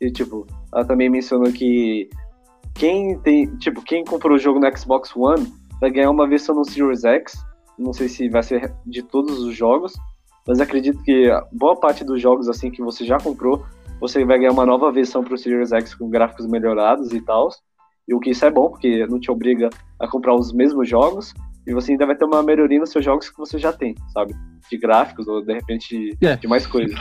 E, 0.00 0.10
tipo, 0.10 0.44
ela 0.74 0.84
também 0.84 1.08
mencionou 1.08 1.52
que 1.52 2.10
quem 2.74 3.16
tem, 3.20 3.46
tipo, 3.58 3.80
quem 3.80 4.04
comprou 4.04 4.34
o 4.34 4.40
jogo 4.40 4.58
no 4.58 4.76
Xbox 4.76 5.14
One 5.14 5.46
vai 5.80 5.88
ganhar 5.88 6.10
uma 6.10 6.26
versão 6.26 6.56
no 6.56 6.64
Series 6.64 7.04
X. 7.04 7.34
Não 7.78 7.92
sei 7.92 8.08
se 8.08 8.28
vai 8.28 8.42
ser 8.42 8.74
de 8.84 9.04
todos 9.04 9.38
os 9.38 9.54
jogos, 9.54 9.94
mas 10.48 10.60
acredito 10.60 11.00
que 11.04 11.30
boa 11.52 11.76
parte 11.76 12.02
dos 12.02 12.20
jogos 12.20 12.48
assim 12.48 12.72
que 12.72 12.82
você 12.82 13.04
já 13.04 13.18
comprou, 13.20 13.64
você 14.00 14.24
vai 14.24 14.38
ganhar 14.38 14.50
uma 14.50 14.66
nova 14.66 14.90
versão 14.90 15.22
para 15.22 15.34
o 15.34 15.38
Series 15.38 15.70
X 15.70 15.94
com 15.94 16.10
gráficos 16.10 16.46
melhorados 16.46 17.12
e 17.12 17.20
tal. 17.20 17.50
E 18.06 18.14
o 18.14 18.20
que 18.20 18.30
isso 18.30 18.44
é 18.44 18.50
bom, 18.50 18.70
porque 18.70 19.06
não 19.06 19.18
te 19.18 19.30
obriga 19.30 19.70
a 19.98 20.06
comprar 20.08 20.34
os 20.34 20.52
mesmos 20.52 20.88
jogos, 20.88 21.32
e 21.66 21.72
você 21.72 21.92
ainda 21.92 22.06
vai 22.06 22.14
ter 22.14 22.24
uma 22.24 22.42
melhoria 22.42 22.78
nos 22.78 22.90
seus 22.90 23.04
jogos 23.04 23.30
que 23.30 23.38
você 23.38 23.58
já 23.58 23.72
tem, 23.72 23.94
sabe? 24.12 24.34
De 24.70 24.76
gráficos 24.76 25.26
ou 25.26 25.42
de 25.42 25.54
repente 25.54 26.16
é. 26.22 26.36
de 26.36 26.46
mais 26.46 26.66
coisas. 26.66 26.98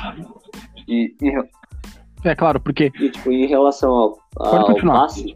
E, 0.87 1.15
e, 1.21 2.29
é 2.29 2.35
claro, 2.35 2.59
porque. 2.59 2.91
E, 2.99 3.09
tipo, 3.09 3.31
em 3.31 3.45
relação 3.45 3.91
ao, 3.91 4.17
ao 4.37 4.75
passe, 4.75 5.35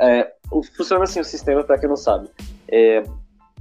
é, 0.00 0.32
funciona 0.76 1.04
assim 1.04 1.20
o 1.20 1.24
sistema 1.24 1.62
para 1.62 1.78
quem 1.78 1.88
não 1.88 1.96
sabe. 1.96 2.28
É, 2.68 3.04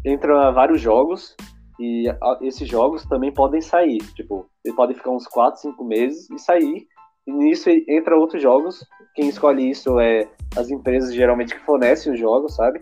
entra 0.04 0.52
vários 0.52 0.82
jogos 0.82 1.36
e 1.80 2.06
esses 2.42 2.68
jogos 2.68 3.06
também 3.06 3.32
podem 3.32 3.62
sair. 3.62 4.00
Tipo, 4.16 4.48
eles 4.64 4.76
podem 4.76 4.96
ficar 4.96 5.12
uns 5.12 5.28
4, 5.28 5.62
5 5.62 5.84
meses 5.84 6.30
e 6.32 6.40
sair. 6.40 6.88
Nisso 7.28 7.70
entra 7.88 8.16
outros 8.16 8.42
jogos. 8.42 8.86
Quem 9.16 9.30
escolhe 9.30 9.70
isso 9.70 10.00
é 10.00 10.28
as 10.56 10.70
empresas 10.70 11.14
geralmente 11.14 11.56
que 11.56 11.66
fornecem 11.66 12.14
os 12.14 12.20
jogos, 12.20 12.56
sabe? 12.56 12.80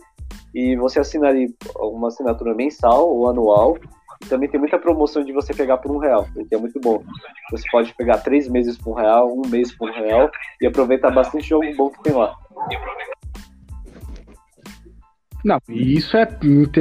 E 0.54 0.76
você 0.76 1.00
assina 1.00 1.30
ali 1.30 1.54
uma 1.78 2.10
assinatura 2.10 2.54
mensal 2.54 3.10
ou 3.10 3.30
anual. 3.30 3.78
Também 4.30 4.50
tem 4.50 4.60
muita 4.60 4.80
promoção 4.80 5.24
de 5.24 5.34
você 5.34 5.54
pegar 5.54 5.78
por 5.78 5.92
um 5.92 5.98
real, 5.98 6.26
que 6.48 6.56
é 6.56 6.58
muito 6.58 6.80
bom. 6.80 7.04
Você 7.52 7.66
pode 7.72 7.94
pegar 7.96 8.20
três 8.20 8.48
meses 8.48 8.78
por 8.78 8.92
um 8.92 8.94
real, 8.94 9.34
um 9.34 9.48
mês 9.48 9.76
por 9.76 9.90
um 9.90 9.94
real 9.94 10.30
e 10.62 10.68
aproveitar 10.68 11.12
bastante 11.12 11.48
jogo 11.48 11.66
bom 11.76 11.90
que 11.90 12.04
tem 12.04 12.14
lá. 12.14 12.36
Não, 15.44 15.60
isso 15.68 16.16
é 16.16 16.28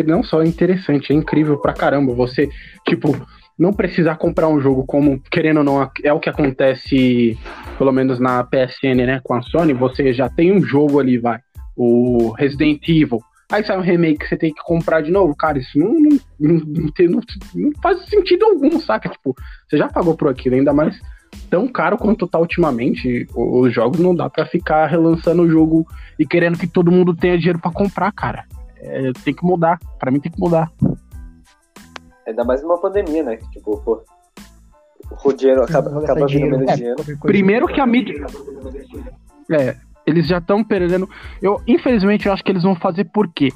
não 0.07 0.22
só 0.22 0.42
interessante, 0.44 1.12
é 1.12 1.16
incrível 1.16 1.61
pra 1.61 1.72
caramba. 1.72 2.14
Você, 2.14 2.48
tipo, 2.87 3.09
não 3.62 3.72
precisar 3.72 4.16
comprar 4.16 4.48
um 4.48 4.61
jogo 4.61 4.85
como, 4.85 5.20
querendo 5.31 5.59
ou 5.59 5.64
não, 5.64 5.90
é 6.03 6.12
o 6.12 6.18
que 6.18 6.29
acontece, 6.29 7.38
pelo 7.79 7.92
menos 7.92 8.18
na 8.18 8.42
PSN, 8.42 9.07
né, 9.07 9.20
com 9.22 9.35
a 9.35 9.42
Sony, 9.42 9.72
você 9.72 10.12
já 10.12 10.29
tem 10.29 10.53
um 10.53 10.61
jogo 10.61 10.98
ali, 10.98 11.16
vai, 11.16 11.38
o 11.77 12.33
Resident 12.33 12.83
Evil. 12.88 13.20
Aí 13.53 13.62
sai 13.64 13.79
um 13.79 13.83
remake 13.83 14.18
que 14.18 14.29
você 14.29 14.37
tem 14.37 14.53
que 14.53 14.62
comprar 14.64 15.03
de 15.03 15.11
novo. 15.11 15.37
Cara, 15.37 15.59
isso 15.59 15.79
não, 15.79 15.92
não, 15.92 16.18
não, 16.40 16.61
não, 16.98 17.20
não 17.55 17.70
faz 17.83 18.03
sentido 18.07 18.46
algum, 18.46 18.81
saca? 18.81 19.11
Tipo, 19.11 19.35
você 19.68 19.77
já 19.77 19.88
pagou 19.88 20.16
por 20.16 20.29
aquilo, 20.29 20.57
ainda 20.57 20.72
mais 20.72 20.98
tão 21.51 21.68
caro 21.68 21.98
quanto 21.98 22.27
tá 22.27 22.38
ultimamente. 22.38 23.27
Os 23.35 23.72
jogos 23.72 24.01
não 24.01 24.14
dá 24.14 24.29
para 24.31 24.46
ficar 24.46 24.87
relançando 24.87 25.42
o 25.42 25.51
jogo 25.51 25.87
e 26.18 26.27
querendo 26.27 26.59
que 26.59 26.66
todo 26.66 26.90
mundo 26.90 27.14
tenha 27.14 27.37
dinheiro 27.37 27.59
para 27.59 27.70
comprar, 27.70 28.11
cara. 28.12 28.44
É, 28.79 29.12
tem 29.22 29.35
que 29.35 29.44
mudar. 29.44 29.79
Para 29.98 30.11
mim 30.11 30.18
tem 30.18 30.33
que 30.33 30.40
mudar. 30.40 30.70
Ainda 32.26 32.44
mais 32.44 32.62
numa 32.62 32.80
pandemia, 32.80 33.22
né? 33.22 33.37
Tipo, 33.52 33.80
pô, 33.80 34.02
o 35.24 35.32
dinheiro 35.32 35.62
acaba, 35.62 36.02
acaba 36.02 36.26
vindo 36.26 36.50
menos 36.50 36.68
é, 36.68 36.76
dinheiro. 36.76 37.18
Primeiro 37.20 37.66
que 37.66 37.80
a 37.80 37.87
mídia. 37.87 38.24
É, 39.50 39.76
eles 40.06 40.26
já 40.26 40.38
estão 40.38 40.64
perdendo. 40.64 41.08
Eu, 41.40 41.61
infelizmente, 41.66 42.26
eu 42.26 42.32
acho 42.32 42.42
que 42.42 42.50
eles 42.50 42.62
vão 42.62 42.74
fazer 42.74 43.04
por 43.04 43.28
quê? 43.28 43.48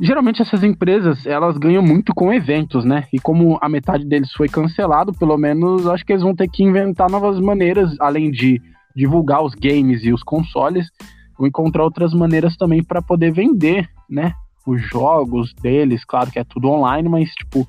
Geralmente 0.00 0.40
essas 0.40 0.62
empresas, 0.62 1.26
elas 1.26 1.58
ganham 1.58 1.82
muito 1.82 2.14
com 2.14 2.32
eventos, 2.32 2.84
né? 2.84 3.04
E 3.12 3.18
como 3.18 3.58
a 3.60 3.68
metade 3.68 4.04
deles 4.04 4.32
foi 4.32 4.48
cancelado, 4.48 5.12
pelo 5.12 5.36
menos 5.36 5.88
acho 5.88 6.06
que 6.06 6.12
eles 6.12 6.22
vão 6.22 6.36
ter 6.36 6.48
que 6.48 6.62
inventar 6.62 7.10
novas 7.10 7.40
maneiras, 7.40 7.96
além 7.98 8.30
de 8.30 8.62
divulgar 8.94 9.42
os 9.42 9.54
games 9.54 10.04
e 10.04 10.12
os 10.12 10.22
consoles, 10.22 10.88
vão 11.36 11.48
encontrar 11.48 11.82
outras 11.82 12.14
maneiras 12.14 12.56
também 12.56 12.82
para 12.82 13.02
poder 13.02 13.32
vender, 13.32 13.88
né? 14.08 14.34
Os 14.64 14.80
jogos 14.82 15.52
deles, 15.54 16.04
claro 16.04 16.30
que 16.30 16.38
é 16.38 16.44
tudo 16.44 16.68
online, 16.68 17.08
mas 17.08 17.30
tipo, 17.30 17.66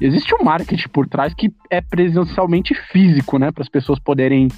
existe 0.00 0.34
um 0.34 0.44
marketing 0.44 0.88
por 0.88 1.06
trás 1.06 1.34
que 1.34 1.52
é 1.70 1.80
presencialmente 1.80 2.74
físico, 2.92 3.38
né? 3.38 3.50
Para 3.50 3.62
as 3.62 3.68
pessoas 3.68 3.98
poderem, 3.98 4.48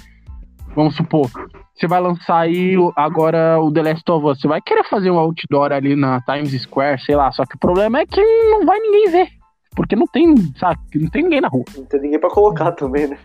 vamos 0.75 0.95
supor, 0.95 1.29
você 1.77 1.87
vai 1.87 2.01
lançar 2.01 2.39
aí 2.39 2.73
agora 2.95 3.59
o 3.59 3.71
The 3.71 3.83
Last 3.83 4.11
of 4.11 4.25
Us. 4.25 4.41
Você 4.41 4.47
vai 4.47 4.59
querer 4.59 4.83
fazer 4.85 5.11
um 5.11 5.19
outdoor 5.19 5.71
ali 5.71 5.95
na 5.95 6.19
Times 6.21 6.59
Square, 6.63 6.99
sei 7.03 7.15
lá. 7.15 7.31
Só 7.31 7.45
que 7.45 7.55
o 7.55 7.59
problema 7.59 7.99
é 7.99 8.05
que 8.05 8.19
não 8.49 8.65
vai 8.65 8.79
ninguém 8.79 9.11
ver. 9.11 9.27
Porque 9.75 9.95
não 9.95 10.07
tem, 10.07 10.35
sabe? 10.59 10.79
Não 10.95 11.07
tem 11.07 11.21
ninguém 11.21 11.39
na 11.39 11.47
rua. 11.47 11.63
Não 11.77 11.85
tem 11.85 12.01
ninguém 12.01 12.19
pra 12.19 12.31
colocar 12.31 12.71
também, 12.71 13.07
né? 13.07 13.19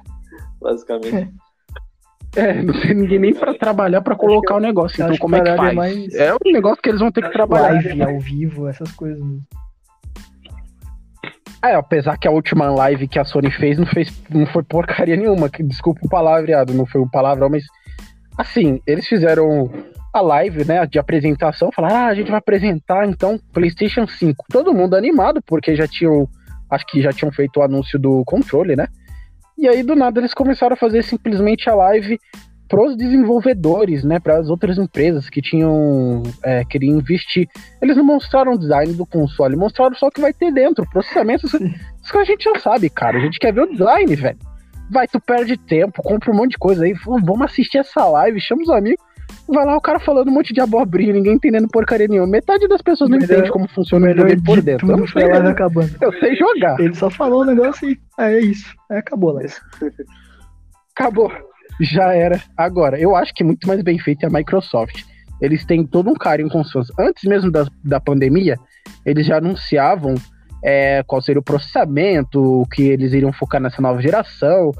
Basicamente. 0.60 1.32
É, 2.36 2.40
é 2.40 2.62
não 2.62 2.78
tem 2.78 2.92
ninguém 2.92 3.18
nem 3.18 3.34
pra 3.34 3.54
trabalhar 3.54 4.02
pra 4.02 4.14
colocar 4.14 4.56
o 4.56 4.60
negócio. 4.60 5.02
Então, 5.02 5.16
como 5.16 5.34
é 5.34 5.40
que 5.40 5.56
faz? 5.56 5.72
É, 5.72 5.74
mais... 5.74 6.14
é 6.14 6.34
o 6.34 6.38
negócio 6.52 6.82
que 6.82 6.90
eles 6.90 7.00
vão 7.00 7.10
ter 7.10 7.22
que 7.22 7.32
trabalhar. 7.32 7.72
Live 7.72 8.02
ao 8.02 8.20
vivo, 8.20 8.68
essas 8.68 8.92
coisas. 8.92 9.24
É, 11.64 11.74
apesar 11.74 12.16
que 12.18 12.26
a 12.26 12.30
última 12.30 12.70
live 12.70 13.06
que 13.06 13.18
a 13.18 13.24
Sony 13.24 13.50
fez 13.50 13.78
não, 13.78 13.86
fez, 13.86 14.22
não 14.28 14.46
foi 14.46 14.62
porcaria 14.62 15.16
nenhuma. 15.16 15.48
Desculpa 15.48 16.00
o 16.04 16.08
palavreado, 16.08 16.74
não 16.74 16.84
foi 16.84 17.00
um 17.00 17.08
palavrão, 17.08 17.48
mas 17.48 17.64
Assim, 18.36 18.80
eles 18.86 19.06
fizeram 19.06 19.70
a 20.12 20.20
live, 20.20 20.64
né, 20.64 20.86
de 20.86 20.98
apresentação, 20.98 21.70
falaram, 21.72 21.96
ah, 21.96 22.06
a 22.06 22.14
gente 22.14 22.30
vai 22.30 22.38
apresentar, 22.38 23.08
então, 23.08 23.38
PlayStation 23.52 24.06
5. 24.06 24.46
Todo 24.50 24.74
mundo 24.74 24.94
animado, 24.94 25.40
porque 25.46 25.74
já 25.74 25.86
tinham, 25.86 26.28
acho 26.70 26.86
que 26.86 27.00
já 27.00 27.12
tinham 27.12 27.32
feito 27.32 27.58
o 27.58 27.62
anúncio 27.62 27.98
do 27.98 28.22
controle, 28.24 28.76
né? 28.76 28.88
E 29.56 29.68
aí, 29.68 29.82
do 29.82 29.94
nada, 29.94 30.20
eles 30.20 30.34
começaram 30.34 30.74
a 30.74 30.76
fazer 30.76 31.02
simplesmente 31.02 31.68
a 31.68 31.74
live 31.74 32.18
pros 32.72 32.96
desenvolvedores, 32.96 34.02
né, 34.02 34.18
para 34.18 34.38
as 34.38 34.48
outras 34.48 34.78
empresas 34.78 35.28
que 35.28 35.42
tinham, 35.42 36.22
é, 36.42 36.64
queriam 36.64 36.96
investir. 36.96 37.46
Eles 37.82 37.98
não 37.98 38.02
mostraram 38.02 38.52
o 38.52 38.58
design 38.58 38.94
do 38.94 39.04
console, 39.04 39.56
mostraram 39.56 39.94
só 39.94 40.06
o 40.06 40.10
que 40.10 40.22
vai 40.22 40.32
ter 40.32 40.50
dentro, 40.50 40.88
processamento, 40.88 41.44
isso 41.46 41.58
que 42.10 42.16
a 42.16 42.24
gente 42.24 42.44
já 42.44 42.58
sabe, 42.58 42.88
cara, 42.88 43.18
a 43.18 43.20
gente 43.20 43.38
quer 43.38 43.52
ver 43.52 43.64
o 43.64 43.70
design, 43.70 44.16
velho. 44.16 44.38
Vai, 44.90 45.06
tu 45.06 45.20
perde 45.20 45.58
tempo, 45.58 46.02
compra 46.02 46.30
um 46.30 46.34
monte 46.34 46.52
de 46.52 46.58
coisa 46.58 46.86
aí, 46.86 46.94
vamos 47.04 47.42
assistir 47.42 47.76
essa 47.76 48.06
live, 48.06 48.40
chama 48.40 48.62
os 48.62 48.70
amigos. 48.70 49.04
Vai 49.46 49.66
lá 49.66 49.76
o 49.76 49.80
cara 49.80 50.00
falando 50.00 50.28
um 50.28 50.32
monte 50.32 50.54
de 50.54 50.60
abobrinha, 50.62 51.12
ninguém 51.12 51.34
entendendo 51.34 51.68
porcaria 51.68 52.08
nenhuma. 52.08 52.26
Metade 52.26 52.66
das 52.68 52.80
pessoas 52.80 53.10
não 53.10 53.18
entende 53.18 53.50
como 53.50 53.68
funciona 53.68 54.06
o 54.06 54.08
videogame 54.08 54.42
por 54.42 54.62
dentro. 54.62 54.90
Eu 54.90 54.96
não 54.96 55.06
sei, 55.06 55.28
né? 55.28 55.50
acabando. 55.50 55.90
eu 56.00 56.12
sei 56.14 56.34
jogar. 56.36 56.80
Ele 56.80 56.94
só 56.94 57.10
falou 57.10 57.40
o 57.40 57.42
um 57.42 57.46
negócio 57.46 57.90
e 57.90 58.00
é 58.18 58.40
isso. 58.40 58.74
Aí 58.90 58.98
acabou 58.98 59.32
lá. 59.32 59.42
Acabou. 60.94 61.30
Já 61.82 62.14
era. 62.14 62.40
Agora, 62.56 62.98
eu 62.98 63.16
acho 63.16 63.34
que 63.34 63.42
muito 63.42 63.66
mais 63.66 63.82
bem 63.82 63.98
feito 63.98 64.22
é 64.22 64.26
a 64.28 64.30
Microsoft. 64.30 65.02
Eles 65.40 65.64
têm 65.64 65.84
todo 65.84 66.08
um 66.08 66.14
carinho 66.14 66.48
com 66.48 66.60
os 66.60 66.70
fãs. 66.70 66.86
Antes 66.96 67.24
mesmo 67.24 67.50
da, 67.50 67.66
da 67.82 67.98
pandemia, 67.98 68.56
eles 69.04 69.26
já 69.26 69.38
anunciavam 69.38 70.14
é, 70.62 71.02
qual 71.04 71.20
seria 71.20 71.40
o 71.40 71.44
processamento, 71.44 72.64
que 72.72 72.82
eles 72.84 73.12
iriam 73.12 73.32
focar 73.32 73.60
nessa 73.60 73.82
nova 73.82 74.00
geração. 74.00 74.70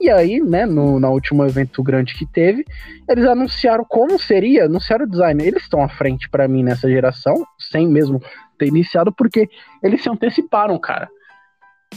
E 0.00 0.08
aí, 0.08 0.40
né, 0.40 0.64
no, 0.64 1.00
no 1.00 1.10
último 1.10 1.44
evento 1.44 1.82
grande 1.82 2.14
que 2.14 2.26
teve, 2.26 2.64
eles 3.08 3.24
anunciaram 3.24 3.84
como 3.84 4.16
seria, 4.16 4.66
anunciaram 4.66 5.04
o 5.04 5.10
design. 5.10 5.44
Eles 5.44 5.64
estão 5.64 5.82
à 5.82 5.88
frente 5.88 6.28
para 6.30 6.46
mim 6.46 6.62
nessa 6.62 6.88
geração, 6.88 7.44
sem 7.58 7.88
mesmo 7.88 8.22
ter 8.56 8.66
iniciado, 8.66 9.12
porque 9.12 9.48
eles 9.82 10.00
se 10.00 10.08
anteciparam, 10.08 10.78
cara. 10.78 11.08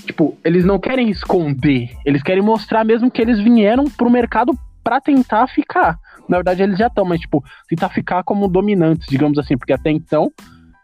Tipo, 0.05 0.37
eles 0.43 0.65
não 0.65 0.79
querem 0.79 1.09
esconder, 1.09 1.89
eles 2.05 2.21
querem 2.21 2.43
mostrar 2.43 2.83
mesmo 2.83 3.09
que 3.09 3.21
eles 3.21 3.39
vieram 3.39 3.85
pro 3.85 4.09
mercado 4.09 4.53
para 4.83 5.01
tentar 5.01 5.47
ficar. 5.47 5.97
Na 6.27 6.37
verdade, 6.37 6.63
eles 6.63 6.77
já 6.77 6.87
estão, 6.87 7.05
mas, 7.05 7.19
tipo, 7.19 7.43
tentar 7.67 7.89
ficar 7.89 8.23
como 8.23 8.47
dominantes, 8.47 9.07
digamos 9.07 9.37
assim, 9.37 9.57
porque 9.57 9.73
até 9.73 9.89
então 9.89 10.31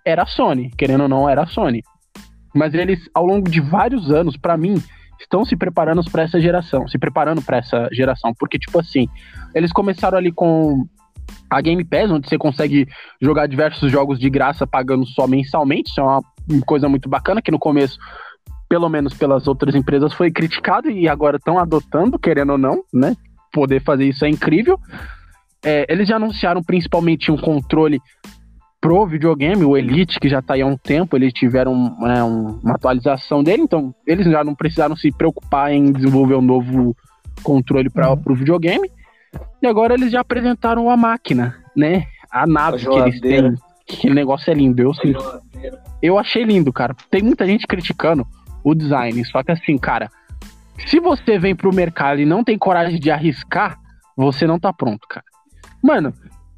era 0.06 0.24
a 0.24 0.26
Sony, 0.26 0.72
querendo 0.78 1.02
ou 1.02 1.10
não, 1.10 1.30
era 1.30 1.44
a 1.44 1.48
Sony. 1.48 1.84
Mas 2.54 2.74
eles, 2.74 3.10
ao 3.14 3.26
longo 3.26 3.50
de 3.50 3.62
vários 3.62 4.12
anos, 4.12 4.36
para 4.38 4.58
mim, 4.58 4.82
estão 5.20 5.46
se 5.46 5.56
preparando 5.56 6.04
para 6.12 6.24
essa 6.24 6.40
geração, 6.40 6.88
se 6.88 6.98
preparando 6.98 7.42
para 7.42 7.58
essa 7.58 7.88
geração, 7.92 8.34
porque 8.38 8.58
tipo 8.58 8.80
assim, 8.80 9.08
eles 9.54 9.72
começaram 9.72 10.18
ali 10.18 10.32
com 10.32 10.86
a 11.50 11.62
Game 11.62 11.84
Pass, 11.84 12.12
onde 12.12 12.28
você 12.28 12.38
consegue 12.38 12.88
jogar 13.22 13.48
diversos 13.48 13.92
jogos 13.92 14.20
de 14.20 14.30
graça 14.30 14.66
pagando 14.66 15.06
só 15.06 15.28
mensalmente, 15.28 15.92
isso 15.92 16.02
é 16.02 16.04
uma 16.04 16.22
coisa 16.66 16.90
muito 16.90 17.08
bacana 17.08 17.42
que 17.42 17.52
no 17.52 17.60
começo, 17.60 17.98
pelo 18.72 18.88
menos 18.88 19.14
pelas 19.14 19.50
outras 19.50 19.76
empresas, 19.76 20.14
foi 20.14 20.32
criticado 20.32 20.90
e 20.90 21.06
agora 21.06 21.36
estão 21.36 21.60
adotando, 21.60 22.18
querendo 22.18 22.54
ou 22.54 22.58
não, 22.58 22.82
né? 22.94 23.18
Poder 23.52 23.84
fazer 23.84 24.06
isso 24.06 24.24
é 24.24 24.30
incrível. 24.30 24.80
É, 25.62 25.86
eles 25.90 26.08
já 26.08 26.16
anunciaram 26.16 26.64
principalmente 26.64 27.30
um 27.30 27.36
controle 27.36 28.00
pro 28.80 29.06
videogame, 29.06 29.66
o 29.66 29.76
Elite, 29.76 30.22
que 30.22 30.30
já 30.30 30.42
tá 30.42 30.54
aí 30.54 30.62
há 30.62 30.66
um 30.66 30.78
tempo, 30.78 31.18
eles 31.18 31.34
tiveram 31.34 31.98
né, 32.00 32.24
um, 32.24 32.62
uma 32.64 32.76
atualização 32.76 33.44
dele, 33.44 33.64
então 33.64 33.94
eles 34.08 34.26
já 34.26 34.42
não 34.42 34.56
precisaram 34.56 34.96
se 34.96 35.12
preocupar 35.12 35.74
em 35.74 35.92
desenvolver 35.92 36.36
um 36.36 36.42
novo 36.42 36.96
controle 37.44 37.90
para 37.90 38.10
uhum. 38.10 38.22
o 38.26 38.36
videogame. 38.36 38.90
E 39.62 39.68
agora 39.68 39.96
eles 39.96 40.14
já 40.14 40.22
apresentaram 40.22 40.90
a 40.90 40.96
máquina, 40.96 41.58
né? 41.76 42.06
A 42.32 42.48
nave 42.48 42.88
a 42.88 42.90
que 42.90 43.00
eles 43.00 43.20
têm. 43.20 43.54
Aquele 43.92 44.14
negócio 44.14 44.50
é 44.50 44.54
lindo. 44.54 44.82
Eu, 44.82 44.94
eu 46.02 46.18
achei 46.18 46.46
lindo, 46.46 46.72
cara. 46.72 46.96
Tem 47.10 47.22
muita 47.22 47.46
gente 47.46 47.68
criticando 47.68 48.26
o 48.64 48.76
design, 48.76 49.24
só 49.26 49.44
que 49.44 49.52
assim, 49.52 49.78
cara, 49.78 50.10
se 50.86 51.00
você 51.00 51.38
vem 51.38 51.56
pro 51.56 51.74
mercado 51.74 52.20
e 52.20 52.26
não 52.26 52.44
tem 52.44 52.58
coragem 52.58 53.00
de 53.00 53.12
arriscar, 53.12 53.80
você 54.16 54.46
não 54.48 54.60
tá 54.60 54.74
pronto, 54.74 55.08
cara. 55.08 55.26
Mano, 55.82 56.14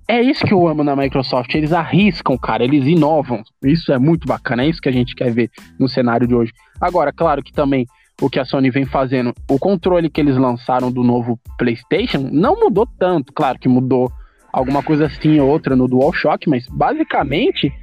é 0.07 0.21
isso 0.21 0.45
que 0.45 0.53
eu 0.53 0.67
amo 0.67 0.84
na 0.84 0.95
Microsoft. 0.95 1.53
Eles 1.55 1.71
arriscam, 1.71 2.38
cara, 2.38 2.63
eles 2.63 2.86
inovam. 2.86 3.41
Isso 3.63 3.91
é 3.91 3.97
muito 3.97 4.27
bacana, 4.27 4.63
é 4.63 4.67
isso 4.67 4.82
que 4.82 4.89
a 4.89 4.93
gente 4.93 5.15
quer 5.15 5.32
ver 5.32 5.49
no 5.80 5.88
cenário 5.88 6.27
de 6.27 6.36
hoje. 6.36 6.51
Agora, 6.80 7.11
claro 7.13 7.41
que 7.41 7.53
também 7.53 7.86
o 8.21 8.30
que 8.30 8.39
a 8.39 8.45
Sony 8.45 8.69
vem 8.69 8.86
fazendo, 8.86 9.34
o 9.49 9.57
controle 9.57 10.09
que 10.09 10.21
eles 10.21 10.38
lançaram 10.38 10.91
do 10.91 11.03
novo 11.03 11.39
PlayStation 11.57 12.30
não 12.32 12.59
mudou 12.59 12.88
tanto. 12.99 13.34
Claro 13.34 13.57
que 13.57 13.67
mudou 13.67 14.11
alguma 14.51 14.84
coisa 14.84 15.07
assim 15.07 15.39
ou 15.39 15.49
outra 15.49 15.75
no 15.75 15.88
DualShock, 15.88 16.47
mas 16.49 16.65
basicamente 16.67 17.73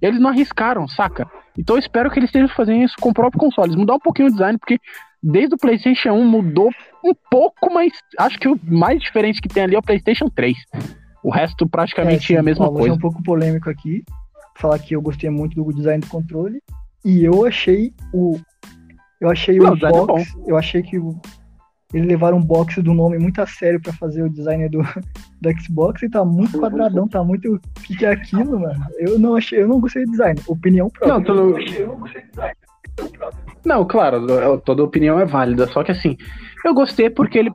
eles 0.00 0.20
não 0.20 0.30
arriscaram, 0.30 0.86
saca? 0.86 1.28
Então 1.56 1.76
eu 1.76 1.80
espero 1.80 2.10
que 2.10 2.18
eles 2.18 2.28
estejam 2.28 2.48
fazendo 2.48 2.84
isso 2.84 2.94
com 3.00 3.10
o 3.10 3.14
próprio 3.14 3.40
console. 3.40 3.76
Mudar 3.76 3.94
um 3.94 4.00
pouquinho 4.00 4.28
o 4.28 4.30
design, 4.30 4.58
porque 4.58 4.78
desde 5.22 5.54
o 5.54 5.58
PlayStation 5.58 6.12
1 6.12 6.26
mudou 6.26 6.70
um 7.04 7.12
pouco, 7.30 7.72
mas 7.72 7.92
acho 8.18 8.38
que 8.38 8.48
o 8.48 8.58
mais 8.62 9.00
diferente 9.00 9.40
que 9.40 9.48
tem 9.48 9.64
ali 9.64 9.74
é 9.74 9.78
o 9.78 9.82
PlayStation 9.82 10.28
3. 10.28 10.56
O 11.22 11.30
resto 11.30 11.68
praticamente 11.68 12.32
é, 12.32 12.36
é 12.36 12.40
a 12.40 12.42
mesma 12.42 12.66
ó, 12.66 12.70
coisa. 12.70 12.78
Vou 12.78 12.86
ser 12.86 12.92
um 12.92 12.98
pouco 12.98 13.22
polêmico 13.22 13.68
aqui. 13.68 14.04
Falar 14.56 14.78
que 14.78 14.94
eu 14.94 15.02
gostei 15.02 15.30
muito 15.30 15.62
do 15.62 15.72
design 15.72 16.00
do 16.00 16.08
controle. 16.08 16.60
E 17.04 17.24
eu 17.24 17.44
achei 17.44 17.92
o. 18.12 18.38
Eu 19.20 19.30
achei 19.30 19.58
Não, 19.58 19.70
o 19.70 19.72
o 19.72 19.74
design 19.74 19.98
é 19.98 20.50
eu 20.50 20.56
achei 20.56 20.82
que 20.82 20.98
o, 20.98 21.20
eles 21.92 22.06
levaram 22.06 22.36
um 22.36 22.42
box 22.42 22.82
do 22.82 22.92
nome 22.92 23.18
muito 23.18 23.40
a 23.40 23.46
sério 23.46 23.80
pra 23.80 23.92
fazer 23.92 24.22
o 24.22 24.28
design 24.28 24.68
do, 24.68 24.82
do 25.40 25.60
Xbox 25.62 26.02
e 26.02 26.08
tá 26.10 26.24
muito 26.24 26.58
quadradão, 26.58 27.08
tá 27.08 27.24
muito. 27.24 27.54
O 27.54 27.60
que, 27.82 27.96
que 27.96 28.04
é 28.04 28.10
aquilo, 28.10 28.60
mano? 28.60 28.84
Eu 28.98 29.18
não 29.18 29.36
achei, 29.36 29.62
eu 29.62 29.68
não 29.68 29.80
gostei 29.80 30.04
do 30.04 30.10
design. 30.10 30.38
Opinião 30.46 30.90
própria. 30.90 31.14
Não, 31.14 31.22
tu 31.22 31.34
não... 31.34 31.54
Não, 33.64 33.84
claro, 33.86 34.26
eu- 34.28 34.58
toda 34.60 34.82
opinião 34.82 35.18
é 35.18 35.24
válida, 35.24 35.66
só 35.68 35.82
que 35.84 35.92
assim, 35.92 36.16
eu 36.64 36.74
gostei 36.74 37.08
porque 37.08 37.38
ele 37.38 37.52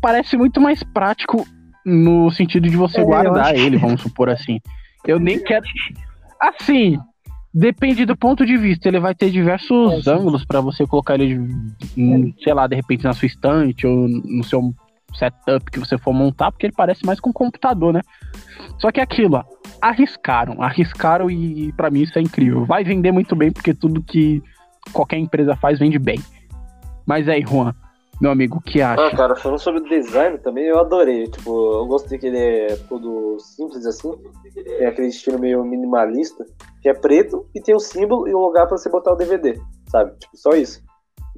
parece 0.00 0.36
muito 0.36 0.60
mais 0.60 0.82
prático 0.82 1.46
no 1.84 2.30
sentido 2.30 2.68
de 2.68 2.76
você 2.76 2.98
É, 2.98 3.02
eu 3.02 3.06
guardar 3.06 3.54
ele, 3.54 3.76
vamos 3.78 4.00
supor 4.00 4.28
assim. 4.28 4.60
Eu 5.06 5.18
nem 5.20 5.38
quero. 5.38 5.64
Assim, 6.40 6.98
depende 7.56 8.04
do 8.04 8.14
ponto 8.14 8.44
de 8.44 8.56
vista. 8.58 8.86
Ele 8.86 9.00
vai 9.00 9.14
ter 9.14 9.30
diversos 9.30 10.06
É, 10.06 10.10
ângulos 10.10 10.44
pra 10.44 10.60
você 10.60 10.86
colocar 10.86 11.14
ele, 11.18 11.38
hum, 11.96 12.32
sei 12.44 12.52
lá, 12.52 12.66
de 12.66 12.76
repente 12.76 13.04
na 13.04 13.14
sua 13.14 13.26
estante 13.26 13.86
ou 13.86 14.06
no 14.06 14.44
seu 14.44 14.74
setup 15.14 15.70
que 15.70 15.78
você 15.78 15.96
for 15.96 16.12
montar, 16.12 16.52
porque 16.52 16.66
ele 16.66 16.74
parece 16.76 17.06
mais 17.06 17.18
com 17.18 17.30
um 17.30 17.32
computador, 17.32 17.94
né? 17.94 18.02
Só 18.78 18.92
que 18.92 19.00
é 19.00 19.02
aquilo, 19.02 19.36
ó, 19.36 19.44
arriscaram, 19.80 20.60
arriscaram 20.60 21.30
e 21.30 21.72
pra 21.72 21.90
mim 21.90 22.02
isso 22.02 22.18
é 22.18 22.22
incrível. 22.22 22.66
Vai 22.66 22.84
vender 22.84 23.10
muito 23.10 23.34
bem 23.34 23.50
porque 23.50 23.72
tudo 23.72 24.02
que 24.02 24.42
qualquer 24.92 25.16
empresa 25.16 25.56
faz 25.56 25.78
vende 25.78 25.98
bem. 25.98 26.20
Mas 27.06 27.26
aí, 27.28 27.42
Juan, 27.42 27.74
meu 28.20 28.30
amigo, 28.30 28.58
o 28.58 28.60
que 28.60 28.80
Ah, 28.80 28.94
acha? 28.94 29.16
cara, 29.16 29.36
falando 29.36 29.58
sobre 29.58 29.80
o 29.80 29.88
design 29.88 30.38
também, 30.38 30.64
eu 30.64 30.78
adorei. 30.78 31.26
Tipo, 31.28 31.50
eu 31.80 31.86
gostei 31.86 32.18
que 32.18 32.26
ele 32.26 32.38
é 32.38 32.76
todo 32.88 33.38
simples 33.38 33.84
assim. 33.86 34.12
Tem 34.54 34.86
aquele 34.86 35.08
estilo 35.08 35.38
meio 35.38 35.64
minimalista, 35.64 36.44
que 36.82 36.88
é 36.88 36.94
preto 36.94 37.46
e 37.54 37.60
tem 37.60 37.74
o 37.74 37.80
símbolo 37.80 38.26
e 38.28 38.34
um 38.34 38.38
lugar 38.38 38.66
pra 38.66 38.76
você 38.78 38.88
botar 38.88 39.12
o 39.12 39.16
DVD, 39.16 39.58
sabe? 39.90 40.12
Tipo, 40.18 40.36
só 40.36 40.50
isso. 40.50 40.82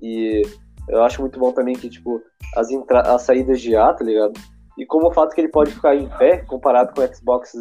E 0.00 0.42
eu 0.88 1.02
acho 1.02 1.20
muito 1.20 1.38
bom 1.38 1.52
também 1.52 1.74
que, 1.74 1.88
tipo, 1.90 2.20
as, 2.56 2.70
entra- 2.70 3.02
as 3.14 3.22
saídas 3.22 3.60
de 3.60 3.74
ar, 3.74 3.94
tá 3.96 4.04
ligado? 4.04 4.32
E 4.78 4.86
como 4.86 5.08
o 5.08 5.12
fato 5.12 5.34
que 5.34 5.40
ele 5.40 5.48
pode 5.48 5.72
ficar 5.72 5.96
em 5.96 6.08
pé, 6.18 6.38
comparado 6.46 6.94
com 6.94 7.00
o 7.02 7.14
Xbox 7.14 7.52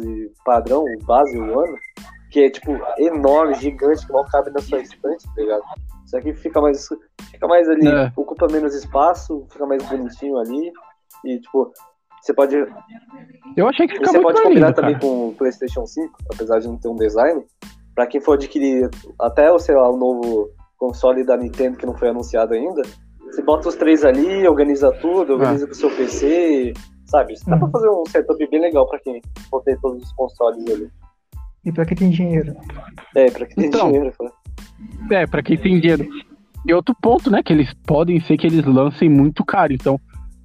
padrão, 0.44 0.84
o 0.84 1.04
base, 1.04 1.36
o 1.36 1.58
ano, 1.60 1.76
que 2.30 2.44
é, 2.44 2.50
tipo, 2.50 2.78
enorme, 2.98 3.54
gigante, 3.54 4.06
que 4.06 4.12
mal 4.12 4.24
cabe 4.30 4.50
na 4.50 4.60
sua 4.60 4.78
estante, 4.80 5.26
tá 5.34 5.40
ligado? 5.42 5.62
Isso 6.08 6.16
aqui 6.16 6.32
fica 6.32 6.58
mais, 6.58 6.88
fica 7.30 7.46
mais 7.46 7.68
ali, 7.68 7.86
É. 7.86 8.10
ocupa 8.16 8.46
menos 8.50 8.74
espaço, 8.74 9.46
fica 9.52 9.66
mais 9.66 9.82
bonitinho 9.86 10.38
ali. 10.38 10.72
E, 11.22 11.38
tipo, 11.38 11.70
você 12.22 12.32
pode, 12.32 12.56
Eu 13.54 13.68
achei 13.68 13.86
que 13.86 13.92
fica 13.94 14.06
você 14.10 14.18
muito 14.18 14.28
pode 14.36 14.42
combinar 14.42 14.68
lindo, 14.68 14.76
também 14.76 14.98
com 14.98 15.28
o 15.28 15.34
PlayStation 15.34 15.84
5, 15.86 16.10
apesar 16.32 16.60
de 16.60 16.66
não 16.68 16.78
ter 16.78 16.88
um 16.88 16.96
design. 16.96 17.44
Pra 17.94 18.06
quem 18.06 18.22
for 18.22 18.32
adquirir 18.34 18.88
até, 19.20 19.56
sei 19.58 19.74
lá, 19.74 19.86
o 19.90 19.98
novo 19.98 20.48
console 20.78 21.24
da 21.24 21.36
Nintendo 21.36 21.76
que 21.76 21.84
não 21.84 21.94
foi 21.94 22.08
anunciado 22.08 22.54
ainda, 22.54 22.80
você 23.26 23.42
bota 23.42 23.68
os 23.68 23.74
três 23.76 24.02
ali, 24.02 24.48
organiza 24.48 24.90
tudo, 25.02 25.34
organiza 25.34 25.66
com 25.66 25.72
o 25.72 25.76
seu 25.76 25.90
PC, 25.94 26.72
sabe? 27.04 27.34
Dá 27.46 27.56
pra 27.58 27.66
Uhum. 27.66 27.70
fazer 27.72 27.90
um 27.90 28.04
setup 28.06 28.48
bem 28.50 28.60
legal 28.62 28.88
pra 28.88 28.98
quem 29.00 29.20
for 29.50 29.62
ter 29.62 29.78
todos 29.82 30.02
os 30.02 30.12
consoles 30.12 30.64
ali. 30.70 30.88
E 31.66 31.72
pra 31.72 31.84
quem 31.84 31.96
tem 31.98 32.08
dinheiro? 32.10 32.56
É, 33.14 33.30
pra 33.30 33.44
quem 33.44 33.56
tem 33.56 33.66
Então. 33.66 33.88
dinheiro. 33.92 34.14
cara. 34.16 34.32
É, 35.10 35.26
pra 35.26 35.42
quem 35.42 35.56
tem 35.56 35.80
dinheiro. 35.80 36.06
E 36.66 36.72
outro 36.74 36.94
ponto, 37.00 37.30
né, 37.30 37.42
que 37.42 37.52
eles 37.52 37.72
podem 37.86 38.20
ser 38.20 38.36
que 38.36 38.46
eles 38.46 38.64
lancem 38.64 39.08
muito 39.08 39.44
caro. 39.44 39.72
Então, 39.72 40.00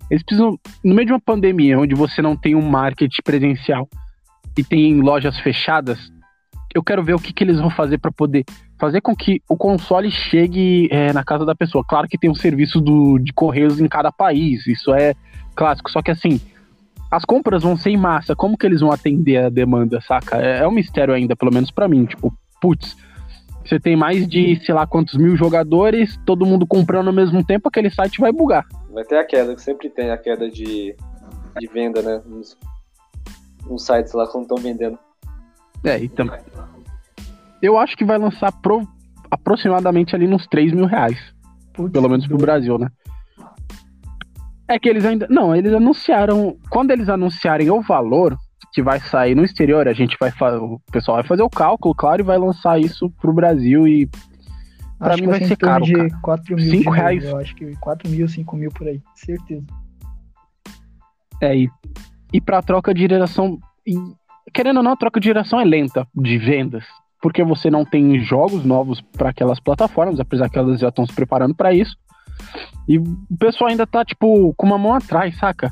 eles 0.09 0.23
precisam, 0.23 0.57
no 0.83 0.93
meio 0.93 1.07
de 1.07 1.13
uma 1.13 1.19
pandemia, 1.19 1.79
onde 1.79 1.95
você 1.95 2.21
não 2.21 2.35
tem 2.35 2.55
um 2.55 2.61
marketing 2.61 3.21
presencial 3.23 3.87
e 4.57 4.63
tem 4.63 5.01
lojas 5.01 5.39
fechadas, 5.39 6.11
eu 6.73 6.83
quero 6.83 7.03
ver 7.03 7.13
o 7.13 7.19
que, 7.19 7.33
que 7.33 7.43
eles 7.43 7.59
vão 7.59 7.69
fazer 7.69 7.99
pra 7.99 8.11
poder 8.11 8.43
fazer 8.79 9.01
com 9.01 9.15
que 9.15 9.41
o 9.47 9.55
console 9.55 10.09
chegue 10.09 10.87
é, 10.91 11.13
na 11.13 11.23
casa 11.23 11.45
da 11.45 11.55
pessoa. 11.55 11.83
Claro 11.87 12.07
que 12.07 12.17
tem 12.17 12.29
um 12.29 12.35
serviço 12.35 12.81
do, 12.81 13.19
de 13.19 13.31
correios 13.31 13.79
em 13.79 13.87
cada 13.87 14.11
país, 14.11 14.65
isso 14.67 14.93
é 14.93 15.13
clássico. 15.55 15.91
Só 15.91 16.01
que 16.01 16.11
assim, 16.11 16.41
as 17.11 17.23
compras 17.23 17.61
vão 17.61 17.77
ser 17.77 17.91
em 17.91 17.97
massa. 17.97 18.35
Como 18.35 18.57
que 18.57 18.65
eles 18.65 18.81
vão 18.81 18.91
atender 18.91 19.37
a 19.37 19.49
demanda, 19.49 20.01
saca? 20.01 20.37
É, 20.37 20.59
é 20.59 20.67
um 20.67 20.71
mistério 20.71 21.13
ainda, 21.13 21.35
pelo 21.35 21.53
menos 21.53 21.69
pra 21.69 21.87
mim. 21.87 22.05
Tipo, 22.05 22.33
putz, 22.59 22.97
você 23.65 23.79
tem 23.79 23.95
mais 23.95 24.27
de, 24.27 24.59
sei 24.65 24.73
lá, 24.75 24.85
quantos 24.85 25.15
mil 25.17 25.35
jogadores, 25.35 26.19
todo 26.25 26.45
mundo 26.45 26.65
comprando 26.67 27.07
ao 27.07 27.13
mesmo 27.13 27.43
tempo, 27.43 27.67
aquele 27.69 27.89
site 27.89 28.19
vai 28.19 28.31
bugar. 28.31 28.65
Vai 28.91 29.03
ter 29.03 29.17
a 29.17 29.25
queda, 29.25 29.55
que 29.55 29.61
sempre 29.61 29.89
tem 29.89 30.11
a 30.11 30.17
queda 30.17 30.49
de, 30.49 30.95
de 31.59 31.67
venda, 31.67 32.01
né? 32.01 32.21
Nos, 32.25 32.57
nos 33.67 33.85
sites 33.85 34.13
lá 34.13 34.27
quando 34.27 34.43
estão 34.43 34.57
vendendo. 34.57 34.97
É, 35.83 35.97
então. 36.03 36.29
Eu 37.61 37.77
acho 37.77 37.95
que 37.95 38.05
vai 38.05 38.17
lançar 38.17 38.51
pro- 38.51 38.87
aproximadamente 39.31 40.15
ali 40.15 40.27
nos 40.27 40.45
3 40.47 40.73
mil 40.73 40.85
reais. 40.85 41.17
Putz, 41.73 41.91
Pelo 41.91 42.09
menos 42.09 42.27
pro 42.27 42.37
Brasil, 42.37 42.77
né? 42.77 42.89
É 44.67 44.77
que 44.79 44.87
eles 44.87 45.05
ainda. 45.05 45.27
Não, 45.29 45.55
eles 45.55 45.73
anunciaram. 45.73 46.57
Quando 46.69 46.91
eles 46.91 47.09
anunciarem 47.09 47.69
o 47.69 47.81
valor 47.81 48.37
que 48.71 48.81
vai 48.81 48.99
sair 48.99 49.35
no 49.35 49.43
exterior, 49.43 49.87
a 49.87 49.93
gente 49.93 50.17
vai 50.19 50.31
O 50.59 50.79
pessoal 50.91 51.17
vai 51.17 51.27
fazer 51.27 51.43
o 51.43 51.49
cálculo, 51.49 51.95
claro, 51.95 52.21
e 52.21 52.25
vai 52.25 52.37
lançar 52.37 52.79
isso 52.79 53.09
pro 53.21 53.33
Brasil 53.33 53.87
e. 53.87 54.07
pra 54.97 55.13
Acho 55.13 55.17
mim 55.17 55.31
que 55.31 55.39
vai 55.39 55.47
ser 55.47 55.57
caro, 55.57 55.83
de 55.83 55.93
cara. 55.93 56.09
4 56.21 56.55
mil. 56.55 56.65
Cinco 56.65 56.77
de 56.77 56.85
novo, 56.85 56.97
reais. 56.97 57.23
Eu 57.23 57.37
acho 57.37 57.55
que 57.55 57.75
4 57.77 58.09
mil, 58.09 58.27
5 58.27 58.55
mil 58.55 58.71
por 58.71 58.87
aí. 58.87 59.01
Certeza. 59.15 59.65
É, 61.41 61.57
e, 61.57 61.69
e 62.31 62.39
pra 62.39 62.61
troca 62.61 62.93
de 62.93 63.01
geração. 63.01 63.59
e, 63.85 63.95
querendo 64.53 64.77
ou 64.77 64.83
não, 64.83 64.91
a 64.91 64.97
troca 64.97 65.19
de 65.19 65.25
geração 65.25 65.59
é 65.59 65.65
lenta 65.65 66.07
de 66.15 66.37
vendas. 66.37 66.85
Porque 67.21 67.43
você 67.43 67.69
não 67.69 67.85
tem 67.85 68.19
jogos 68.19 68.65
novos 68.65 68.99
para 68.99 69.29
aquelas 69.29 69.59
plataformas, 69.59 70.19
apesar 70.19 70.49
que 70.49 70.57
elas 70.57 70.79
já 70.79 70.89
estão 70.89 71.05
se 71.05 71.13
preparando 71.13 71.55
para 71.55 71.73
isso. 71.73 71.95
E 72.87 72.99
o 72.99 73.37
pessoal 73.39 73.69
ainda 73.69 73.87
tá, 73.87 74.03
tipo, 74.03 74.53
com 74.55 74.65
uma 74.65 74.77
mão 74.77 74.93
atrás, 74.93 75.37
saca? 75.37 75.71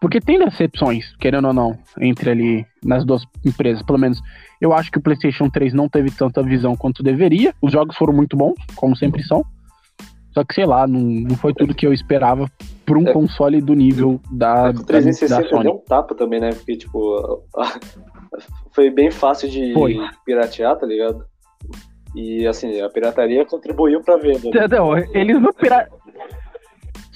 Porque 0.00 0.20
tem 0.20 0.38
decepções, 0.38 1.04
querendo 1.16 1.48
ou 1.48 1.52
não, 1.52 1.76
entre 2.00 2.30
ali 2.30 2.66
nas 2.84 3.04
duas 3.04 3.22
empresas. 3.44 3.82
Pelo 3.82 3.98
menos 3.98 4.20
eu 4.60 4.72
acho 4.72 4.90
que 4.92 4.98
o 4.98 5.02
PlayStation 5.02 5.48
3 5.50 5.72
não 5.74 5.88
teve 5.88 6.10
tanta 6.10 6.42
visão 6.42 6.76
quanto 6.76 7.02
deveria. 7.02 7.52
Os 7.60 7.72
jogos 7.72 7.96
foram 7.96 8.12
muito 8.12 8.36
bons, 8.36 8.54
como 8.76 8.96
sempre 8.96 9.22
são. 9.24 9.44
Só 10.32 10.44
que, 10.44 10.54
sei 10.54 10.66
lá, 10.66 10.86
não, 10.86 11.00
não 11.00 11.36
foi 11.36 11.52
tudo 11.52 11.74
que 11.74 11.84
eu 11.86 11.92
esperava 11.92 12.48
por 12.86 12.96
um 12.96 13.08
É. 13.08 13.12
console 13.12 13.60
do 13.60 13.74
nível 13.74 14.20
da, 14.30 14.68
É, 14.68 14.72
da, 14.72 14.80
o 14.80 14.84
360 14.84 15.42
da 15.42 15.48
Sony. 15.48 15.62
deu 15.64 15.72
um 15.74 15.78
tapa 15.78 16.14
também, 16.14 16.38
né? 16.38 16.50
Porque, 16.52 16.76
tipo, 16.76 17.42
foi 18.72 18.90
bem 18.90 19.10
fácil 19.10 19.48
de 19.48 19.72
Foi. 19.72 19.96
piratear, 20.24 20.76
tá 20.76 20.86
ligado? 20.86 21.24
E, 22.14 22.46
assim, 22.46 22.80
a 22.80 22.88
pirataria 22.88 23.44
contribuiu 23.44 24.00
pra 24.02 24.16
venda. 24.16 24.48
né? 24.50 25.08
Eles 25.12 25.40
não 25.40 25.52
pira... 25.52 25.88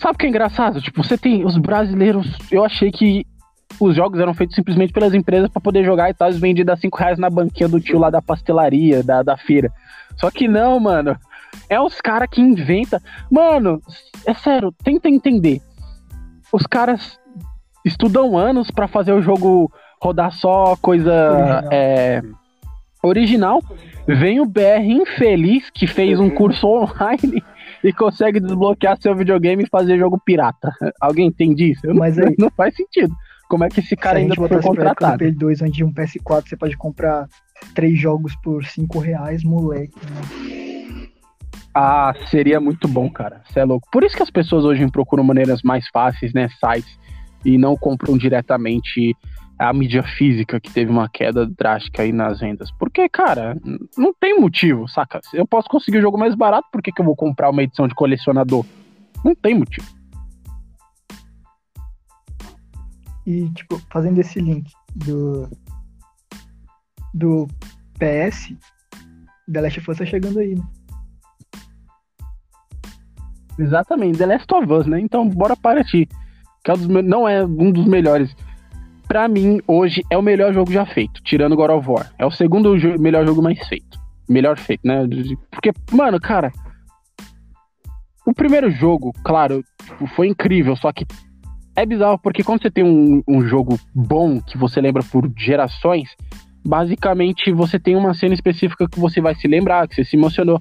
Sabe 0.03 0.17
o 0.17 0.19
que 0.19 0.27
é 0.27 0.29
engraçado? 0.29 0.83
Tipo, 0.83 1.05
você 1.05 1.17
tem 1.17 1.45
os 1.45 1.57
brasileiros. 1.57 2.37
Eu 2.51 2.65
achei 2.65 2.91
que 2.91 3.25
os 3.79 3.95
jogos 3.95 4.19
eram 4.19 4.35
feitos 4.35 4.57
simplesmente 4.57 4.93
pelas 4.93 5.15
empresas 5.15 5.49
pra 5.49 5.61
poder 5.63 5.85
jogar 5.85 6.11
e 6.11 6.15
tal, 6.15 6.27
eles 6.27 6.41
vendidos 6.41 6.73
a 6.73 6.77
5 6.77 6.99
reais 6.99 7.19
na 7.21 7.31
banquinha 7.31 7.69
do 7.69 7.81
tio 7.81 8.01
lá 8.01 8.11
da 8.11 8.21
pastelaria, 8.21 9.05
da, 9.05 9.23
da 9.23 9.37
feira. 9.37 9.73
Só 10.17 10.29
que 10.29 10.49
não, 10.49 10.81
mano. 10.81 11.17
É 11.69 11.81
os 11.81 12.01
caras 12.01 12.29
que 12.29 12.41
inventa. 12.41 13.01
Mano, 13.31 13.81
é 14.27 14.35
sério, 14.35 14.75
tenta 14.83 15.09
entender. 15.09 15.61
Os 16.53 16.67
caras 16.67 17.21
estudam 17.85 18.37
anos 18.37 18.73
pra 18.73 18.89
fazer 18.89 19.13
o 19.13 19.23
jogo 19.23 19.71
rodar 20.03 20.33
só 20.33 20.75
coisa 20.83 21.13
Original. 21.13 21.69
é, 21.71 22.23
original. 23.05 23.63
Vem 24.05 24.41
o 24.41 24.47
BR 24.47 24.83
infeliz 24.85 25.71
que 25.71 25.87
fez 25.87 26.19
um 26.19 26.29
curso 26.29 26.67
online 26.67 27.41
e 27.83 27.93
consegue 27.93 28.39
desbloquear 28.41 28.97
seu 29.01 29.15
videogame 29.15 29.65
e 29.65 29.69
fazer 29.69 29.99
jogo 29.99 30.21
pirata. 30.25 30.73
Alguém 31.01 31.27
entende 31.29 31.73
isso? 31.73 31.87
Eu 31.87 31.95
Mas 31.95 32.17
não, 32.17 32.29
aí- 32.29 32.35
não 32.39 32.51
faz 32.51 32.75
sentido. 32.75 33.15
Como 33.49 33.65
é 33.65 33.69
que 33.69 33.81
esse 33.81 33.95
cara 33.97 34.19
ainda 34.19 34.35
foi 34.35 34.49
contratado? 34.63 35.19
Play 35.19 35.33
2, 35.33 35.61
onde 35.63 35.85
um 35.85 35.93
PS4 35.93 36.49
você 36.49 36.57
pode 36.57 36.77
comprar 36.77 37.29
três 37.75 37.99
jogos 37.99 38.35
por 38.37 38.65
5 38.65 38.99
reais, 38.99 39.45
moleque. 39.45 39.93
né? 40.07 41.09
Ah, 41.75 42.15
seria 42.31 42.61
muito 42.61 42.87
bom, 42.87 43.11
cara. 43.11 43.43
Você 43.47 43.61
é 43.61 43.65
louco. 43.65 43.89
Por 43.91 44.05
isso 44.05 44.17
que 44.17 44.23
as 44.23 44.31
pessoas 44.31 44.65
hoje 44.65 44.87
procuram 44.91 45.25
maneiras 45.25 45.61
mais 45.63 45.87
fáceis, 45.93 46.33
né? 46.33 46.49
Sites, 46.61 46.99
e 47.45 47.57
não 47.59 47.77
compram 47.77 48.17
diretamente 48.17 49.15
a 49.59 49.73
mídia 49.73 50.03
física, 50.03 50.61
que 50.61 50.73
teve 50.73 50.91
uma 50.91 51.09
queda 51.09 51.47
drástica 51.47 52.03
aí 52.03 52.13
nas 52.13 52.41
vendas. 52.41 52.71
Porque, 52.73 53.09
cara, 53.09 53.57
não 53.97 54.13
tem 54.13 54.39
motivo, 54.39 54.89
saca? 54.89 55.21
Eu 55.33 55.47
posso 55.47 55.69
conseguir 55.69 55.99
o 55.99 56.03
jogo 56.03 56.19
mais 56.19 56.35
barato, 56.35 56.69
por 56.73 56.83
que, 56.83 56.93
que 56.93 57.01
eu 57.01 57.05
vou 57.05 57.17
comprar 57.17 57.51
uma 57.51 57.63
edição 57.63 57.87
de 57.87 57.95
colecionador? 57.95 58.65
Não 59.25 59.35
tem 59.35 59.55
motivo. 59.55 59.87
E, 63.27 63.49
tipo, 63.51 63.81
fazendo 63.91 64.19
esse 64.19 64.41
link 64.41 64.71
do. 64.95 65.49
Do 67.15 67.47
PS, 67.99 68.55
The 69.53 69.61
Last 69.61 69.79
of 69.81 69.91
Us 69.91 69.99
tá 69.99 70.07
chegando 70.07 70.39
aí, 70.39 70.55
né? 70.55 70.63
Exatamente, 73.59 74.19
The 74.19 74.27
Last 74.27 74.55
of 74.55 74.73
Us, 74.73 74.87
né? 74.87 74.99
Então, 74.99 75.29
bora 75.29 75.55
partir. 75.55 76.09
Que 76.65 76.71
é 76.71 76.75
um 76.75 76.77
dos 76.79 76.89
não 77.05 77.29
é 77.29 77.45
um 77.45 77.71
dos 77.71 77.87
melhores. 77.87 78.35
Pra 79.13 79.29
mim, 79.29 79.61
hoje, 79.69 80.03
é 80.09 80.17
o 80.17 80.23
melhor 80.23 80.55
jogo 80.55 80.73
já 80.73 80.87
feito, 80.87 81.23
tirando 81.23 81.55
God 81.55 81.69
of 81.69 81.87
War. 81.87 82.11
É 82.19 82.25
o 82.25 82.31
segundo 82.31 82.79
jo- 82.79 82.99
melhor 82.99 83.27
jogo 83.27 83.43
mais 83.43 83.59
feito. 83.69 84.01
melhor 84.27 84.59
feito, 84.59 84.81
né? 84.83 85.07
Porque, 85.51 85.71
mano, 85.91 86.19
cara, 86.19 86.51
o 88.27 88.33
primeiro 88.33 88.71
jogo, 88.71 89.13
claro, 89.23 89.63
tipo, 89.85 90.07
foi 90.07 90.29
incrível, 90.29 90.75
só 90.77 90.91
que 90.91 91.05
é 91.77 91.85
bizarro 91.85 92.19
porque 92.21 92.43
quando 92.43 92.63
você 92.63 92.71
tem 92.71 92.83
um, 92.85 93.23
um 93.29 93.47
jogo 93.47 93.79
bom 93.95 94.41
que 94.41 94.57
você 94.57 94.81
lembra 94.81 95.03
por 95.03 95.31
gerações, 95.37 96.09
basicamente 96.65 97.53
você 97.53 97.79
tem 97.79 97.95
uma 97.95 98.15
cena 98.15 98.33
específica 98.33 98.89
que 98.89 98.99
você 98.99 99.21
vai 99.21 99.35
se 99.35 99.47
lembrar, 99.47 99.87
que 99.89 99.95
você 99.95 100.05
se 100.05 100.17
emocionou. 100.17 100.59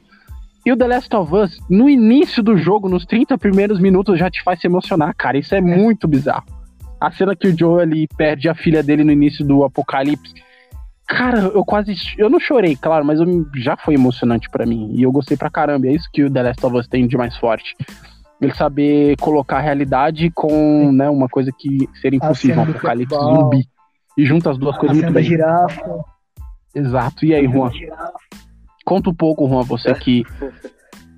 E 0.66 0.74
o 0.74 0.76
The 0.76 0.88
Last 0.88 1.16
of 1.16 1.34
Us, 1.34 1.58
no 1.70 1.88
início 1.88 2.44
do 2.44 2.58
jogo, 2.58 2.90
nos 2.90 3.06
30 3.06 3.38
primeiros 3.38 3.80
minutos, 3.80 4.20
já 4.20 4.30
te 4.30 4.44
faz 4.44 4.60
se 4.60 4.68
emocionar, 4.68 5.16
cara. 5.16 5.38
Isso 5.38 5.56
é 5.56 5.62
muito 5.62 6.06
bizarro. 6.06 6.61
A 7.02 7.12
cena 7.12 7.36
que 7.36 7.48
o 7.48 7.58
Joe 7.58 7.82
ali 7.82 8.08
perde 8.16 8.48
a 8.48 8.54
filha 8.54 8.84
dele 8.84 9.04
no 9.04 9.12
início 9.12 9.44
do 9.44 9.64
apocalipse. 9.64 10.36
Cara, 11.08 11.40
eu 11.40 11.66
quase. 11.66 11.96
Eu 12.16 12.30
não 12.30 12.40
chorei, 12.40 12.76
claro, 12.76 13.04
mas 13.04 13.20
eu, 13.20 13.26
já 13.56 13.76
foi 13.76 13.96
emocionante 13.96 14.48
para 14.52 14.68
mim. 14.68 14.92
E 14.94 15.02
eu 15.02 15.12
gostei 15.12 15.36
pra 15.36 15.50
caramba. 15.50 15.88
É 15.88 15.94
isso 15.94 16.08
que 16.14 16.24
o 16.24 16.32
The 16.32 16.44
Last 16.44 16.64
of 16.64 16.78
Us 16.78 16.88
tem 16.88 17.08
de 17.08 17.18
mais 17.18 17.36
forte. 17.38 17.76
Ele 18.40 18.54
saber 18.54 19.18
colocar 19.18 19.58
a 19.58 19.62
realidade 19.62 20.30
com 20.30 20.92
né, 20.92 21.10
uma 21.10 21.28
coisa 21.28 21.52
que 21.52 21.90
seria 22.00 22.18
impossível, 22.18 22.60
um 22.60 22.64
apocalipse 22.64 23.16
zumbi. 23.16 23.68
E 24.16 24.26
junta 24.26 24.52
as 24.52 24.58
duas 24.60 24.76
a 24.76 24.80
coisas 24.80 24.98
muito 24.98 25.12
bem. 25.12 25.24
Girafa. 25.24 26.04
Exato. 26.74 27.26
E 27.26 27.34
aí, 27.34 27.48
Juan? 27.48 27.72
Conta 28.86 29.10
um 29.10 29.14
pouco, 29.14 29.50
Juan, 29.50 29.64
você 29.64 29.94
que. 29.96 30.24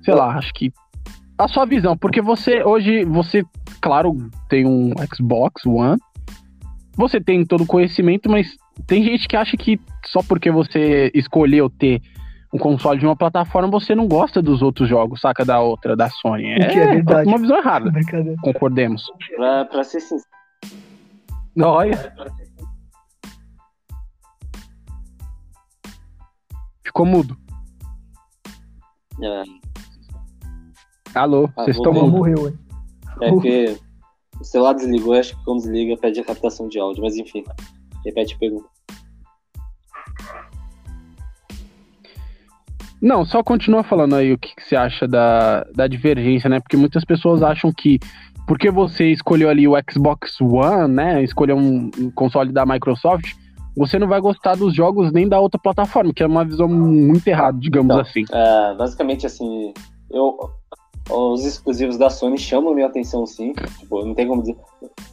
Sei 0.02 0.14
lá, 0.14 0.36
acho 0.36 0.52
que. 0.54 0.72
A 1.36 1.48
sua 1.48 1.66
visão, 1.66 1.96
porque 1.96 2.22
você 2.22 2.62
hoje, 2.62 3.04
você, 3.04 3.44
claro, 3.80 4.16
tem 4.48 4.66
um 4.66 4.92
Xbox 5.12 5.66
One. 5.66 5.98
Você 6.96 7.20
tem 7.20 7.44
todo 7.44 7.64
o 7.64 7.66
conhecimento, 7.66 8.30
mas 8.30 8.56
tem 8.86 9.02
gente 9.02 9.26
que 9.26 9.36
acha 9.36 9.56
que 9.56 9.80
só 10.06 10.20
porque 10.22 10.50
você 10.50 11.10
escolheu 11.12 11.68
ter 11.68 12.00
um 12.52 12.58
console 12.58 13.00
de 13.00 13.04
uma 13.04 13.16
plataforma, 13.16 13.68
você 13.68 13.96
não 13.96 14.06
gosta 14.06 14.40
dos 14.40 14.62
outros 14.62 14.88
jogos, 14.88 15.20
saca? 15.20 15.44
Da 15.44 15.58
outra, 15.58 15.96
da 15.96 16.08
Sony. 16.08 16.44
É, 16.44 16.72
é 16.72 16.86
verdade. 16.86 17.28
uma 17.28 17.38
visão 17.38 17.58
errada. 17.58 17.90
Concordemos. 18.40 19.02
Pra, 19.34 19.64
pra 19.64 19.82
ser 19.82 19.98
sincero. 19.98 20.30
Olha. 21.58 22.14
Ficou 26.84 27.04
mudo. 27.04 27.36
É. 29.20 29.63
Alô, 31.14 31.48
Ah, 31.56 31.64
vocês 31.64 31.76
estão 31.76 31.92
morreu, 31.92 32.48
hein? 32.48 32.58
É 33.20 33.30
porque 33.30 33.76
o 34.40 34.44
celular 34.44 34.74
desligou, 34.74 35.14
acho 35.14 35.36
que 35.36 35.44
quando 35.44 35.60
desliga 35.60 35.96
pede 35.96 36.20
a 36.20 36.24
captação 36.24 36.68
de 36.68 36.78
áudio, 36.78 37.02
mas 37.02 37.16
enfim. 37.16 37.44
Repete 38.04 38.34
a 38.34 38.38
pergunta. 38.38 38.68
Não, 43.00 43.24
só 43.24 43.42
continua 43.42 43.84
falando 43.84 44.16
aí 44.16 44.32
o 44.32 44.38
que, 44.38 44.54
que 44.56 44.64
você 44.64 44.74
acha 44.74 45.06
da, 45.06 45.64
da 45.74 45.86
divergência, 45.86 46.48
né? 46.48 46.58
Porque 46.58 46.76
muitas 46.76 47.04
pessoas 47.04 47.42
acham 47.42 47.72
que 47.72 47.98
porque 48.46 48.70
você 48.70 49.10
escolheu 49.10 49.48
ali 49.48 49.66
o 49.66 49.74
Xbox 49.90 50.40
One, 50.40 50.92
né? 50.92 51.22
Escolheu 51.22 51.56
um, 51.56 51.90
um 51.98 52.10
console 52.10 52.52
da 52.52 52.66
Microsoft, 52.66 53.32
você 53.76 53.98
não 53.98 54.06
vai 54.06 54.20
gostar 54.20 54.54
dos 54.56 54.74
jogos 54.74 55.12
nem 55.12 55.28
da 55.28 55.40
outra 55.40 55.60
plataforma, 55.60 56.12
que 56.14 56.22
é 56.22 56.26
uma 56.26 56.44
visão 56.44 56.68
muito 56.68 57.26
errada, 57.26 57.58
digamos 57.58 57.94
Não. 57.94 58.00
assim. 58.00 58.24
É, 58.30 58.74
basicamente, 58.74 59.26
assim, 59.26 59.72
eu, 60.10 60.36
os 61.10 61.44
exclusivos 61.44 61.96
da 61.96 62.08
Sony 62.08 62.38
chamam 62.38 62.74
minha 62.74 62.86
atenção, 62.86 63.26
sim. 63.26 63.52
Tipo, 63.78 64.04
não 64.04 64.14
tem 64.14 64.26
como 64.26 64.42
dizer. 64.42 64.56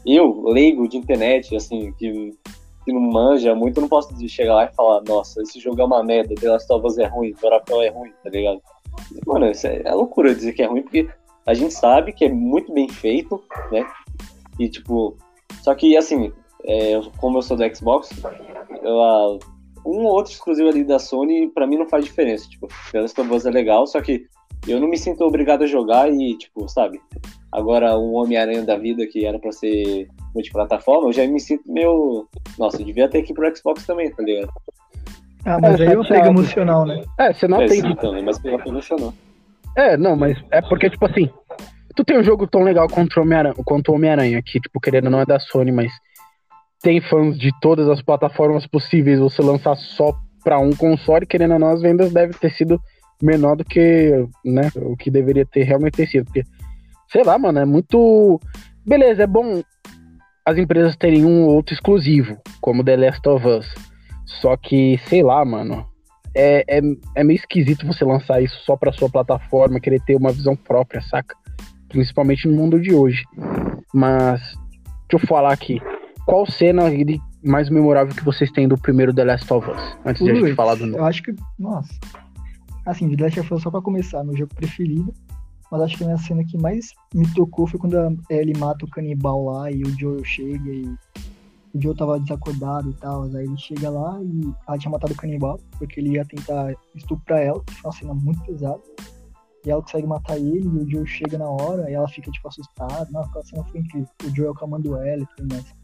Eu, 0.06 0.44
leigo 0.46 0.88
de 0.88 0.98
internet, 0.98 1.56
assim, 1.56 1.92
que, 1.94 2.34
que 2.86 2.94
não 2.94 3.02
manja 3.02 3.54
muito, 3.54 3.82
não 3.82 3.90
posso 3.90 4.16
chegar 4.28 4.56
lá 4.56 4.66
e 4.66 4.76
falar, 4.76 5.02
nossa, 5.02 5.42
esse 5.42 5.60
jogo 5.60 5.82
é 5.82 5.86
uma 5.86 6.04
merda, 6.04 6.36
The 6.36 6.50
Last 6.50 6.72
of 6.72 6.86
Us 6.86 6.98
é 6.98 7.06
ruim, 7.06 7.36
Dorapel 7.42 7.82
é 7.82 7.90
ruim, 7.90 8.12
tá 8.24 8.30
ligado? 8.30 8.62
Mano, 9.26 9.50
isso 9.50 9.68
é, 9.68 9.82
é 9.84 9.94
loucura 9.94 10.34
dizer 10.34 10.54
que 10.54 10.64
é 10.64 10.66
ruim, 10.66 10.82
porque 10.82 11.08
a 11.46 11.54
gente 11.54 11.74
sabe 11.74 12.14
que 12.14 12.26
é 12.26 12.30
muito 12.30 12.74
bem 12.74 12.88
feito, 12.88 13.44
né? 13.72 13.86
E, 14.60 14.70
tipo, 14.70 15.18
só 15.62 15.76
que, 15.76 15.98
assim, 15.98 16.32
é, 16.64 17.00
como 17.18 17.38
eu 17.38 17.42
sou 17.42 17.58
do 17.58 17.76
Xbox, 17.76 18.10
eu, 18.82 19.40
um 19.86 20.06
ou 20.06 20.14
outro 20.14 20.32
exclusivo 20.32 20.70
ali 20.70 20.84
da 20.84 21.00
Sony, 21.00 21.48
pra 21.48 21.68
mim 21.68 21.78
não 21.78 21.90
faz 21.90 22.06
diferença. 22.06 22.48
Tipo, 22.48 22.68
The 22.92 23.02
Last 23.02 23.20
of 23.20 23.34
Us 23.34 23.46
é 23.46 23.52
legal, 23.52 23.88
só 23.88 24.02
que 24.02 24.26
eu 24.68 24.80
não 24.80 24.88
me 24.88 24.98
sinto 24.98 25.24
obrigado 25.24 25.64
a 25.64 25.68
jogar 25.68 26.12
e, 26.12 26.38
tipo, 26.38 26.68
sabe? 26.70 27.00
Agora, 27.52 27.98
um 27.98 28.14
Homem-Aranha 28.16 28.64
da 28.64 28.78
vida 28.78 29.06
que 29.08 29.26
era 29.26 29.38
pra 29.40 29.52
ser 29.52 30.08
multiplataforma, 30.34 31.10
eu 31.10 31.14
já 31.14 31.26
me 31.28 31.40
sinto 31.40 31.64
meio. 31.72 32.28
Nossa, 32.58 32.82
eu 32.82 32.86
devia 32.86 33.10
ter 33.10 33.20
aqui 33.20 33.34
pro 33.34 33.56
Xbox 33.56 33.86
também, 33.86 34.10
tá 34.12 34.24
ligado? 34.24 34.50
Ah, 35.46 35.60
mas 35.60 35.80
É, 35.80 35.88
aí 35.88 35.94
é 35.94 35.98
o 35.98 36.02
apego 36.02 36.04
chateado. 36.04 36.30
emocional, 36.40 36.86
né? 36.86 37.04
É, 37.20 37.34
você 37.34 37.48
não 37.48 37.62
é, 37.62 37.68
tem. 37.68 37.82
sim, 37.82 37.96
também, 37.96 38.24
mas 38.24 38.40
pela 38.40 38.60
funcionou. 38.60 39.14
É, 39.76 39.98
não, 39.98 40.16
mas 40.16 40.38
é 40.52 40.62
porque, 40.62 40.90
tipo 40.90 41.06
assim, 41.06 41.30
tu 41.96 42.04
tem 42.04 42.20
um 42.20 42.24
jogo 42.24 42.46
tão 42.46 42.62
legal 42.62 42.88
contra 42.88 43.20
o 43.20 43.24
Homem-Aranha, 43.24 43.56
contra 43.66 43.92
o 43.92 43.96
Homem-Aranha, 43.96 44.42
que, 44.46 44.60
tipo, 44.60 44.80
querendo 44.80 45.06
ou 45.06 45.12
não 45.12 45.20
é 45.22 45.26
da 45.26 45.40
Sony, 45.40 45.72
mas 45.72 45.92
tem 46.82 47.02
fãs 47.02 47.38
de 47.38 47.52
todas 47.60 47.88
as 47.90 48.02
plataformas 48.02 48.68
possíveis, 48.68 49.20
você 49.20 49.42
lançar 49.42 49.76
só 49.76 50.14
pra 50.44 50.60
um 50.60 50.72
console, 50.76 51.26
querendo 51.26 51.54
ou 51.54 51.60
não, 51.60 51.70
as 51.70 51.82
vendas 51.82 52.12
devem 52.12 52.36
ter 52.38 52.52
sido 52.52 52.80
menor 53.24 53.56
do 53.56 53.66
que, 53.66 54.26
né, 54.46 54.70
o 54.76 54.96
que 54.96 55.12
deveria 55.12 55.46
ter 55.46 55.64
realmente 55.64 55.98
ter 55.98 56.08
sido, 56.08 56.26
porque, 56.26 56.44
sei 57.12 57.24
lá, 57.24 57.38
mano, 57.38 57.60
é 57.60 57.66
muito... 57.66 58.40
Beleza, 58.86 59.24
é 59.24 59.28
bom 59.28 59.62
as 60.46 60.58
empresas 60.58 60.96
terem 60.96 61.24
um 61.24 61.44
ou 61.44 61.56
outro 61.56 61.74
exclusivo, 61.74 62.38
como 62.60 62.84
The 62.84 62.98
Last 62.98 63.28
of 63.30 63.48
Us, 63.48 63.68
só 64.26 64.58
que, 64.58 65.00
sei 65.08 65.22
lá, 65.22 65.44
mano, 65.46 65.86
é, 66.36 66.64
é, 66.68 66.82
é 67.16 67.24
meio 67.24 67.38
esquisito 67.38 67.86
você 67.86 68.04
lançar 68.04 68.42
isso 68.42 68.58
só 68.66 68.76
pra 68.76 68.92
sua 68.92 69.10
plataforma, 69.10 69.80
querer 69.80 70.02
ter 70.02 70.16
uma 70.16 70.32
visão 70.32 70.56
própria, 70.56 71.02
saca? 71.02 71.36
Principalmente 71.90 72.48
no 72.48 72.56
mundo 72.56 72.80
de 72.80 72.94
hoje. 72.94 73.24
Mas, 73.94 74.42
deixa 75.10 75.24
eu 75.24 75.28
falar 75.28 75.52
aqui. 75.52 75.82
Qual 76.26 76.50
cena 76.50 76.84
mais 77.44 77.70
memorável 77.70 78.16
que 78.16 78.24
vocês 78.24 78.52
têm 78.52 78.68
do 78.68 78.78
primeiro 78.78 79.14
The 79.14 79.26
Last 79.26 79.52
of 79.54 79.70
Us? 79.70 79.98
Antes 80.06 80.24
de 80.24 80.32
a 80.32 80.36
gente 80.36 80.56
falar 80.56 80.76
do 80.76 80.86
novo. 80.86 81.00
Eu 81.00 81.06
acho 81.06 81.22
que, 81.22 81.36
nossa. 81.60 81.94
Assim, 82.86 83.08
de 83.08 83.22
Last 83.22 83.40
of 83.40 83.54
Us, 83.54 83.64
só 83.64 83.70
pra 83.70 83.82
começar, 83.82 84.24
meu 84.24 84.36
jogo 84.36 84.54
preferido. 84.56 85.14
Mas 85.72 85.82
acho 85.82 85.98
que 85.98 86.04
a 86.04 86.08
minha 86.08 86.18
cena 86.18 86.44
que 86.44 86.58
mais 86.58 86.94
me 87.14 87.26
tocou 87.34 87.66
foi 87.66 87.80
quando 87.80 87.98
a 87.98 88.12
Ellie 88.30 88.58
mata 88.58 88.86
o 88.86 88.90
canibal 88.90 89.46
lá 89.46 89.72
e 89.72 89.82
o 89.82 90.00
Joel 90.00 90.24
chega 90.26 90.70
e 90.70 90.84
o 91.74 91.82
Joel 91.82 91.96
tava 91.96 92.20
desacordado 92.20 92.90
e 92.90 92.94
tal. 92.96 93.24
Aí 93.24 93.46
ele 93.46 93.58
chega 93.58 93.90
lá 93.90 94.22
e 94.22 94.54
ela 94.68 94.78
tinha 94.78 94.92
matado 94.92 95.14
o 95.14 95.16
canibal, 95.16 95.58
porque 95.78 96.02
ele 96.02 96.16
ia 96.16 96.26
tentar 96.26 96.76
estuprar 96.94 97.40
ela, 97.40 97.64
que 97.64 97.74
foi 97.76 97.90
uma 97.90 97.98
cena 97.98 98.14
muito 98.14 98.42
pesada. 98.44 98.82
E 99.66 99.70
ela 99.70 99.82
consegue 99.82 100.08
matar 100.08 100.38
ele 100.38 100.66
e 100.66 100.68
o 100.68 100.90
Joel 100.90 101.06
chega 101.06 101.38
na 101.38 101.48
hora 101.48 101.90
e 101.90 101.94
ela 101.94 102.08
fica, 102.10 102.30
tipo, 102.32 102.48
assustada. 102.48 103.08
Nossa, 103.12 103.30
aquela 103.30 103.46
cena 103.46 103.64
foi 103.64 103.80
incrível. 103.80 104.10
O 104.26 104.36
Joel 104.36 104.54
clamando 104.54 104.98
ela 104.98 105.22
e 105.22 105.28
tudo 105.38 105.54
mais. 105.54 105.81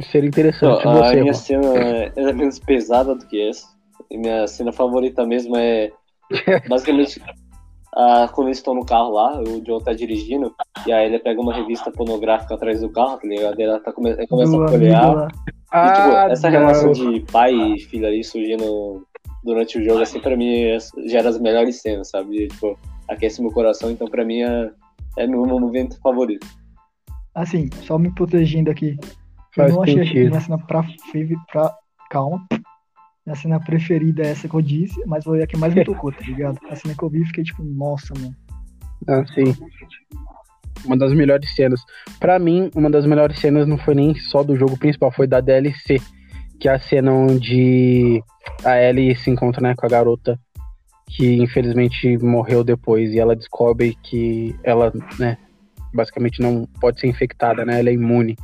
Seria 0.00 0.28
interessante 0.28 0.78
Então, 0.80 0.92
a 0.92 1.06
você. 1.06 1.20
minha 1.20 1.32
Juan. 1.32 1.42
cena 1.42 1.66
é 1.78 2.12
é 2.16 2.32
menos 2.32 2.58
pesada 2.58 3.14
do 3.14 3.26
que 3.26 3.48
essa. 3.48 3.66
E 4.10 4.16
minha 4.16 4.46
cena 4.46 4.72
favorita 4.72 5.24
mesmo 5.26 5.56
é 5.56 5.90
basicamente 6.68 7.20
a, 7.94 8.28
quando 8.32 8.48
eles 8.48 8.58
estão 8.58 8.74
no 8.74 8.84
carro 8.86 9.10
lá, 9.10 9.38
o 9.40 9.62
Joe 9.64 9.82
tá 9.84 9.92
dirigindo, 9.92 10.54
e 10.86 10.92
aí 10.92 11.06
ele 11.06 11.18
pega 11.18 11.40
uma 11.40 11.52
revista 11.54 11.90
pornográfica 11.90 12.54
atrás 12.54 12.80
do 12.80 12.88
carro, 12.90 13.18
tá 13.18 13.28
ligado? 13.28 13.60
E 13.60 13.62
ela 13.64 13.78
tá 13.80 13.92
come, 13.92 14.26
começa 14.26 14.52
Do 14.52 14.64
a 14.64 14.68
folhear. 14.68 15.28
E, 15.28 15.92
tipo, 15.92 16.08
Ah, 16.10 16.28
essa 16.30 16.50
não. 16.50 16.58
relação 16.60 16.92
de 16.92 17.20
pai 17.30 17.52
e 17.54 17.78
filho 17.80 18.06
ali 18.06 18.24
surgindo 18.24 19.06
durante 19.44 19.78
o 19.78 19.84
jogo, 19.84 20.00
assim, 20.00 20.20
pra 20.20 20.36
mim, 20.36 20.54
é- 20.62 20.78
gera 21.06 21.28
as 21.28 21.38
melhores 21.38 21.82
cenas, 21.82 22.08
sabe? 22.08 22.44
E, 22.44 22.48
tipo, 22.48 22.78
aquece 23.08 23.42
meu 23.42 23.50
coração, 23.52 23.90
então 23.90 24.08
pra 24.08 24.24
mim 24.24 24.40
é, 24.40 24.70
é 25.18 25.26
meu 25.26 25.44
momento 25.44 25.98
favorito. 26.00 26.46
Assim, 27.34 27.68
só 27.82 27.98
me 27.98 28.10
protegendo 28.14 28.70
aqui. 28.70 28.96
Eu 29.56 29.64
Faz 29.64 29.72
não 29.74 29.82
achei 29.82 30.04
sentido. 30.04 30.28
minha 30.28 30.40
cena 30.40 30.58
pra, 30.58 30.84
pra. 31.52 31.76
Calma. 32.10 32.46
Minha 33.24 33.36
cena 33.36 33.60
preferida 33.60 34.22
é 34.22 34.30
essa 34.30 34.48
que 34.48 34.54
eu 34.54 34.62
disse, 34.62 35.00
mas 35.06 35.24
foi 35.24 35.42
a 35.42 35.46
que 35.46 35.56
mais 35.56 35.74
me 35.74 35.84
tocou, 35.84 36.10
tá 36.10 36.20
ligado? 36.22 36.58
A 36.68 36.74
cena 36.74 36.94
que 36.94 37.02
eu 37.02 37.08
vi 37.08 37.22
e 37.22 37.26
fiquei 37.26 37.44
tipo, 37.44 37.62
nossa, 37.62 38.12
mano. 38.14 38.34
Ah, 39.08 39.24
sim. 39.32 39.54
Uma 40.84 40.96
das 40.96 41.12
melhores 41.12 41.54
cenas. 41.54 41.80
Pra 42.18 42.38
mim, 42.38 42.70
uma 42.74 42.90
das 42.90 43.06
melhores 43.06 43.38
cenas 43.38 43.66
não 43.68 43.78
foi 43.78 43.94
nem 43.94 44.14
só 44.14 44.42
do 44.42 44.56
jogo 44.56 44.76
principal, 44.76 45.12
foi 45.12 45.26
da 45.26 45.40
DLC. 45.40 46.00
Que 46.58 46.68
é 46.68 46.72
a 46.72 46.78
cena 46.80 47.12
onde 47.12 48.22
a 48.64 48.80
Ellie 48.80 49.14
se 49.16 49.30
encontra 49.30 49.60
né, 49.60 49.74
com 49.76 49.86
a 49.86 49.88
garota 49.88 50.38
que 51.08 51.36
infelizmente 51.42 52.16
morreu 52.18 52.64
depois. 52.64 53.12
E 53.12 53.18
ela 53.18 53.36
descobre 53.36 53.96
que 54.02 54.56
ela, 54.64 54.92
né, 55.18 55.36
basicamente 55.94 56.40
não 56.40 56.66
pode 56.80 57.00
ser 57.00 57.06
infectada, 57.06 57.64
né? 57.64 57.78
Ela 57.78 57.90
é 57.90 57.94
imune. 57.94 58.36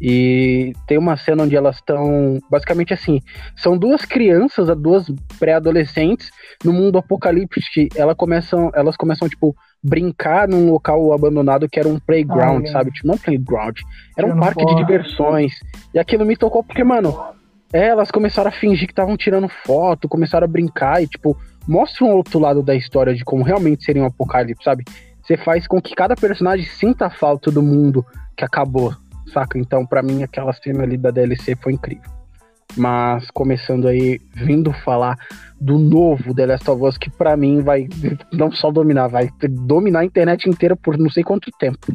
E 0.00 0.72
tem 0.86 0.96
uma 0.96 1.16
cena 1.16 1.42
onde 1.42 1.56
elas 1.56 1.76
estão. 1.76 2.38
Basicamente 2.50 2.94
assim, 2.94 3.20
são 3.56 3.76
duas 3.76 4.04
crianças, 4.04 4.68
duas 4.76 5.06
pré-adolescentes, 5.38 6.30
no 6.64 6.72
mundo 6.72 6.98
apocalíptico. 6.98 7.66
Ela 7.96 8.14
começam, 8.14 8.70
elas 8.74 8.96
começam, 8.96 9.28
tipo, 9.28 9.56
brincar 9.82 10.48
num 10.48 10.70
local 10.70 11.12
abandonado 11.12 11.68
que 11.68 11.80
era 11.80 11.88
um 11.88 11.98
playground, 11.98 12.64
Ah, 12.66 12.72
sabe? 12.72 12.90
Tipo, 12.92 13.08
não 13.08 13.18
playground. 13.18 13.78
Era 14.16 14.26
um 14.26 14.38
parque 14.38 14.64
de 14.64 14.74
diversões. 14.76 15.52
E 15.92 15.98
aquilo 15.98 16.24
me 16.24 16.36
tocou 16.36 16.62
porque, 16.62 16.84
mano, 16.84 17.18
É, 17.70 17.88
elas 17.88 18.10
começaram 18.10 18.48
a 18.48 18.52
fingir 18.52 18.86
que 18.86 18.92
estavam 18.92 19.14
tirando 19.14 19.46
foto, 19.46 20.08
começaram 20.08 20.46
a 20.46 20.48
brincar 20.48 21.02
e, 21.02 21.06
tipo, 21.06 21.36
mostra 21.66 22.02
um 22.06 22.12
outro 22.12 22.38
lado 22.38 22.62
da 22.62 22.74
história 22.74 23.14
de 23.14 23.22
como 23.22 23.44
realmente 23.44 23.84
seria 23.84 24.02
um 24.02 24.06
apocalipse, 24.06 24.64
sabe? 24.64 24.84
Você 25.22 25.36
faz 25.36 25.66
com 25.66 25.78
que 25.78 25.94
cada 25.94 26.16
personagem 26.16 26.64
sinta 26.64 27.04
a 27.04 27.10
falta 27.10 27.50
do 27.50 27.60
mundo 27.62 28.06
que 28.34 28.42
acabou, 28.42 28.94
saca? 29.28 29.58
Então, 29.58 29.86
para 29.86 30.02
mim, 30.02 30.22
aquela 30.22 30.52
cena 30.52 30.82
ali 30.82 30.96
da 30.96 31.10
DLC 31.10 31.56
foi 31.56 31.72
incrível. 31.72 32.10
Mas, 32.76 33.30
começando 33.30 33.88
aí, 33.88 34.20
vindo 34.34 34.72
falar 34.72 35.16
do 35.60 35.78
novo 35.78 36.34
The 36.34 36.46
Last 36.46 36.70
of 36.70 36.84
Us, 36.84 36.98
que 36.98 37.10
para 37.10 37.36
mim 37.36 37.62
vai 37.62 37.88
não 38.32 38.52
só 38.52 38.70
dominar, 38.70 39.08
vai 39.08 39.30
dominar 39.50 40.00
a 40.00 40.04
internet 40.04 40.48
inteira 40.48 40.76
por 40.76 40.96
não 40.98 41.10
sei 41.10 41.24
quanto 41.24 41.50
tempo. 41.58 41.92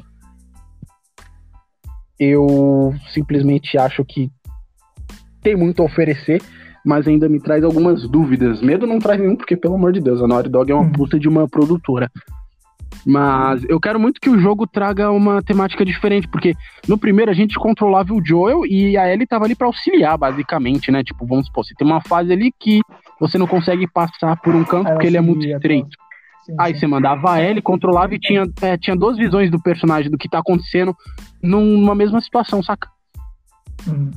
Eu 2.20 2.94
simplesmente 3.14 3.78
acho 3.78 4.04
que 4.04 4.32
tem 5.42 5.56
muito 5.56 5.82
a 5.82 5.86
oferecer, 5.86 6.42
mas 6.86 7.08
ainda 7.08 7.30
me 7.30 7.40
traz 7.40 7.64
algumas 7.64 8.08
dúvidas. 8.08 8.62
Medo 8.62 8.88
não 8.88 9.00
traz 9.00 9.20
nenhum, 9.20 9.36
porque, 9.36 9.56
pelo 9.56 9.76
amor 9.76 9.92
de 9.92 10.02
Deus, 10.02 10.22
a 10.22 10.28
Naughty 10.28 10.50
Dog 10.50 10.72
é 10.72 10.76
uma 10.76 10.84
uhum. 10.84 10.92
puta 10.92 11.20
de 11.20 11.28
uma 11.28 11.48
produtora. 11.48 12.10
Mas 13.06 13.64
eu 13.68 13.80
quero 13.80 14.00
muito 14.00 14.22
que 14.22 14.30
o 14.30 14.40
jogo 14.40 14.66
traga 14.66 15.12
uma 15.12 15.42
temática 15.42 15.84
diferente, 15.84 16.28
porque 16.28 16.56
no 16.88 16.98
primeiro 16.98 17.30
a 17.30 17.34
gente 17.34 17.56
controlava 17.56 18.14
o 18.14 18.26
Joel 18.26 18.66
e 18.66 18.98
a 18.98 19.12
Ellie 19.12 19.28
tava 19.28 19.46
ali 19.46 19.56
para 19.56 19.68
auxiliar, 19.68 20.18
basicamente, 20.18 20.90
né? 20.90 21.04
Tipo, 21.04 21.26
vamos 21.26 21.48
supor, 21.48 21.66
você 21.66 21.76
tem 21.76 21.86
uma 21.86 22.02
fase 22.02 22.32
ali 22.32 22.52
que 22.58 22.80
você 23.20 23.38
não 23.38 23.48
consegue 23.48 23.88
passar 23.88 24.38
por 24.38 24.56
um 24.56 24.64
canto 24.64 24.90
porque 24.90 25.08
ele 25.08 25.18
é 25.18 25.22
muito 25.22 25.46
estreito. 25.46 25.98
Sim, 26.46 26.56
Aí 26.60 26.74
sim. 26.74 26.82
você 26.82 26.88
mandava 26.88 27.32
a 27.32 27.42
Ellie, 27.42 27.62
controlava 27.62 28.14
e 28.14 28.20
tinha, 28.20 28.46
é, 28.62 28.78
tinha 28.78 28.96
duas 28.96 29.18
visões 29.18 29.50
do 29.50 29.62
personagem, 29.62 30.12
do 30.12 30.18
que 30.18 30.30
tá 30.30 30.40
acontecendo 30.40 30.96
numa 31.42 31.96
mesma 31.96 32.20
situação, 32.22 32.62
saca? 32.62 32.90
Hum. 33.88 34.12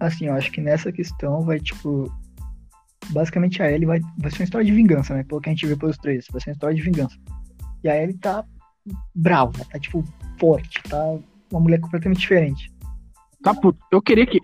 Assim, 0.00 0.26
eu 0.26 0.34
acho 0.34 0.50
que 0.50 0.60
nessa 0.60 0.92
questão 0.92 1.42
vai, 1.42 1.58
tipo. 1.58 2.12
Basicamente 3.10 3.62
a 3.62 3.70
Ellie 3.70 3.86
vai, 3.86 4.00
vai 4.18 4.30
ser 4.30 4.40
uma 4.40 4.44
história 4.44 4.64
de 4.64 4.72
vingança, 4.72 5.14
né? 5.14 5.22
Pelo 5.24 5.40
que 5.40 5.48
a 5.48 5.52
gente 5.52 5.66
vê 5.66 5.76
pelos 5.76 5.96
três. 5.98 6.26
Vai 6.30 6.40
ser 6.40 6.50
uma 6.50 6.54
história 6.54 6.76
de 6.76 6.82
vingança. 6.82 7.16
E 7.82 7.88
a 7.88 8.02
Ellie 8.02 8.16
tá 8.16 8.44
brava, 9.14 9.64
tá, 9.70 9.78
tipo, 9.78 10.04
forte, 10.38 10.82
tá 10.84 11.16
uma 11.50 11.60
mulher 11.60 11.80
completamente 11.80 12.20
diferente. 12.20 12.72
Tá, 13.42 13.54
puto. 13.54 13.78
Eu 13.92 14.00
queria 14.00 14.26
que. 14.26 14.40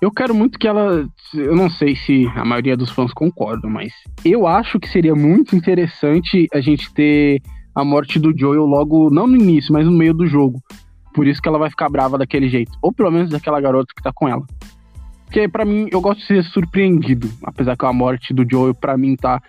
Eu 0.00 0.10
quero 0.10 0.34
muito 0.34 0.58
que 0.58 0.68
ela. 0.68 1.08
Eu 1.32 1.56
não 1.56 1.70
sei 1.70 1.96
se 1.96 2.26
a 2.36 2.44
maioria 2.44 2.76
dos 2.76 2.90
fãs 2.90 3.12
concordam, 3.12 3.70
mas 3.70 3.92
eu 4.24 4.46
acho 4.46 4.78
que 4.78 4.88
seria 4.88 5.14
muito 5.14 5.56
interessante 5.56 6.46
a 6.52 6.60
gente 6.60 6.92
ter 6.92 7.40
a 7.74 7.84
morte 7.84 8.18
do 8.18 8.36
Joel 8.36 8.66
logo, 8.66 9.10
não 9.10 9.26
no 9.26 9.36
início, 9.36 9.72
mas 9.72 9.86
no 9.86 9.92
meio 9.92 10.14
do 10.14 10.26
jogo. 10.26 10.60
Por 11.14 11.26
isso 11.26 11.40
que 11.40 11.48
ela 11.48 11.58
vai 11.58 11.70
ficar 11.70 11.88
brava 11.88 12.18
daquele 12.18 12.48
jeito. 12.48 12.72
Ou 12.82 12.92
pelo 12.92 13.10
menos 13.10 13.30
daquela 13.30 13.60
garota 13.60 13.92
que 13.96 14.02
tá 14.02 14.12
com 14.12 14.28
ela. 14.28 14.44
Porque 15.24 15.48
para 15.48 15.64
mim, 15.64 15.88
eu 15.90 16.00
gosto 16.00 16.20
de 16.20 16.26
ser 16.26 16.44
surpreendido. 16.44 17.28
Apesar 17.42 17.76
que 17.76 17.84
a 17.84 17.92
morte 17.92 18.32
do 18.32 18.44
Joel, 18.48 18.74
para 18.74 18.96
mim, 18.96 19.16
tá. 19.16 19.42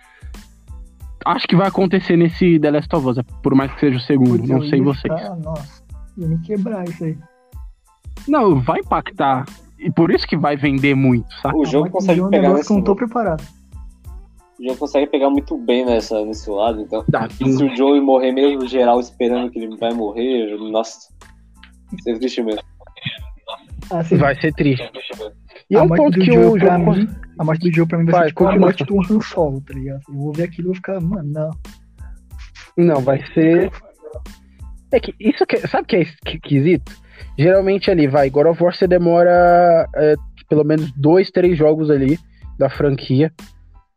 Acho 1.26 1.48
que 1.48 1.56
vai 1.56 1.68
acontecer 1.68 2.16
nesse 2.16 2.60
The 2.60 2.72
Last 2.72 2.96
of 2.96 3.08
Us, 3.08 3.18
por 3.42 3.56
mais 3.56 3.72
que 3.74 3.80
seja 3.80 3.98
o 3.98 4.02
segundo. 4.02 4.38
Putz, 4.38 4.50
não 4.50 4.62
sei 4.64 4.82
vocês. 4.82 5.14
Ficar, 5.14 5.36
nossa, 5.38 5.84
ia 6.18 6.28
me 6.28 6.40
quebrar 6.42 6.88
isso 6.88 7.04
aí. 7.04 7.18
Não, 8.28 8.60
vai 8.60 8.80
impactar. 8.80 9.46
E 9.80 9.92
por 9.92 10.12
isso 10.12 10.28
que 10.28 10.38
vai 10.38 10.56
vender 10.56 10.96
muito, 10.96 11.32
sabe? 11.42 11.58
O 11.58 11.66
jogo 11.66 11.90
consegue 11.90 12.22
é 12.22 12.30
pegar. 12.30 12.54
Nesse... 12.54 12.74
Não 12.74 12.82
tô 12.82 12.96
preparado. 12.96 13.44
O 14.60 14.64
jogo 14.64 14.78
consegue 14.78 15.08
pegar 15.08 15.30
muito 15.30 15.58
bem 15.58 15.86
nessa, 15.86 16.24
nesse 16.26 16.50
lado, 16.50 16.82
então. 16.82 17.04
se 17.30 17.64
o 17.64 17.76
Joey 17.76 18.00
morrer 18.00 18.32
mesmo, 18.32 18.66
geral 18.68 19.00
esperando 19.00 19.52
que 19.52 19.60
ele 19.60 19.76
vai 19.78 19.94
morrer, 19.94 20.58
nossa. 20.72 21.14
Ser 22.02 22.18
triste 22.18 22.42
mesmo. 22.42 22.62
Assim, 23.92 24.18
vai 24.18 24.36
ser 24.40 24.54
triste. 24.54 24.90
E 25.70 25.76
é 25.76 25.82
um 25.82 25.88
ponto 25.88 26.20
que 26.20 26.32
o 26.38 26.60
jogo. 26.60 26.94
Mim, 26.94 27.08
a 27.38 27.44
morte 27.44 27.70
do 27.70 27.76
jogo 27.76 27.90
pra 27.90 27.98
mim 27.98 28.06
vai, 28.06 28.14
vai 28.14 28.24
ser 28.24 28.30
tipo 28.30 28.48
a 28.48 28.60
morte 28.60 28.94
um 28.94 29.02
Han 29.02 29.22
Solo, 29.22 29.62
tá 29.62 29.74
ligado? 29.74 30.02
Eu 30.08 30.16
vou 30.16 30.34
ver 30.34 30.44
aquilo 30.44 30.68
e 30.68 30.70
vou 30.70 30.76
ficar, 30.76 31.02
mano, 31.02 31.32
não. 31.32 31.52
Não, 32.78 33.02
vai 33.02 33.24
ser. 33.34 33.72
É 34.92 35.00
que 35.00 35.14
isso 35.20 35.46
que. 35.46 35.58
Sabe 35.68 35.84
o 35.84 35.88
que 35.88 35.96
é 35.96 36.02
esquisito? 36.02 36.92
Geralmente 37.38 37.90
ali, 37.92 38.08
vai, 38.08 38.30
God 38.30 38.48
of 38.48 38.64
War 38.64 38.74
você 38.74 38.88
demora 38.88 39.88
é, 39.96 40.16
pelo 40.50 40.64
menos 40.64 40.92
dois, 40.94 41.32
três 41.32 41.58
jogos 41.58 41.90
ali 41.90 42.20
da 42.58 42.70
franquia. 42.70 43.34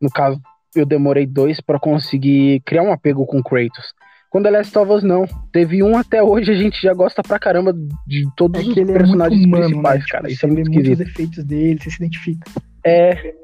No 0.00 0.10
caso, 0.10 0.40
eu 0.74 0.86
demorei 0.86 1.26
dois 1.26 1.60
para 1.60 1.78
conseguir 1.78 2.60
criar 2.64 2.82
um 2.82 2.92
apego 2.92 3.26
com 3.26 3.42
Kratos. 3.42 3.92
Quando 4.30 4.44
The 4.44 4.50
Last 4.50 4.78
of 4.78 4.92
Us 4.92 5.02
não. 5.02 5.26
Teve 5.52 5.82
um 5.82 5.96
até 5.96 6.22
hoje, 6.22 6.50
a 6.50 6.54
gente 6.54 6.80
já 6.80 6.92
gosta 6.92 7.22
pra 7.22 7.38
caramba 7.38 7.72
de 8.06 8.28
todos 8.36 8.60
é 8.60 8.68
os 8.68 8.74
personagens 8.74 9.42
é 9.42 9.46
humano, 9.46 9.64
principais, 9.64 10.00
né? 10.00 10.06
cara. 10.10 10.22
Tipo, 10.24 10.34
Isso 10.34 10.46
é 10.46 10.48
muito 10.48 10.70
esquisito. 10.70 10.94
os 10.94 11.00
efeitos 11.00 11.44
dele, 11.44 11.80
você 11.80 11.90
se 11.90 11.96
identifica. 11.96 12.50
É. 12.84 13.34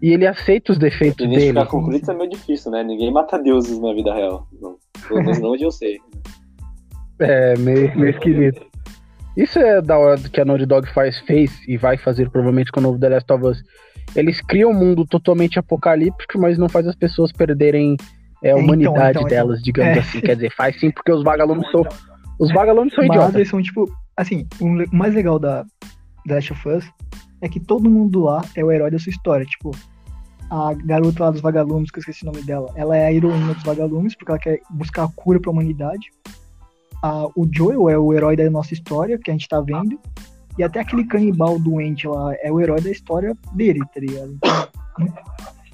E 0.00 0.12
ele 0.12 0.26
aceita 0.26 0.72
os 0.72 0.78
defeitos 0.78 1.26
dele. 1.26 1.34
Identificar 1.34 1.66
com 1.66 1.84
Kratos 1.86 2.08
é 2.08 2.14
meio 2.14 2.30
difícil, 2.30 2.70
né? 2.70 2.84
Ninguém 2.84 3.12
mata 3.12 3.38
deuses 3.38 3.78
na 3.80 3.92
vida 3.92 4.14
real. 4.14 4.46
Não. 4.60 4.76
Pelo 5.08 5.22
menos 5.22 5.38
não 5.40 5.52
onde 5.52 5.64
eu 5.64 5.72
sei. 5.72 5.98
É, 7.18 7.56
meio, 7.58 7.96
meio 7.98 8.10
esquisito. 8.10 8.66
Isso 9.36 9.58
é 9.58 9.82
da 9.82 9.98
hora 9.98 10.20
que 10.20 10.40
a 10.40 10.44
Naughty 10.44 10.66
Dog 10.66 10.88
faz, 10.92 11.18
fez 11.20 11.50
e 11.66 11.76
vai 11.76 11.96
fazer 11.96 12.30
provavelmente 12.30 12.70
com 12.70 12.78
o 12.78 12.82
novo 12.82 12.98
The 12.98 13.08
Last 13.08 13.32
of 13.32 13.46
Us. 13.46 13.62
Eles 14.14 14.40
criam 14.40 14.70
um 14.70 14.74
mundo 14.74 15.04
totalmente 15.04 15.58
apocalíptico, 15.58 16.38
mas 16.38 16.56
não 16.56 16.68
faz 16.68 16.86
as 16.86 16.94
pessoas 16.94 17.32
perderem 17.32 17.96
é, 18.44 18.50
a 18.50 18.52
então, 18.52 18.64
humanidade 18.64 19.10
então, 19.10 19.22
então, 19.22 19.28
delas, 19.28 19.62
digamos 19.62 19.96
é. 19.96 20.00
assim. 20.00 20.20
Quer 20.20 20.34
dizer, 20.34 20.54
faz 20.54 20.78
sim 20.78 20.90
porque 20.90 21.10
os 21.10 21.24
vagalumes 21.24 21.68
são. 21.70 21.82
Os 22.38 22.52
vagalumes 22.52 22.92
são 22.94 23.04
idiotas. 23.04 23.34
eles 23.34 23.48
são, 23.48 23.62
tipo, 23.62 23.90
assim, 24.14 24.46
o 24.60 24.68
mais 24.94 25.14
legal 25.14 25.38
da, 25.38 25.64
da 26.26 26.34
Last 26.34 26.52
of 26.52 26.68
Us 26.68 26.84
é 27.40 27.48
que 27.48 27.58
todo 27.58 27.88
mundo 27.88 28.24
lá 28.24 28.44
é 28.54 28.62
o 28.62 28.70
herói 28.70 28.90
da 28.90 28.98
sua 28.98 29.10
história. 29.10 29.46
Tipo, 29.46 29.70
a 30.50 30.74
garota 30.74 31.24
lá 31.24 31.30
dos 31.30 31.40
vagalumes, 31.40 31.90
que 31.90 31.98
eu 31.98 32.00
esqueci 32.00 32.22
o 32.22 32.26
nome 32.26 32.42
dela, 32.42 32.70
ela 32.76 32.96
é 32.96 33.06
a 33.06 33.12
heroína 33.12 33.54
dos 33.54 33.62
vagalumes, 33.62 34.14
porque 34.14 34.30
ela 34.30 34.38
quer 34.38 34.60
buscar 34.68 35.04
a 35.04 35.08
cura 35.08 35.40
pra 35.40 35.50
humanidade. 35.50 36.10
A, 37.02 37.26
o 37.34 37.48
Joel 37.50 37.88
é 37.88 37.98
o 37.98 38.12
herói 38.12 38.36
da 38.36 38.48
nossa 38.50 38.74
história, 38.74 39.18
que 39.18 39.30
a 39.30 39.34
gente 39.34 39.48
tá 39.48 39.60
vendo. 39.60 39.98
E 40.58 40.62
até 40.62 40.80
aquele 40.80 41.04
canibal 41.04 41.58
doente 41.58 42.06
lá 42.06 42.34
é 42.42 42.52
o 42.52 42.60
herói 42.60 42.80
da 42.80 42.90
história 42.90 43.34
dele, 43.54 43.80
tá 43.92 44.00
ligado? 44.00 44.38
Então, 45.00 45.24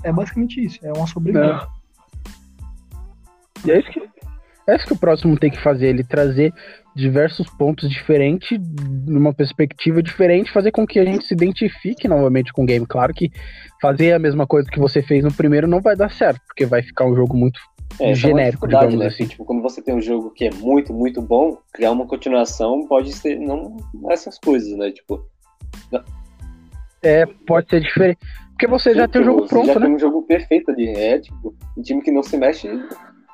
é 0.04 0.12
basicamente 0.12 0.64
isso, 0.64 0.78
é 0.82 0.92
uma 0.92 1.06
sobrevivência. 1.06 1.66
E 3.64 3.70
é 3.70 3.78
isso 3.78 3.90
que, 3.90 4.00
é 4.66 4.76
isso 4.76 4.86
que 4.86 4.92
o 4.92 4.98
próximo 4.98 5.38
tem 5.38 5.50
que 5.50 5.62
fazer, 5.62 5.88
ele 5.88 6.04
trazer 6.04 6.52
diversos 6.94 7.48
pontos 7.50 7.88
diferentes, 7.88 8.58
numa 9.06 9.32
perspectiva 9.32 10.02
diferente, 10.02 10.52
fazer 10.52 10.70
com 10.70 10.86
que 10.86 10.98
a 10.98 11.04
gente 11.04 11.24
se 11.26 11.34
identifique 11.34 12.08
novamente 12.08 12.52
com 12.52 12.62
o 12.62 12.66
game. 12.66 12.86
Claro 12.86 13.14
que 13.14 13.30
fazer 13.80 14.12
a 14.12 14.18
mesma 14.18 14.46
coisa 14.46 14.68
que 14.70 14.78
você 14.78 15.02
fez 15.02 15.24
no 15.24 15.32
primeiro 15.32 15.68
não 15.68 15.80
vai 15.80 15.96
dar 15.96 16.10
certo, 16.10 16.40
porque 16.46 16.66
vai 16.66 16.82
ficar 16.82 17.06
um 17.06 17.14
jogo 17.14 17.36
muito 17.36 17.60
é, 17.98 18.14
genérico, 18.14 18.68
digamos 18.68 18.94
né? 18.94 19.06
assim. 19.06 19.26
Tipo, 19.26 19.44
quando 19.44 19.62
você 19.62 19.82
tem 19.82 19.94
um 19.94 20.00
jogo 20.00 20.30
que 20.30 20.46
é 20.46 20.50
muito, 20.50 20.92
muito 20.92 21.20
bom, 21.20 21.58
criar 21.72 21.92
uma 21.92 22.06
continuação 22.06 22.86
pode 22.86 23.12
ser 23.12 23.38
não 23.38 23.76
essas 24.10 24.38
coisas, 24.38 24.76
né? 24.76 24.90
Tipo. 24.90 25.24
Não. 25.90 26.02
É, 27.02 27.26
pode 27.46 27.68
ser 27.70 27.80
diferente. 27.80 28.18
Porque 28.50 28.66
você 28.66 28.94
já 28.94 29.08
tem 29.08 29.22
o 29.22 29.24
jogo 29.24 29.46
pronto, 29.46 29.66
já 29.68 29.74
né? 29.74 29.86
tem 29.86 29.94
um 29.94 29.98
jogo 29.98 30.22
perfeito 30.22 30.70
ali. 30.70 30.88
É, 30.88 31.18
tipo, 31.18 31.54
um 31.76 31.82
time 31.82 32.02
que 32.02 32.10
não 32.10 32.22
se 32.22 32.36
mexe 32.36 32.68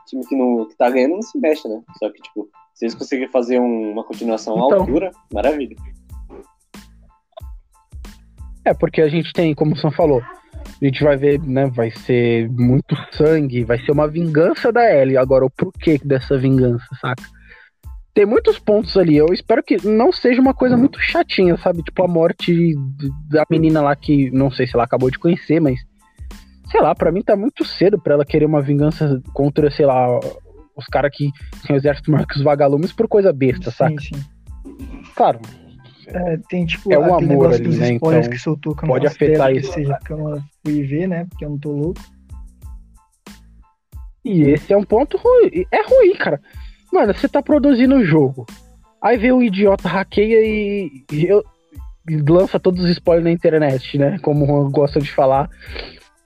time 0.06 0.26
que, 0.26 0.36
não, 0.36 0.66
que 0.68 0.76
tá 0.76 0.90
ganhando 0.90 1.16
não 1.16 1.22
se 1.22 1.38
mexe, 1.38 1.68
né? 1.68 1.80
Só 1.98 2.10
que, 2.10 2.22
tipo, 2.22 2.48
se 2.74 2.84
eles 2.84 2.94
conseguirem 2.94 3.30
fazer 3.30 3.60
um, 3.60 3.92
uma 3.92 4.04
continuação 4.04 4.54
à 4.54 4.66
então, 4.66 4.80
altura, 4.80 5.10
maravilha. 5.32 5.76
É, 8.64 8.74
porque 8.74 9.00
a 9.00 9.08
gente 9.08 9.32
tem, 9.32 9.54
como 9.54 9.74
o 9.74 9.76
Sam 9.76 9.92
falou, 9.92 10.20
a 10.20 10.84
gente 10.84 11.02
vai 11.02 11.16
ver, 11.16 11.40
né? 11.42 11.66
Vai 11.66 11.90
ser 11.90 12.50
muito 12.50 12.96
sangue, 13.12 13.64
vai 13.64 13.78
ser 13.78 13.92
uma 13.92 14.08
vingança 14.08 14.72
da 14.72 14.82
Ellie. 14.92 15.16
Agora, 15.16 15.44
o 15.44 15.50
porquê 15.50 15.98
dessa 16.04 16.36
vingança, 16.36 16.86
saca? 17.00 17.22
Tem 18.12 18.26
muitos 18.26 18.58
pontos 18.58 18.96
ali. 18.96 19.16
Eu 19.16 19.26
espero 19.32 19.62
que 19.62 19.86
não 19.86 20.10
seja 20.10 20.40
uma 20.40 20.54
coisa 20.54 20.76
muito 20.76 20.98
chatinha, 21.00 21.56
sabe? 21.58 21.82
Tipo 21.82 22.04
a 22.04 22.08
morte 22.08 22.74
da 23.30 23.44
menina 23.48 23.80
lá 23.82 23.94
que 23.94 24.30
não 24.30 24.50
sei 24.50 24.66
se 24.66 24.74
ela 24.74 24.84
acabou 24.84 25.10
de 25.10 25.18
conhecer, 25.18 25.60
mas 25.60 25.78
sei 26.76 26.82
lá, 26.82 26.94
para 26.94 27.10
mim 27.10 27.22
tá 27.22 27.34
muito 27.34 27.64
cedo 27.64 27.98
para 27.98 28.14
ela 28.14 28.24
querer 28.24 28.44
uma 28.44 28.60
vingança 28.60 29.20
contra, 29.32 29.70
sei 29.70 29.86
lá, 29.86 30.20
os 30.76 30.84
caras 30.86 31.10
que 31.14 31.30
têm 31.66 31.74
o 31.74 31.78
exército 31.78 32.10
maior 32.10 32.26
que 32.26 32.36
os 32.36 32.42
vagalumes 32.42 32.92
por 32.92 33.08
coisa 33.08 33.32
besta, 33.32 33.70
sim, 33.70 33.76
saca? 33.76 34.00
Sim. 34.00 34.24
Claro. 35.14 35.40
É, 36.08 36.36
tem 36.48 36.66
tipo 36.66 36.92
é 36.92 36.98
o 36.98 37.14
amor 37.14 37.52
ali, 37.52 37.76
né? 37.76 37.92
Então, 37.92 38.20
que 38.30 38.38
soltou 38.38 38.76
que 38.76 38.86
pode 38.86 39.06
afetar 39.06 39.52
isso. 39.52 39.68
Que 39.68 39.74
seja 39.74 39.98
que 40.04 40.12
eu 40.12 40.18
não 40.18 40.42
fui 40.64 40.82
ver, 40.82 41.08
né? 41.08 41.26
Porque 41.28 41.44
eu 41.44 41.50
não 41.50 41.58
tô 41.58 41.72
louco. 41.72 42.00
E 44.24 44.42
esse 44.42 44.72
é 44.72 44.76
um 44.76 44.84
ponto 44.84 45.16
ruim. 45.16 45.66
É 45.72 45.82
ruim, 45.82 46.14
cara. 46.14 46.40
Mano, 46.92 47.14
você 47.14 47.28
tá 47.28 47.42
produzindo 47.42 47.94
o 47.94 47.98
um 47.98 48.04
jogo. 48.04 48.46
Aí 49.02 49.16
vem 49.16 49.32
o 49.32 49.38
um 49.38 49.42
idiota 49.42 49.88
hackeia 49.88 50.40
e, 50.44 51.04
e, 51.10 51.28
e, 52.08 52.16
lança 52.28 52.60
todos 52.60 52.84
os 52.84 52.90
spoilers 52.90 53.24
na 53.24 53.32
internet, 53.32 53.98
né? 53.98 54.18
Como 54.20 54.44
o 54.44 54.46
Juan 54.46 54.70
gosta 54.70 55.00
de 55.00 55.10
falar 55.10 55.48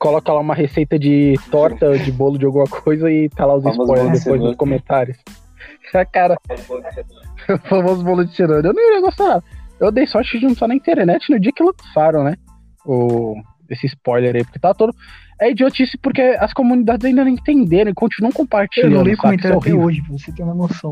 coloca 0.01 0.33
lá 0.33 0.41
uma 0.41 0.55
receita 0.55 0.99
de 0.99 1.35
torta, 1.51 1.97
de 1.99 2.11
bolo 2.11 2.39
de 2.39 2.47
alguma 2.47 2.65
coisa 2.65 3.09
e 3.13 3.29
tá 3.29 3.45
lá 3.45 3.55
os 3.55 3.65
spoilers 3.67 4.25
depois 4.25 4.41
nos 4.41 4.57
comentários. 4.57 5.19
cara, 6.13 6.37
o 7.49 7.59
famoso 7.69 8.03
bolo 8.03 8.25
de 8.25 8.35
cenoura. 8.35 8.67
Eu 8.67 8.73
não 8.73 8.83
iria 8.83 9.01
gostar. 9.03 9.43
Eu 9.79 9.93
dei 9.93 10.07
sorte 10.07 10.39
de 10.39 10.47
não 10.47 10.53
estar 10.53 10.67
na 10.67 10.75
internet 10.75 11.31
no 11.31 11.39
dia 11.39 11.53
que 11.55 11.63
lançaram, 11.63 12.25
né? 12.25 12.35
O, 12.85 13.35
esse 13.69 13.87
spoiler 13.87 14.35
aí, 14.35 14.43
porque 14.43 14.59
tá 14.59 14.73
todo. 14.75 14.93
É 15.39 15.51
idiotice 15.51 15.97
porque 15.99 16.21
as 16.39 16.53
comunidades 16.53 17.05
ainda 17.05 17.25
não 17.25 17.31
entenderam 17.31 17.91
e 17.91 17.95
continuam 17.95 18.33
compartilhando. 18.33 18.93
Eu 18.93 18.99
não 18.99 19.05
li 19.05 19.11
sabe? 19.17 19.23
comentário 19.23 19.55
é 19.55 19.59
até 19.59 19.75
hoje, 19.75 20.03
pra 20.03 20.13
você 20.13 20.33
ter 20.33 20.43
uma 20.43 20.55
noção. 20.55 20.91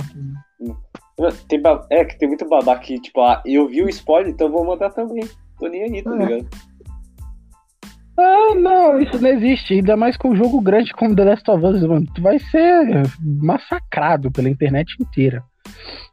Tem 1.48 1.60
ba- 1.60 1.86
É, 1.90 2.04
que 2.04 2.18
tem 2.18 2.28
muito 2.28 2.48
babaca 2.48 2.80
que, 2.80 2.98
tipo, 3.00 3.20
ah, 3.20 3.42
eu 3.44 3.68
vi 3.68 3.82
o 3.82 3.88
spoiler, 3.88 4.30
então 4.32 4.50
vou 4.50 4.64
mandar 4.64 4.90
também. 4.90 5.24
Tô 5.58 5.66
nem 5.68 5.82
aí, 5.82 6.02
tá 6.02 6.14
É. 6.14 6.18
ligado? 6.18 6.48
Ah, 8.18 8.54
não, 8.56 9.00
isso 9.00 9.20
não 9.22 9.30
existe. 9.30 9.74
Ainda 9.74 9.96
mais 9.96 10.16
com 10.16 10.30
um 10.30 10.36
jogo 10.36 10.60
grande 10.60 10.92
como 10.92 11.14
The 11.14 11.24
Last 11.24 11.48
of 11.50 11.64
Us, 11.64 11.82
mano. 11.82 12.06
Tu 12.12 12.20
vai 12.20 12.38
ser 12.40 13.02
massacrado 13.20 14.28
pela 14.30 14.48
internet 14.48 14.96
inteira. 15.00 15.44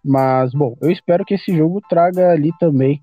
Mas, 0.03 0.53
bom, 0.53 0.77
eu 0.81 0.91
espero 0.91 1.25
que 1.25 1.33
esse 1.33 1.55
jogo 1.55 1.81
traga 1.89 2.29
ali 2.29 2.51
também. 2.59 3.01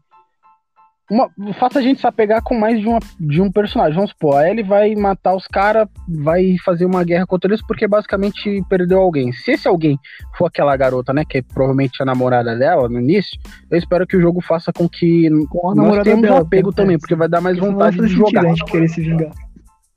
Uma, 1.11 1.29
faça 1.59 1.79
a 1.79 1.83
gente 1.83 2.01
se 2.01 2.07
apegar 2.07 2.43
com 2.43 2.59
mais 2.59 2.81
de, 2.81 2.87
uma, 2.87 2.99
de 3.21 3.41
um 3.41 3.51
personagem. 3.51 3.95
Vamos 3.95 4.11
supor, 4.11 4.37
a 4.37 4.49
Ellie 4.49 4.63
vai 4.63 4.95
matar 4.95 5.35
os 5.35 5.47
caras, 5.47 5.87
vai 6.09 6.57
fazer 6.65 6.87
uma 6.87 7.05
guerra 7.05 7.27
contra 7.27 7.51
eles 7.51 7.61
porque 7.67 7.87
basicamente 7.87 8.63
perdeu 8.69 9.01
alguém. 9.01 9.31
Se 9.33 9.53
esse 9.53 9.69
alguém 9.69 9.99
for 10.37 10.47
aquela 10.47 10.77
garota, 10.77 11.13
né, 11.13 11.25
que 11.25 11.39
é 11.39 11.43
provavelmente 11.43 12.03
a 12.03 12.07
namorada 12.07 12.57
dela 12.57 12.89
no 12.89 12.99
início, 13.01 13.39
eu 13.71 13.79
espero 13.79 14.07
que 14.07 14.17
o 14.17 14.21
jogo 14.21 14.41
faça 14.41 14.73
com 14.73 14.89
que 14.89 15.29
Com 15.51 15.75
nós 15.75 16.03
tenhamos 16.03 16.25
um 16.25 16.33
dela, 16.33 16.41
apego 16.41 16.71
né? 16.71 16.77
também, 16.77 16.99
porque 16.99 17.15
vai 17.15 17.29
dar 17.29 17.41
mais 17.41 17.59
vontade 17.59 17.99
de 17.99 18.09
jogar. 18.09 18.45
gente 18.45 18.65
querer 18.65 18.89
se 18.89 19.01
vingar. 19.01 19.33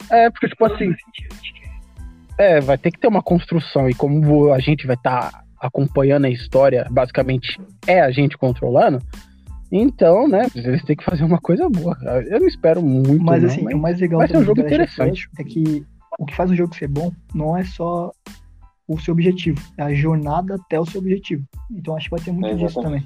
É, 0.09 0.29
porque, 0.29 0.49
tipo 0.49 0.65
assim. 0.65 0.93
É, 2.37 2.59
vai 2.59 2.77
ter 2.77 2.91
que 2.91 2.99
ter 2.99 3.07
uma 3.07 3.23
construção. 3.23 3.89
E 3.89 3.93
como 3.93 4.51
a 4.51 4.59
gente 4.59 4.85
vai 4.85 4.95
estar 4.95 5.43
acompanhando 5.59 6.25
a 6.25 6.29
história, 6.29 6.85
basicamente 6.91 7.59
é 7.87 8.01
a 8.01 8.11
gente 8.11 8.37
controlando. 8.37 8.99
Então, 9.77 10.27
né, 10.27 10.47
eles 10.55 10.83
têm 10.83 10.95
que 10.95 11.03
fazer 11.03 11.23
uma 11.25 11.39
coisa 11.39 11.67
boa. 11.69 11.97
Eu 12.29 12.39
não 12.39 12.47
espero 12.47 12.81
muito. 12.81 13.21
Mas 13.23 13.43
não, 13.43 13.49
assim, 13.49 13.63
mas 13.63 13.73
o 13.73 13.77
mais 13.77 13.99
legal 13.99 14.19
vai 14.19 14.27
ser 14.27 14.37
um 14.37 14.43
jogo 14.43 14.61
do 14.61 14.65
interessante. 14.65 15.29
É 15.37 15.43
que 15.43 15.85
o 16.17 16.25
que 16.25 16.33
faz 16.33 16.49
o 16.49 16.55
jogo 16.55 16.73
ser 16.75 16.87
bom 16.87 17.11
não 17.33 17.57
é 17.57 17.63
só 17.65 18.11
o 18.87 18.97
seu 18.99 19.13
objetivo, 19.13 19.59
é 19.77 19.83
a 19.83 19.93
jornada 19.93 20.55
até 20.55 20.79
o 20.79 20.85
seu 20.85 21.01
objetivo. 21.01 21.43
Então 21.71 21.95
acho 21.97 22.05
que 22.05 22.15
vai 22.15 22.19
ter 22.23 22.31
muito 22.31 22.47
É, 22.47 22.53
disso 22.55 22.81
também. 22.81 23.05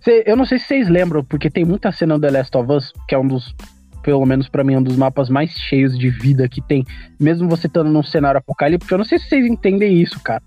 Cê- 0.00 0.22
eu 0.26 0.36
não 0.36 0.44
sei 0.44 0.58
se 0.58 0.66
vocês 0.66 0.88
lembram, 0.88 1.24
porque 1.24 1.50
tem 1.50 1.64
muita 1.64 1.90
cena 1.90 2.14
no 2.14 2.20
The 2.20 2.30
Last 2.30 2.56
of 2.56 2.70
Us, 2.70 2.92
que 3.08 3.14
é 3.14 3.18
um 3.18 3.26
dos, 3.26 3.54
pelo 4.02 4.24
menos 4.26 4.48
pra 4.48 4.62
mim, 4.62 4.76
um 4.76 4.82
dos 4.82 4.96
mapas 4.96 5.30
mais 5.30 5.50
cheios 5.52 5.98
de 5.98 6.10
vida 6.10 6.48
que 6.48 6.60
tem, 6.60 6.84
mesmo 7.18 7.48
você 7.48 7.66
estando 7.66 7.90
num 7.90 8.02
cenário 8.02 8.38
apocalíptico. 8.38 8.92
Eu 8.92 8.98
não 8.98 9.04
sei 9.04 9.18
se 9.18 9.28
vocês 9.28 9.46
entendem 9.46 10.00
isso, 10.00 10.20
cara. 10.20 10.42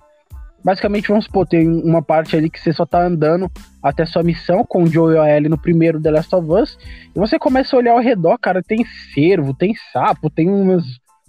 Basicamente, 0.68 1.08
vamos 1.08 1.24
supor, 1.24 1.48
tem 1.48 1.66
uma 1.66 2.02
parte 2.02 2.36
ali 2.36 2.50
que 2.50 2.60
você 2.60 2.74
só 2.74 2.86
tá 2.86 3.02
andando 3.02 3.50
até 3.82 4.06
sua 4.06 4.22
missão 4.22 4.66
com 4.66 4.84
o 4.84 4.86
Joe 4.88 5.16
e 5.16 5.18
a 5.18 5.34
Ellie 5.34 5.48
no 5.48 5.58
primeiro 5.58 6.02
The 6.02 6.12
Last 6.12 6.36
of 6.36 6.52
Us, 6.52 6.78
e 7.16 7.18
você 7.18 7.40
começa 7.40 7.74
a 7.74 7.80
olhar 7.80 7.94
ao 7.94 8.02
redor, 8.02 8.38
cara, 8.38 8.62
tem 8.62 8.86
cervo, 9.14 9.54
tem 9.54 9.74
sapo, 9.94 10.30
tem 10.30 10.50
umas 10.50 10.84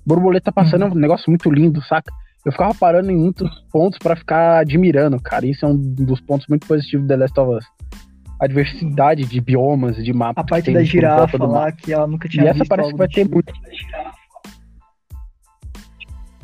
borboletas 0.05 0.53
passando, 0.53 0.87
é 0.87 0.89
um 0.89 0.95
negócio 0.97 1.31
muito 1.31 1.49
lindo, 1.53 1.81
saca? 1.83 2.13
Eu 2.45 2.51
ficava 2.51 2.75
parando 2.75 3.13
em 3.13 3.17
muitos 3.17 3.49
pontos 3.71 4.01
pra 4.01 4.17
ficar 4.17 4.59
admirando, 4.59 5.21
cara. 5.21 5.47
Isso 5.47 5.65
é 5.65 5.69
um 5.69 5.77
dos 5.77 6.21
pontos 6.21 6.49
muito 6.49 6.67
positivos 6.67 7.07
do 7.07 7.09
The 7.09 7.17
Last 7.17 7.39
of 7.39 7.59
Us. 7.59 7.65
A 8.41 8.47
diversidade 8.49 9.25
de 9.25 9.41
biomas, 9.41 10.03
de 10.03 10.13
mapas. 10.13 10.43
A 10.43 10.49
parte 10.49 10.73
da 10.73 10.83
girafa 10.83 11.47
lá, 11.47 11.71
que 11.71 11.93
ela 11.93 12.09
nunca 12.09 12.29
tinha 12.29 12.43
E 12.43 12.49
essa 12.49 12.59
visto 12.59 12.69
parece 12.69 12.91
que 12.91 12.99
vai 12.99 13.07
ter 13.07 13.23
tipo. 13.23 13.35
muito. 13.35 13.53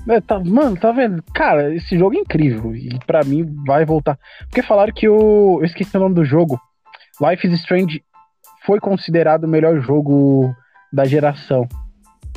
É, 0.09 0.21
tá- 0.21 0.39
mano, 0.41 0.77
tá 0.77 0.93
vendo? 0.93 1.23
Cara, 1.35 1.75
esse 1.75 1.97
jogo 1.99 2.15
é 2.17 2.21
incrível. 2.21 2.75
E 2.77 2.99
pra 3.07 3.25
mim 3.25 3.45
vai 3.67 3.85
voltar. 3.87 4.19
Porque 4.49 4.63
falaram 4.63 4.93
que 4.93 5.09
o. 5.09 5.59
Eu 5.61 5.65
esqueci 5.65 5.97
o 5.97 6.01
nome 6.01 6.15
do 6.15 6.25
jogo. 6.25 6.61
Life 7.21 7.47
is 7.47 7.55
Strange 7.61 8.05
foi 8.67 8.81
considerado 8.81 9.45
o 9.45 9.49
melhor 9.49 9.81
jogo 9.81 10.55
da 10.93 11.05
geração. 11.05 11.67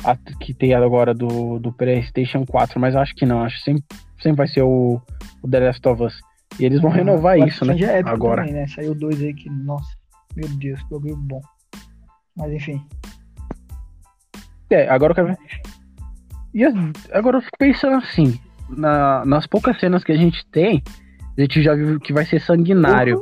a- 0.04 0.16
Que 0.40 0.54
tem 0.54 0.72
agora 0.72 1.12
do, 1.12 1.58
do 1.58 1.72
PlayStation 1.72 2.46
4, 2.46 2.80
mas 2.80 2.94
acho 2.96 3.14
que 3.14 3.26
não. 3.26 3.42
Acho 3.42 3.58
que 3.58 3.64
sempre, 3.64 3.84
sempre 4.20 4.36
vai 4.38 4.48
ser 4.48 4.62
o, 4.62 5.00
o 5.42 5.48
The 5.50 5.60
Last 5.60 5.88
of 5.88 6.02
Us. 6.04 6.20
E 6.58 6.64
eles 6.64 6.80
vão 6.80 6.90
renovar 6.90 7.36
O 7.38 7.46
isso, 7.46 7.64
né? 7.66 7.78
É 7.78 7.98
Agora. 7.98 8.42
Também, 8.42 8.54
né? 8.60 8.66
Saiu 8.68 8.94
dois 8.94 9.20
aí 9.20 9.34
que, 9.34 9.50
nossa, 9.50 9.88
meu 10.34 10.48
Deus, 10.48 10.82
que 10.84 10.90
bagulho 10.90 11.16
bom. 11.16 11.40
Mas 12.36 12.52
enfim. 12.52 12.82
É, 14.70 14.88
agora 14.88 15.10
eu 15.12 15.14
quero 15.14 15.26
ver. 15.28 15.38
E 16.60 17.16
agora 17.16 17.38
eu 17.38 17.42
fico 17.42 17.56
pensando 17.58 17.96
assim, 17.96 18.38
na- 18.68 19.24
nas 19.24 19.46
poucas 19.46 19.78
cenas 19.78 20.02
que 20.02 20.12
a 20.12 20.16
gente 20.16 20.44
tem, 20.50 20.82
a 21.36 21.40
gente 21.40 21.62
já 21.62 21.74
viu 21.74 22.00
que 22.00 22.12
vai 22.12 22.24
ser 22.24 22.40
sanguinário. 22.40 23.20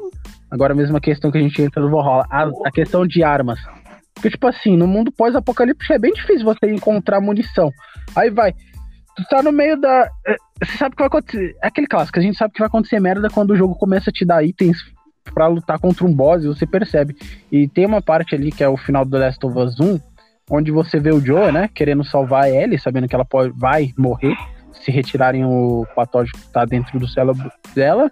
Agora 0.50 0.72
a 0.72 0.76
mesma 0.76 1.00
questão 1.00 1.30
que 1.30 1.38
a 1.38 1.40
gente 1.42 1.60
entra 1.60 1.82
no 1.82 1.90
Valhalla, 1.90 2.26
a, 2.30 2.44
a 2.66 2.70
questão 2.72 3.06
de 3.06 3.22
armas. 3.22 3.58
Porque, 4.14 4.30
tipo 4.30 4.46
assim, 4.46 4.76
no 4.76 4.86
mundo 4.86 5.12
pós-apocalíptico 5.12 5.92
é 5.92 5.98
bem 5.98 6.12
difícil 6.12 6.44
você 6.44 6.72
encontrar 6.72 7.20
munição. 7.20 7.70
Aí 8.14 8.30
vai, 8.30 8.52
tu 9.14 9.22
tá 9.28 9.42
no 9.42 9.52
meio 9.52 9.78
da... 9.78 10.08
é, 10.26 10.36
Você 10.64 10.78
sabe 10.78 10.94
o 10.94 10.96
que 10.96 11.02
vai 11.02 11.08
acontecer. 11.08 11.54
É 11.62 11.66
aquele 11.66 11.86
clássico, 11.86 12.18
a 12.18 12.22
gente 12.22 12.38
sabe 12.38 12.54
que 12.54 12.60
vai 12.60 12.68
acontecer 12.68 12.98
merda 13.00 13.28
quando 13.28 13.50
o 13.50 13.56
jogo 13.56 13.74
começa 13.74 14.08
a 14.08 14.12
te 14.12 14.24
dar 14.24 14.42
itens 14.42 14.78
pra 15.34 15.48
lutar 15.48 15.78
contra 15.78 16.06
um 16.06 16.14
boss 16.14 16.42
e 16.44 16.46
você 16.46 16.64
percebe. 16.64 17.14
E 17.52 17.68
tem 17.68 17.84
uma 17.84 18.00
parte 18.00 18.34
ali 18.34 18.50
que 18.50 18.64
é 18.64 18.68
o 18.68 18.76
final 18.78 19.04
do 19.04 19.10
The 19.10 19.18
Last 19.18 19.44
of 19.44 19.58
Us 19.58 19.78
1, 19.80 20.00
onde 20.50 20.70
você 20.70 20.98
vê 20.98 21.10
o 21.10 21.20
Joe, 21.20 21.50
né, 21.52 21.68
querendo 21.74 22.04
salvar 22.04 22.44
a 22.44 22.50
Ellie, 22.50 22.78
sabendo 22.78 23.08
que 23.08 23.14
ela 23.14 23.24
pode, 23.24 23.52
vai 23.56 23.92
morrer 23.96 24.36
se 24.72 24.90
retirarem 24.90 25.44
o 25.44 25.86
patógeno 25.96 26.38
que 26.38 26.52
tá 26.52 26.64
dentro 26.64 26.98
do 26.98 27.08
cérebro 27.08 27.50
dela. 27.74 28.10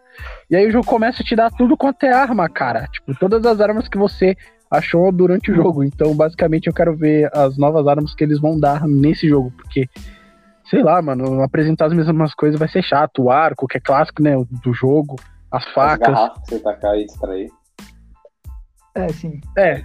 E 0.50 0.56
aí 0.56 0.66
o 0.66 0.72
jogo 0.72 0.86
começa 0.86 1.22
a 1.22 1.24
te 1.24 1.36
dar 1.36 1.50
tudo 1.50 1.76
quanto 1.76 2.02
é 2.04 2.12
arma, 2.12 2.48
cara. 2.48 2.88
Tipo, 2.88 3.14
todas 3.18 3.44
as 3.46 3.60
armas 3.60 3.86
que 3.86 3.98
você 3.98 4.36
achou 4.70 5.12
durante 5.12 5.52
o 5.52 5.54
jogo. 5.54 5.84
Então, 5.84 6.14
basicamente, 6.16 6.66
eu 6.66 6.72
quero 6.74 6.96
ver 6.96 7.30
as 7.32 7.56
novas 7.56 7.86
armas 7.86 8.14
que 8.14 8.24
eles 8.24 8.40
vão 8.40 8.58
dar 8.58 8.86
nesse 8.88 9.28
jogo, 9.28 9.52
porque 9.52 9.86
sei 10.68 10.82
lá, 10.82 11.00
mano, 11.00 11.42
apresentar 11.42 11.86
as 11.86 11.92
mesmas 11.92 12.34
coisas 12.34 12.58
vai 12.58 12.68
ser 12.68 12.82
chato. 12.82 13.22
O 13.24 13.30
arco, 13.30 13.68
que 13.68 13.76
é 13.76 13.80
clássico, 13.80 14.22
né, 14.22 14.34
do 14.62 14.72
jogo, 14.72 15.16
as 15.52 15.64
As 15.66 15.72
facas. 15.72 16.08
garrafas 16.14 16.38
pra 16.38 16.44
você 16.46 16.58
tacar 16.58 16.98
e 16.98 17.04
distrair. 17.04 17.50
É, 18.96 19.08
sim. 19.08 19.40
É, 19.56 19.84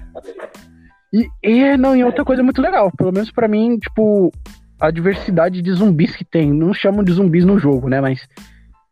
E, 1.14 1.28
e 1.43 1.78
não, 1.78 1.95
e 1.95 2.03
outra 2.03 2.24
coisa 2.24 2.43
muito 2.43 2.62
legal, 2.62 2.91
pelo 2.95 3.12
menos 3.12 3.32
pra 3.32 3.47
mim, 3.47 3.78
tipo, 3.80 4.32
a 4.80 4.91
diversidade 4.91 5.62
de 5.62 5.72
zumbis 5.74 6.16
que 6.16 6.24
tem. 6.24 6.51
Não 6.51 6.74
chamam 6.74 7.03
de 7.03 7.12
zumbis 7.12 7.43
no 7.45 7.57
jogo, 7.57 7.89
né? 7.89 7.99
Mas, 7.99 8.28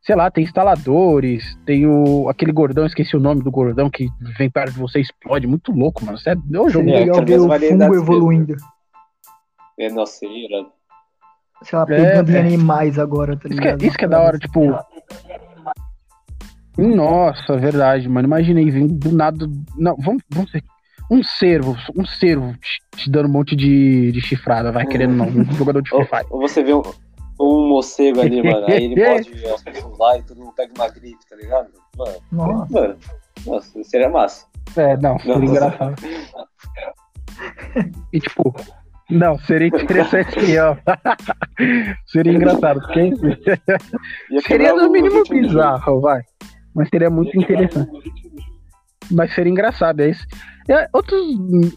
sei 0.02 0.16
lá, 0.16 0.32
tem 0.32 0.44
instaladores, 0.44 1.56
tem 1.66 1.86
o, 1.86 2.28
aquele 2.28 2.52
gordão, 2.52 2.86
esqueci 2.88 3.16
o 3.16 3.20
nome 3.20 3.44
do 3.44 3.52
gordão 3.52 3.90
que 3.90 4.08
vem 4.38 4.50
perto 4.50 4.74
de 4.74 4.80
você 4.80 4.98
e 5.00 5.04
explode. 5.04 5.46
Muito 5.46 5.72
louco, 5.72 6.04
mano. 6.04 6.18
Você 6.18 6.32
é, 6.32 6.34
é 6.34 6.60
um 6.62 6.70
jogo. 6.70 6.90
É, 6.90 7.00
legal 7.02 7.24
ver 7.24 7.40
o 7.40 7.50
fungo 7.60 7.96
evoluindo. 7.96 8.56
É, 9.80 9.90
nossa, 9.92 10.26
irado. 10.26 10.72
Sei 11.64 11.78
lá, 11.78 11.84
É, 11.84 11.86
pegando 11.86 12.30
em 12.32 12.36
é. 12.36 12.40
animais 12.40 12.98
agora, 13.00 13.36
tá 13.38 13.48
Isso 13.50 13.60
que, 13.62 13.68
é- 13.68 13.72
ligado? 13.72 13.84
isso 13.84 13.98
que 13.98 14.06
é 14.06 14.08
da 14.08 14.20
hora, 14.22 14.38
tipo. 14.40 14.60
Nossa, 16.78 17.58
verdade, 17.58 18.08
mano. 18.08 18.28
Imaginei 18.28 18.70
vindo 18.70 18.94
do 18.94 19.12
nada. 19.16 19.48
Não, 19.76 19.96
vamos, 19.98 20.24
vamos 20.30 20.52
ver. 20.52 20.64
Um 21.10 21.24
cervo, 21.24 21.76
um 21.96 22.06
cervo 22.06 22.54
te, 22.58 22.82
te 22.98 23.10
dando 23.10 23.28
um 23.28 23.32
monte 23.32 23.56
de, 23.56 24.12
de 24.12 24.22
chifrada, 24.22 24.72
vai 24.72 24.86
querendo 24.86 25.16
não. 25.16 25.28
Um 25.28 25.52
jogador 25.56 25.82
de 25.82 25.90
Free 25.90 26.06
Fire. 26.06 26.26
ou 26.30 26.42
você 26.42 26.62
vê 26.64 26.74
um, 26.74 26.82
um 27.40 27.70
morcego 27.70 28.22
ali, 28.22 28.44
mano, 28.44 28.66
aí 28.68 28.86
ele 28.86 28.96
morde 28.96 29.46
as 29.48 29.64
pessoas 29.64 29.98
lá 29.98 30.18
e 30.18 30.24
todo 30.24 30.40
mundo 30.40 30.54
pega 30.56 30.74
uma 30.76 30.90
gripe, 30.90 31.20
tá 31.30 31.36
ligado? 31.36 31.70
Mano, 31.98 32.18
Nossa. 32.32 32.74
mano, 32.74 32.98
nossa, 33.46 33.84
seria 33.84 34.10
massa. 34.10 34.46
É, 34.76 34.98
não, 34.98 35.18
seria 35.20 35.46
engraçado. 35.46 35.96
E 38.12 38.20
tipo, 38.20 38.52
não, 39.10 39.38
seria 39.40 39.68
interessante 39.68 40.44
sim, 40.44 40.58
ó. 40.58 40.76
seria 42.08 42.34
engraçado, 42.34 42.82
porque 42.82 43.12
Ia 44.32 44.42
seria 44.42 44.74
no 44.74 44.90
mínimo 44.90 45.24
bizarro, 45.30 46.02
vai. 46.02 46.22
Mas 46.76 46.90
seria 46.90 47.10
muito 47.10 47.38
interessante. 47.38 47.90
Mas 49.12 49.34
seria 49.34 49.52
engraçado, 49.52 50.02
é 50.02 50.10
isso. 50.10 50.26
E, 50.68 50.74
é, 50.74 50.88
outros 50.92 51.22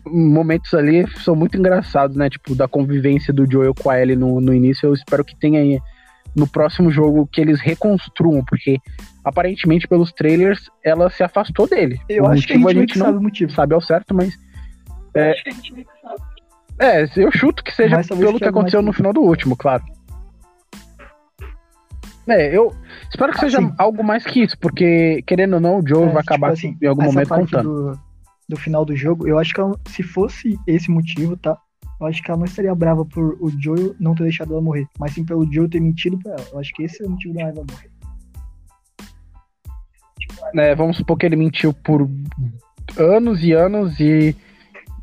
momentos 0.06 0.74
ali 0.74 1.06
são 1.22 1.36
muito 1.36 1.56
engraçados, 1.56 2.16
né? 2.16 2.28
Tipo, 2.28 2.54
da 2.54 2.66
convivência 2.66 3.32
do 3.32 3.50
Joel 3.50 3.74
com 3.74 3.88
a 3.90 4.00
Ellie 4.00 4.16
no, 4.16 4.40
no 4.40 4.52
início. 4.52 4.86
Eu 4.86 4.94
espero 4.94 5.24
que 5.24 5.36
tenha 5.36 5.60
aí 5.60 5.80
no 6.34 6.46
próximo 6.46 6.90
jogo 6.90 7.26
que 7.30 7.40
eles 7.40 7.60
reconstruam, 7.60 8.44
porque 8.44 8.78
aparentemente 9.24 9.86
pelos 9.88 10.12
trailers 10.12 10.68
ela 10.84 11.10
se 11.10 11.22
afastou 11.22 11.66
dele. 11.68 12.00
Eu 12.08 12.24
O 12.24 12.26
acho 12.28 12.46
que 12.46 12.52
a 12.54 12.58
motivo 12.58 12.68
gente, 12.68 12.76
meio 12.76 12.86
que 12.88 12.98
não 12.98 13.06
sabe 13.06 13.18
o 13.18 13.22
motivo. 13.22 13.52
sabe 13.52 13.74
ao 13.74 13.80
certo, 13.80 14.14
mas. 14.14 14.34
É, 15.14 15.34
é, 16.78 17.06
eu 17.16 17.32
chuto 17.32 17.64
que 17.64 17.74
seja 17.74 18.00
pelo 18.04 18.38
que 18.38 18.44
aconteceu 18.44 18.80
mais- 18.80 18.86
no 18.86 18.92
final 18.92 19.12
do 19.12 19.20
último, 19.22 19.56
claro. 19.56 19.82
É, 22.28 22.56
eu 22.56 22.72
espero 23.10 23.32
que 23.32 23.40
seja 23.40 23.58
Assim. 23.58 23.72
algo 23.76 24.04
mais 24.04 24.24
que 24.24 24.42
isso, 24.44 24.56
porque, 24.58 25.20
querendo 25.26 25.54
ou 25.54 25.60
não, 25.60 25.80
o 25.80 25.86
Joe 25.88 26.02
É, 26.04 26.06
vai 26.06 26.22
tipo 26.22 26.32
acabar 26.32 26.52
assim, 26.52 26.76
em 26.80 26.86
algum 26.86 27.02
momento 27.02 27.28
contando. 27.28 27.92
Do, 27.92 28.00
do 28.50 28.56
final 28.60 28.84
do 28.84 28.94
jogo, 28.94 29.26
eu 29.26 29.38
acho 29.38 29.54
que 29.54 29.60
ela- 29.60 29.78
se 29.88 30.02
fosse 30.02 30.58
esse 30.66 30.90
motivo, 30.90 31.36
tá? 31.36 31.56
Eu 32.00 32.06
acho 32.06 32.22
que 32.22 32.30
ela 32.30 32.38
não 32.38 32.46
estaria 32.46 32.74
brava 32.74 33.04
por 33.04 33.36
o 33.40 33.50
Joel 33.60 33.94
não 34.00 34.14
ter 34.14 34.24
deixado 34.24 34.52
ela 34.52 34.62
morrer, 34.62 34.86
mas 34.98 35.12
sim 35.12 35.24
pelo 35.24 35.50
Joel 35.52 35.68
ter 35.68 35.80
mentido 35.80 36.18
pra 36.18 36.32
ela. 36.32 36.44
Eu 36.52 36.58
acho 36.58 36.72
que 36.74 36.82
esse 36.82 37.02
é 37.02 37.06
o 37.06 37.10
motivo 37.10 37.34
da 37.34 37.42
raiva 37.44 37.62
dela. 37.64 37.80
É, 40.54 40.74
vamos 40.74 40.96
supor 40.96 41.16
que 41.18 41.26
ele 41.26 41.36
mentiu 41.36 41.72
por 41.72 42.08
anos 42.98 43.42
e 43.44 43.52
anos 43.52 43.98
e 44.00 44.34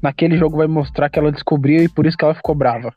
naquele 0.02 0.38
jogo 0.38 0.58
vai 0.58 0.68
mostrar 0.68 1.10
que 1.10 1.18
ela 1.20 1.32
descobriu 1.32 1.84
e 1.84 1.90
por 1.90 2.06
isso 2.06 2.18
que 2.18 2.24
ela 2.26 2.36
ficou 2.36 2.56
brava. 2.56 2.94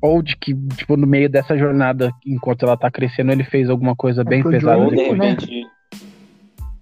Ou 0.00 0.22
de 0.22 0.36
que, 0.36 0.54
tipo, 0.76 0.96
no 0.96 1.06
meio 1.06 1.28
dessa 1.28 1.56
jornada, 1.58 2.12
enquanto 2.24 2.64
ela 2.64 2.76
tá 2.76 2.90
crescendo, 2.90 3.32
ele 3.32 3.44
fez 3.44 3.68
alguma 3.68 3.96
coisa 3.96 4.22
bem 4.22 4.42
porque 4.42 4.56
o 4.56 4.60
pesada. 4.60 4.78
Ou 4.78 4.90
de 4.90 4.96
depois. 4.96 5.18
repente. 5.18 5.66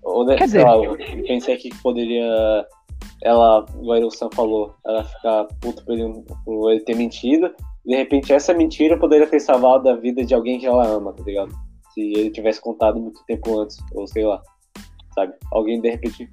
Ou 0.02 0.24
de, 0.26 0.32
Quer 0.36 0.38
sei 0.38 0.46
dizer- 0.46 0.64
lá, 0.64 0.76
eu 0.76 0.96
pensei 1.26 1.54
aqui 1.54 1.70
que 1.70 1.82
poderia. 1.82 2.64
Ela, 3.22 3.64
o 3.76 3.92
Ailson 3.92 4.28
falou, 4.32 4.74
ela 4.86 5.04
ficar 5.04 5.44
puta 5.60 5.82
por 5.82 5.94
ele, 5.94 6.24
por 6.44 6.70
ele 6.70 6.80
ter 6.80 6.94
mentido. 6.96 7.50
De 7.84 7.96
repente, 7.96 8.32
essa 8.32 8.52
mentira 8.52 8.98
poderia 8.98 9.26
ter 9.26 9.40
salvado 9.40 9.88
a 9.88 9.96
vida 9.96 10.24
de 10.24 10.34
alguém 10.34 10.58
que 10.58 10.66
ela 10.66 10.86
ama, 10.86 11.12
tá 11.12 11.22
ligado? 11.24 11.52
Se 11.94 12.00
ele 12.00 12.30
tivesse 12.30 12.60
contado 12.60 13.00
muito 13.00 13.24
tempo 13.26 13.60
antes, 13.60 13.78
ou 13.94 14.06
sei 14.06 14.24
lá, 14.24 14.42
sabe? 15.14 15.34
Alguém, 15.52 15.80
de 15.80 15.90
repente. 15.90 16.28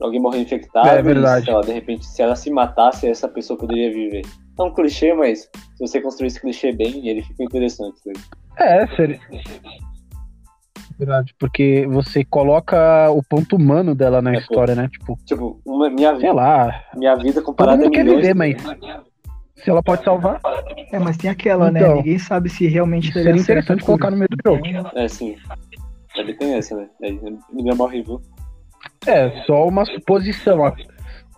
Alguém 0.00 0.20
morreu 0.20 0.42
infectado. 0.42 0.88
É 0.88 1.00
verdade. 1.00 1.44
sei 1.44 1.54
lá, 1.54 1.60
de 1.60 1.72
repente, 1.72 2.04
se 2.04 2.20
ela 2.20 2.34
se 2.34 2.50
matasse, 2.50 3.06
essa 3.06 3.28
pessoa 3.28 3.58
poderia 3.58 3.92
viver. 3.92 4.22
É 4.58 4.62
um 4.62 4.74
clichê, 4.74 5.14
mas 5.14 5.42
se 5.42 5.80
você 5.80 6.00
construir 6.00 6.26
esse 6.26 6.40
clichê 6.40 6.72
bem, 6.72 7.08
ele 7.08 7.22
fica 7.22 7.44
interessante. 7.44 8.02
tá 8.02 8.10
ligado? 8.10 8.42
É, 8.58 8.96
seria. 8.96 9.20
Verdade, 10.98 11.34
porque 11.38 11.86
você 11.88 12.24
coloca 12.24 13.10
o 13.10 13.22
ponto 13.22 13.56
humano 13.56 13.94
dela 13.94 14.20
na 14.22 14.30
É, 14.30 14.34
pô. 14.34 14.40
história, 14.40 14.74
né? 14.74 14.88
Tipo, 14.88 15.18
Tipo, 15.24 15.60
uma, 15.64 15.88
minha, 15.90 16.10
sei 16.10 16.18
vida, 16.20 16.32
lá, 16.32 16.84
minha 16.96 17.14
vida 17.16 17.34
todo 17.34 17.44
comparada 17.44 17.82
a 17.82 17.84
mundo 17.84 17.92
quer 17.94 18.04
viver, 18.04 18.34
mas 18.34 18.56
se 19.56 19.70
ela 19.70 19.82
pode 19.82 20.04
salvar, 20.04 20.40
É, 20.92 20.98
mas 20.98 21.16
tem 21.16 21.30
aquela, 21.30 21.70
né? 21.70 21.80
Então, 21.80 21.96
Ninguém 21.96 22.18
sabe 22.18 22.48
se 22.48 22.66
realmente 22.66 23.12
seria 23.12 23.32
interessante 23.32 23.84
colocar 23.84 24.10
no 24.10 24.16
meio 24.16 24.28
do 24.28 24.38
jogo. 24.44 24.62
É, 24.94 25.08
sim. 25.08 25.36
Também 26.14 26.36
tem 26.36 26.54
essa, 26.54 26.76
né? 26.76 26.88
É, 27.02 27.10
Ninguém 27.52 27.74
morre, 27.74 28.02
viu? 28.02 28.20
É, 29.06 29.30
só 29.46 29.66
uma 29.66 29.84
suposição. 29.84 30.60
ó. 30.60 30.72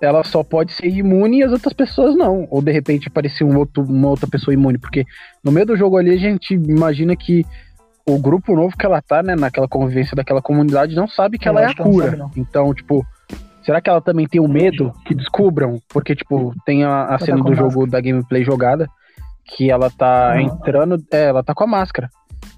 Ela 0.01 0.25
só 0.25 0.43
pode 0.43 0.73
ser 0.73 0.87
imune 0.89 1.39
e 1.39 1.43
as 1.45 1.53
outras 1.53 1.73
pessoas 1.73 2.17
não. 2.17 2.47
Ou 2.51 2.61
de 2.61 2.73
repente 2.73 3.09
aparecer 3.09 3.45
um 3.45 3.57
outro, 3.57 3.83
uma 3.85 4.09
outra 4.09 4.27
pessoa 4.27 4.53
imune. 4.53 4.77
Porque 4.79 5.05
no 5.43 5.53
meio 5.53 5.65
do 5.67 5.77
jogo 5.77 5.97
ali 5.97 6.11
a 6.11 6.17
gente 6.19 6.55
imagina 6.55 7.15
que 7.17 7.45
o 8.07 8.19
grupo 8.19 8.55
novo 8.55 8.77
que 8.77 8.85
ela 8.85 9.01
tá, 9.01 9.23
né, 9.23 9.35
naquela 9.35 9.67
convivência 9.69 10.15
daquela 10.15 10.43
comunidade, 10.43 10.95
não 10.95 11.09
sabe 11.09 11.39
que 11.39 11.49
Eu 11.49 11.53
ela 11.53 11.63
é 11.63 11.67
a 11.67 11.75
cura. 11.75 12.17
sabe, 12.17 12.31
então, 12.41 12.73
tipo, 12.75 13.05
será 13.65 13.81
que 13.81 13.89
ela 13.89 14.01
também 14.01 14.27
tem 14.27 14.41
o 14.41 14.49
medo 14.49 14.93
que 15.07 15.15
descubram? 15.15 15.79
Porque, 15.89 16.15
tipo, 16.15 16.55
tem 16.67 16.85
a, 16.85 17.05
a 17.05 17.09
Ela 17.11 17.19
cena 17.19 17.43
tá 17.43 17.51
do 17.51 17.55
jogo 17.55 17.87
da 17.87 18.01
gameplay 18.01 18.45
jogada 18.45 18.87
que 19.47 19.71
ela 19.71 19.91
tá 19.91 20.33
Aham. 20.33 20.41
entrando. 20.43 21.03
É, 21.13 21.25
ela 21.27 21.43
tá 21.43 21.55
com 21.55 21.65
a 21.65 21.67
máscara. 21.67 22.09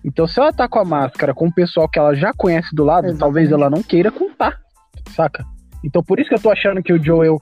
Então, 0.05 0.27
se 0.27 0.39
ela 0.41 0.53
tá 0.53 0.69
com 0.69 0.79
a 0.79 0.85
máscara 0.85 1.33
com 1.35 1.47
o 1.47 1.53
pessoal 1.53 1.89
que 1.89 1.99
ela 1.99 2.15
já 2.15 2.33
conhece 2.37 2.75
do 2.75 2.85
lado, 2.85 3.07
Exatamente. 3.07 3.21
talvez 3.21 3.51
ela 3.53 3.69
não 3.71 3.83
queira 3.83 4.11
contar, 4.11 4.59
saca? 5.11 5.45
Então, 5.85 6.03
por 6.03 6.19
isso 6.19 6.29
que 6.29 6.35
eu 6.35 6.41
tô 6.41 6.51
achando 6.51 6.83
que 6.83 6.93
o 6.93 7.03
Joel 7.03 7.41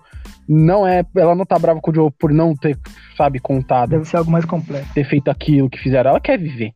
não 0.48 0.86
é. 0.86 1.02
Ela 1.16 1.34
não 1.34 1.46
tá 1.46 1.58
brava 1.58 1.80
com 1.80 1.90
o 1.90 1.94
Joel 1.94 2.10
por 2.18 2.32
não 2.32 2.54
ter, 2.54 2.76
sabe, 3.16 3.38
contado, 3.38 3.90
Deve 3.90 4.04
ser 4.04 4.18
algo 4.18 4.30
mais 4.30 4.44
complexo. 4.44 4.92
ter 4.92 5.04
feito 5.04 5.30
aquilo 5.30 5.70
que 5.70 5.78
fizeram. 5.78 6.10
Ela 6.10 6.20
quer 6.20 6.38
viver. 6.38 6.72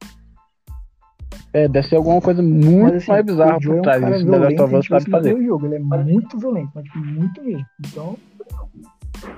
É, 1.53 1.67
deve 1.69 1.89
ser 1.89 1.97
alguma 1.97 2.21
coisa 2.21 2.43
muito 2.43 2.83
Mas 2.83 2.95
assim, 2.97 3.11
mais 3.11 3.25
bizarra 3.25 3.57
o 3.57 3.61
por 3.61 3.77
é 3.77 3.79
um 3.79 3.83
trás. 3.83 4.01
cara 4.03 4.17
Isso 4.17 4.25
The 4.27 4.31
Last 4.31 4.41
violento, 4.41 4.63
of 4.65 4.75
a 4.75 4.79
Us 4.79 4.85
gente 4.85 4.89
vê 4.91 5.01
sabe 5.01 5.01
isso 5.03 5.11
no 5.11 5.17
fazer. 5.17 5.29
primeiro 5.31 5.49
jogo. 5.53 5.67
Ele 5.67 5.75
é 5.75 5.79
muito 5.79 6.39
violento, 6.39 6.71
mas 6.75 6.85
tipo, 6.85 6.99
muito 6.99 7.43
mesmo. 7.45 7.67
Então, 7.87 8.17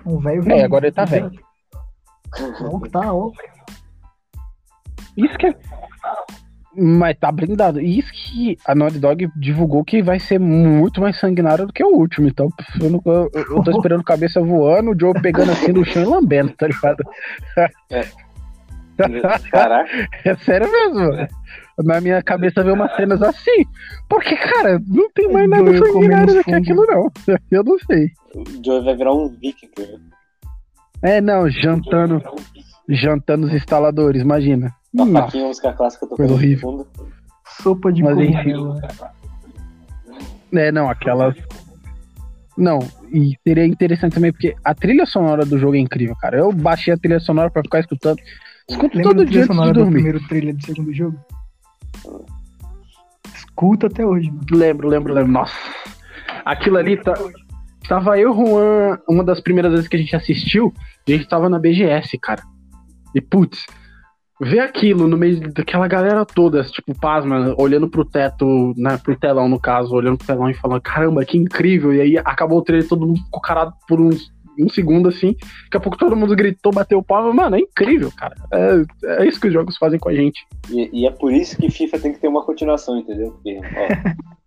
um 0.06 0.18
velho 0.18 0.52
É, 0.52 0.64
agora 0.64 0.86
ele 0.86 0.94
tá 0.94 1.04
velho. 1.04 1.30
Não, 2.60 2.80
tá, 2.80 3.12
ó. 3.14 3.30
Isso 5.16 5.36
que 5.38 5.46
é. 5.46 5.54
Mas 6.76 7.16
tá 7.18 7.32
blindado. 7.32 7.80
E 7.80 7.98
isso 7.98 8.10
que 8.12 8.56
a 8.64 8.74
Naughty 8.76 8.98
Dog 9.00 9.28
divulgou 9.36 9.84
que 9.84 10.00
vai 10.02 10.20
ser 10.20 10.38
muito 10.38 11.00
mais 11.00 11.18
sanguinário 11.18 11.66
do 11.66 11.72
que 11.72 11.82
o 11.84 11.88
último. 11.96 12.28
Então, 12.28 12.48
eu, 12.80 12.90
não- 12.90 13.02
eu- 13.04 13.30
eu 13.34 13.62
tô 13.62 13.70
esperando 13.72 14.04
cabeça 14.04 14.40
voando, 14.40 14.92
o 14.92 14.98
Joe 14.98 15.12
pegando 15.20 15.50
assim 15.52 15.72
no 15.72 15.84
chão 15.84 16.02
e 16.02 16.06
lambendo, 16.06 16.52
tá 16.52 16.66
ligado? 16.68 17.02
Caraca, 19.50 19.90
É 20.24 20.36
sério 20.36 20.70
mesmo. 20.70 21.10
Na 21.84 22.00
minha 22.00 22.22
cabeça 22.22 22.62
veio 22.62 22.74
umas 22.74 22.94
cenas 22.96 23.22
assim. 23.22 23.64
Porque, 24.08 24.36
cara, 24.36 24.80
não 24.86 25.10
tem 25.12 25.30
mais 25.32 25.48
nada 25.48 25.76
sanguinário 25.78 26.34
do 26.34 26.44
que 26.44 26.54
aquilo, 26.54 26.86
não. 26.86 27.10
Eu 27.50 27.64
não 27.64 27.78
sei. 27.80 28.10
o 28.34 28.44
Joe 28.64 28.84
vai 28.84 28.96
virar 28.96 29.12
um 29.14 29.28
viking. 29.28 29.70
É, 31.02 31.20
não, 31.20 31.48
jantando. 31.50 32.22
Jantando 32.88 33.46
os 33.46 33.52
instaladores, 33.54 34.20
imagina. 34.22 34.74
Uma 34.92 35.04
Nossa. 35.06 35.26
faquinha, 35.26 35.46
música 35.46 35.72
clássica 35.72 36.06
tocando 36.06 36.28
no 36.28 36.34
horrível. 36.34 36.70
fundo. 36.70 36.88
Sopa 37.62 37.92
de 37.92 38.02
Mas 38.02 38.14
cogumelo. 38.16 38.80
É, 40.52 40.72
não, 40.72 40.90
aquelas. 40.90 41.36
Não, 42.58 42.80
e 43.12 43.36
seria 43.46 43.64
interessante 43.64 44.14
também, 44.14 44.32
porque 44.32 44.54
a 44.64 44.74
trilha 44.74 45.06
sonora 45.06 45.46
do 45.46 45.58
jogo 45.58 45.76
é 45.76 45.78
incrível, 45.78 46.16
cara. 46.16 46.38
Eu 46.38 46.52
baixei 46.52 46.92
a 46.92 46.98
trilha 46.98 47.20
sonora 47.20 47.50
pra 47.50 47.62
ficar 47.62 47.80
escutando. 47.80 48.18
Escuto 48.68 48.96
Lembra 48.96 49.14
todo 49.14 49.24
dia 49.24 49.26
trilha 49.26 49.42
antes 49.44 49.56
sonora 49.56 49.68
de 49.68 49.74
do 49.74 49.80
dormir. 49.84 49.94
primeiro 49.94 50.28
trailer 50.28 50.56
do 50.56 50.66
segundo 50.66 50.92
jogo? 50.92 51.18
Escuta 53.34 53.86
até 53.86 54.04
hoje, 54.04 54.30
mano. 54.30 54.46
Lembro, 54.52 54.88
lembro, 54.88 55.14
lembro. 55.14 55.32
Nossa. 55.32 55.54
Aquilo 56.44 56.76
ali 56.76 56.96
tá. 56.96 57.14
Tava 57.88 58.18
eu, 58.18 58.32
Juan, 58.32 58.98
uma 59.08 59.24
das 59.24 59.40
primeiras 59.40 59.72
vezes 59.72 59.88
que 59.88 59.96
a 59.96 59.98
gente 59.98 60.14
assistiu, 60.14 60.72
a 61.08 61.10
gente 61.10 61.28
tava 61.28 61.48
na 61.48 61.58
BGS, 61.58 62.16
cara. 62.18 62.42
E 63.14 63.20
putz, 63.20 63.66
ver 64.40 64.60
aquilo 64.60 65.06
no 65.06 65.16
meio 65.16 65.52
daquela 65.52 65.86
galera 65.86 66.24
toda, 66.24 66.62
tipo, 66.64 66.98
pasma, 66.98 67.54
olhando 67.58 67.88
pro 67.88 68.04
teto, 68.04 68.72
né, 68.76 68.96
pro 68.96 69.16
telão 69.16 69.48
no 69.48 69.58
caso, 69.58 69.94
olhando 69.94 70.16
pro 70.16 70.26
telão 70.26 70.48
e 70.48 70.54
falando, 70.54 70.80
caramba, 70.80 71.24
que 71.24 71.36
incrível. 71.36 71.92
E 71.92 72.00
aí 72.00 72.18
acabou 72.18 72.58
o 72.58 72.62
trailer, 72.62 72.88
todo 72.88 73.06
mundo 73.06 73.22
ficou 73.24 73.40
carado 73.40 73.74
por 73.86 74.00
uns 74.00 74.32
um 74.64 74.68
segundo 74.68 75.08
assim. 75.08 75.34
Daqui 75.64 75.76
a 75.76 75.80
pouco 75.80 75.98
todo 75.98 76.16
mundo 76.16 76.36
gritou, 76.36 76.72
bateu 76.72 77.02
palma. 77.02 77.32
Mano, 77.32 77.56
é 77.56 77.60
incrível, 77.60 78.10
cara. 78.16 78.34
É, 78.52 79.22
é 79.22 79.26
isso 79.26 79.40
que 79.40 79.48
os 79.48 79.52
jogos 79.52 79.76
fazem 79.76 79.98
com 79.98 80.08
a 80.08 80.14
gente. 80.14 80.44
E, 80.70 81.02
e 81.02 81.06
é 81.06 81.10
por 81.10 81.32
isso 81.32 81.56
que 81.56 81.70
FIFA 81.70 81.98
tem 81.98 82.12
que 82.12 82.20
ter 82.20 82.28
uma 82.28 82.44
continuação, 82.44 82.98
entendeu? 82.98 83.32
Porque, 83.32 83.58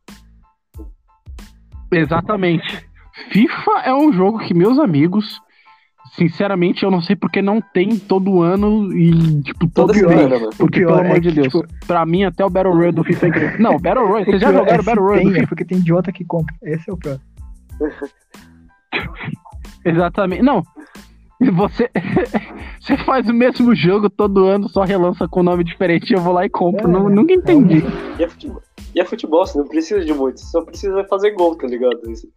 Exatamente. 1.92 2.86
FIFA 3.32 3.72
é 3.86 3.94
um 3.94 4.12
jogo 4.12 4.40
que 4.40 4.54
meus 4.54 4.80
amigos, 4.80 5.40
sinceramente, 6.16 6.84
eu 6.84 6.90
não 6.92 7.02
sei 7.02 7.16
porque 7.16 7.42
não 7.42 7.62
tem 7.62 7.98
todo 7.98 8.42
ano 8.42 8.92
e, 8.98 9.42
tipo, 9.44 9.68
todo 9.70 9.94
semana, 9.94 10.40
mano. 10.40 10.50
Porque, 10.58 10.80
pior 10.80 10.96
pelo 10.96 11.06
amor 11.06 11.18
é 11.18 11.20
de 11.20 11.30
que, 11.30 11.36
Deus, 11.36 11.48
tipo, 11.54 11.68
pra 11.86 12.06
mim 12.06 12.24
até 12.24 12.44
o 12.44 12.50
Battle 12.50 12.74
Royale 12.74 12.96
do 12.96 13.04
FIFA 13.06 13.26
é 13.26 13.30
incrível. 13.30 13.60
Não, 13.60 13.80
Battle 13.80 14.08
Royale, 14.08 14.26
vocês 14.26 14.42
já 14.42 14.50
pior 14.50 14.60
jogaram 14.60 14.82
é 14.82 14.86
Battle 14.86 15.06
Royale 15.06 15.24
do 15.24 15.30
tem, 15.30 15.38
é 15.38 15.40
FIFA? 15.42 15.50
porque 15.50 15.66
tem 15.66 15.78
idiota 15.78 16.12
que 16.12 16.26
compra. 16.26 16.56
Esse 16.64 16.90
é 16.90 16.94
o 16.94 16.98
pior. 16.98 17.20
Exatamente. 19.86 20.42
Não. 20.42 20.64
Você, 21.52 21.90
você 22.80 22.98
faz 22.98 23.28
o 23.28 23.34
mesmo 23.34 23.76
jogo 23.76 24.10
todo 24.10 24.46
ano, 24.46 24.70
só 24.70 24.84
relança 24.84 25.28
com 25.28 25.44
nome 25.44 25.64
diferente. 25.64 26.14
Eu 26.14 26.22
vou 26.22 26.34
lá 26.34 26.46
e 26.46 26.50
compro. 26.50 26.88
É, 26.88 26.92
Não, 26.92 27.10
nunca 27.10 27.34
entendi. 27.34 27.84
E 28.18 28.24
é, 28.24 28.28
futebol, 28.28 28.62
e 28.96 29.02
é 29.02 29.06
futebol, 29.06 29.46
você 29.46 29.58
não 29.58 29.68
precisa 29.68 30.06
de 30.06 30.14
muito, 30.14 30.40
você 30.40 30.46
só 30.46 30.62
precisa 30.62 31.04
fazer 31.06 31.32
gol, 31.32 31.56
tá 31.58 31.68
ligado? 31.68 32.00
Se 32.16 32.30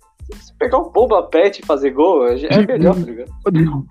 pegar 0.59 0.79
um 0.79 0.91
bomba 0.91 1.23
pet 1.25 1.61
e 1.61 1.67
fazer 1.67 1.91
gol, 1.91 2.27
é 2.27 2.35
é 2.47 2.67
melhor, 2.67 2.95
tá 2.95 3.01
ligado? 3.01 3.87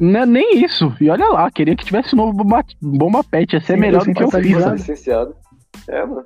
Não 0.00 0.20
é 0.20 0.26
nem 0.26 0.64
isso. 0.64 0.92
E 1.00 1.08
olha 1.08 1.28
lá, 1.28 1.50
queria 1.50 1.76
que 1.76 1.84
tivesse 1.84 2.14
um 2.14 2.18
novo 2.18 2.32
bomba, 2.32 2.64
bomba 2.82 3.22
pet. 3.22 3.52
Ia 3.52 3.60
ser 3.60 3.74
Sim, 3.74 3.80
melhor 3.80 4.02
eu 4.02 4.06
do 4.06 4.12
que 4.12 4.24
FIFA. 4.24 4.26
atualizado. 4.26 4.74
Licenciado. 4.74 5.36
É, 5.88 6.04
mano. 6.04 6.24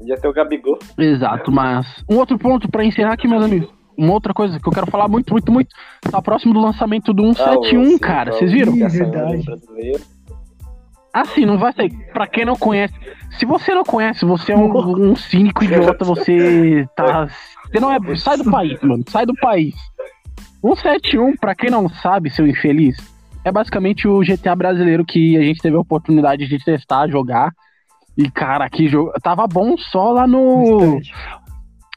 Podia 0.00 0.16
ter 0.16 0.26
o 0.28 0.32
Gabigol. 0.32 0.78
Exato, 0.98 1.52
mas 1.52 1.86
um 2.10 2.16
outro 2.16 2.38
ponto 2.38 2.68
pra 2.70 2.82
encerrar 2.84 3.12
aqui, 3.12 3.28
meus 3.28 3.44
amigos. 3.44 3.68
Uma 3.96 4.14
outra 4.14 4.32
coisa 4.32 4.58
que 4.58 4.66
eu 4.66 4.72
quero 4.72 4.90
falar 4.90 5.06
muito, 5.08 5.30
muito, 5.30 5.52
muito. 5.52 5.68
Tá 6.10 6.22
próximo 6.22 6.54
do 6.54 6.60
lançamento 6.60 7.12
do 7.12 7.28
Ah, 7.30 7.34
171, 7.34 7.94
o- 7.96 8.00
cara. 8.00 8.30
o- 8.30 8.32
Vocês 8.34 8.50
viram? 8.50 8.72
É 8.82 8.88
verdade. 8.88 9.44
Assim, 11.12 11.44
não 11.44 11.58
vai 11.58 11.72
sair. 11.74 11.90
Pra 12.12 12.26
quem 12.26 12.44
não 12.46 12.56
conhece. 12.56 12.94
Se 13.32 13.44
você 13.44 13.74
não 13.74 13.84
conhece, 13.84 14.24
você 14.24 14.52
é 14.52 14.56
um, 14.56 14.72
um 15.10 15.14
cínico 15.16 15.64
idiota, 15.64 16.04
você 16.04 16.86
tá. 16.96 17.26
Você 17.70 17.78
não 17.80 17.92
é. 17.92 17.98
Sai 18.16 18.38
do 18.38 18.50
país, 18.50 18.80
mano. 18.80 19.04
Sai 19.08 19.26
do 19.26 19.34
país. 19.34 19.74
171, 20.62 21.36
pra 21.36 21.54
quem 21.54 21.68
não 21.70 21.88
sabe, 21.88 22.30
seu 22.30 22.46
infeliz, 22.46 22.96
é 23.44 23.50
basicamente 23.52 24.06
o 24.06 24.20
GTA 24.20 24.54
brasileiro 24.54 25.04
que 25.04 25.36
a 25.36 25.42
gente 25.42 25.60
teve 25.60 25.76
a 25.76 25.80
oportunidade 25.80 26.46
de 26.46 26.58
testar, 26.64 27.08
jogar. 27.08 27.50
E, 28.16 28.30
cara, 28.30 28.68
que 28.68 28.88
jogo. 28.88 29.12
Tava 29.22 29.46
bom 29.46 29.76
só 29.76 30.12
lá 30.12 30.26
no. 30.26 31.00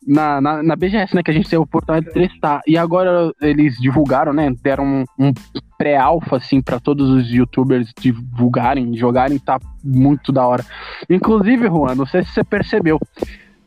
Na, 0.05 0.41
na, 0.41 0.61
na 0.61 0.75
BGS, 0.75 1.15
né, 1.15 1.23
que 1.23 1.31
a 1.31 1.33
gente 1.33 1.45
teve 1.45 1.55
a 1.55 1.61
oportunidade 1.61 2.13
de 2.13 2.27
testar. 2.27 2.61
E 2.67 2.77
agora 2.77 3.31
eles 3.41 3.77
divulgaram, 3.77 4.33
né, 4.33 4.51
deram 4.61 4.83
um, 4.83 5.05
um 5.17 5.33
pré-alfa, 5.77 6.35
assim, 6.35 6.61
pra 6.61 6.77
todos 6.77 7.09
os 7.09 7.31
youtubers 7.31 7.93
divulgarem, 7.97 8.97
jogarem, 8.97 9.39
tá 9.39 9.57
muito 9.81 10.33
da 10.33 10.45
hora. 10.45 10.65
Inclusive, 11.09 11.67
Juan, 11.67 11.95
não 11.95 12.05
sei 12.05 12.21
se 12.23 12.31
você 12.31 12.43
percebeu, 12.43 12.99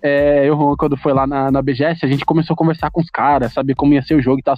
é, 0.03 0.49
eu, 0.49 0.77
quando 0.79 0.97
foi 0.97 1.13
lá 1.13 1.27
na, 1.27 1.51
na 1.51 1.61
BGS, 1.61 2.05
a 2.05 2.09
gente 2.09 2.25
começou 2.25 2.55
a 2.55 2.57
conversar 2.57 2.91
com 2.91 3.01
os 3.01 3.11
caras, 3.11 3.53
saber 3.53 3.75
como 3.75 3.95
ia 3.95 4.03
ser 4.03 4.15
o 4.15 4.23
jogo 4.23 4.39
e 4.39 4.43
tal. 4.43 4.55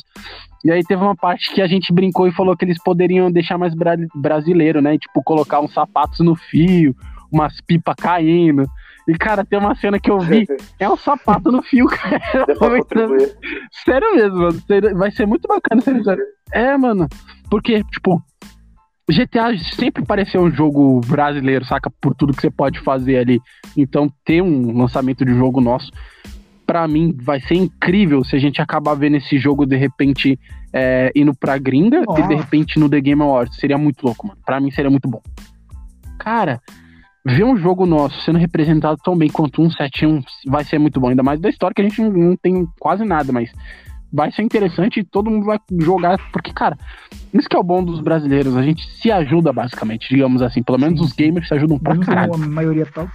E 0.64 0.70
aí 0.70 0.82
teve 0.84 1.03
uma 1.03 1.16
parte 1.16 1.55
que 1.55 1.62
a 1.62 1.66
gente 1.66 1.93
brincou 1.93 2.26
e 2.26 2.32
falou 2.32 2.57
que 2.57 2.64
eles 2.64 2.82
poderiam 2.82 3.30
deixar 3.30 3.57
mais 3.57 3.74
bra 3.74 3.97
brasileiro, 4.14 4.82
né? 4.82 4.99
Tipo, 4.99 5.22
colocar 5.22 5.61
uns 5.61 5.72
sapatos 5.72 6.20
no 6.20 6.34
fio, 6.34 6.95
umas 7.30 7.60
pipas 7.60 7.94
caindo. 7.96 8.64
E, 9.06 9.14
cara, 9.14 9.44
tem 9.44 9.58
uma 9.58 9.74
cena 9.74 9.98
que 9.98 10.10
eu 10.10 10.20
vi, 10.20 10.46
é 10.78 10.88
um 10.88 10.96
sapato 10.96 11.50
no 11.50 11.62
fio, 11.62 11.86
cara. 11.86 12.20
Sério 13.84 14.14
mesmo, 14.14 14.38
mano. 14.38 14.62
Vai 14.96 15.10
ser 15.10 15.26
muito 15.26 15.48
bacana. 15.48 15.82
É, 16.52 16.76
mano. 16.76 17.08
Porque, 17.50 17.82
tipo, 17.84 18.22
GTA 19.10 19.56
sempre 19.74 20.04
pareceu 20.04 20.42
um 20.42 20.50
jogo 20.50 21.00
brasileiro, 21.06 21.64
saca? 21.64 21.90
Por 22.00 22.14
tudo 22.14 22.34
que 22.34 22.42
você 22.42 22.50
pode 22.50 22.80
fazer 22.80 23.16
ali. 23.16 23.40
Então, 23.74 24.12
ter 24.24 24.42
um 24.42 24.76
lançamento 24.76 25.24
de 25.24 25.34
jogo 25.34 25.60
nosso, 25.62 25.90
para 26.66 26.86
mim, 26.86 27.16
vai 27.18 27.40
ser 27.40 27.54
incrível 27.54 28.22
se 28.22 28.36
a 28.36 28.38
gente 28.38 28.60
acabar 28.60 28.92
vendo 28.94 29.16
esse 29.16 29.38
jogo 29.38 29.64
de 29.64 29.76
repente 29.76 30.38
é, 30.70 31.10
indo 31.16 31.34
pra 31.34 31.56
gringa 31.56 32.02
oh. 32.06 32.18
e 32.18 32.28
de 32.28 32.34
repente 32.34 32.78
no 32.78 32.90
The 32.90 33.00
Game 33.00 33.22
Awards. 33.22 33.56
Seria 33.56 33.78
muito 33.78 34.04
louco, 34.04 34.26
mano. 34.26 34.38
Pra 34.44 34.60
mim 34.60 34.70
seria 34.70 34.90
muito 34.90 35.08
bom. 35.08 35.22
Cara, 36.18 36.60
ver 37.24 37.44
um 37.44 37.56
jogo 37.56 37.86
nosso 37.86 38.20
sendo 38.22 38.38
representado 38.38 38.98
tão 39.02 39.16
bem 39.16 39.28
quanto 39.28 39.62
um 39.62 39.68
7-1 39.68 40.22
vai 40.46 40.64
ser 40.64 40.78
muito 40.78 41.00
bom. 41.00 41.08
Ainda 41.08 41.22
mais 41.22 41.40
da 41.40 41.48
história 41.48 41.74
que 41.74 41.82
a 41.82 41.84
gente 41.84 42.00
não, 42.00 42.10
não 42.10 42.36
tem 42.36 42.66
quase 42.78 43.04
nada, 43.04 43.32
mas 43.32 43.50
vai 44.12 44.32
ser 44.32 44.42
interessante 44.42 45.00
e 45.00 45.04
todo 45.04 45.30
mundo 45.30 45.46
vai 45.46 45.58
jogar, 45.80 46.18
porque, 46.32 46.52
cara, 46.52 46.76
isso 47.32 47.48
que 47.48 47.56
é 47.56 47.58
o 47.58 47.64
bom 47.64 47.84
dos 47.84 48.00
brasileiros, 48.00 48.56
a 48.56 48.62
gente 48.62 48.86
se 49.00 49.10
ajuda 49.10 49.52
basicamente, 49.52 50.08
digamos 50.08 50.42
assim, 50.42 50.62
pelo 50.62 50.78
menos 50.78 51.00
os 51.00 51.12
gamers 51.12 51.48
se 51.48 51.54
ajudam 51.54 51.78
pra 51.78 51.98
caralho. 51.98 52.34
A 52.34 52.38
maioria 52.38 52.86
tal. 52.86 53.08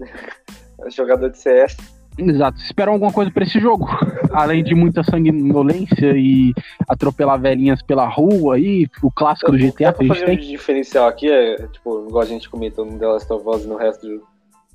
Jogador 0.90 1.30
de 1.30 1.38
CS. 1.38 1.76
Exato, 2.18 2.58
esperam 2.58 2.92
alguma 2.92 3.12
coisa 3.12 3.30
para 3.30 3.44
esse 3.44 3.58
jogo, 3.58 3.86
além 4.32 4.62
de 4.62 4.74
muita 4.74 5.02
sanguinolência 5.02 6.12
e 6.14 6.52
atropelar 6.88 7.40
velhinhas 7.40 7.82
pela 7.82 8.06
rua 8.06 8.58
e 8.58 8.86
o 9.02 9.10
clássico 9.10 9.50
do 9.50 9.58
GTA 9.58 9.92
que 9.92 10.04
a 10.04 10.14
gente 10.14 10.24
tem. 10.24 10.36
O 10.36 10.40
diferencial 10.40 11.08
aqui 11.08 11.30
é, 11.30 11.66
tipo, 11.68 12.06
igual 12.08 12.22
a 12.22 12.26
gente 12.26 12.50
comentou 12.50 12.84
no 12.84 12.98
The 12.98 13.06
Last 13.06 13.32
of 13.32 13.48
Us 13.48 13.64
e 13.64 13.68
no 13.68 13.76
resto 13.76 14.06
do... 14.06 14.22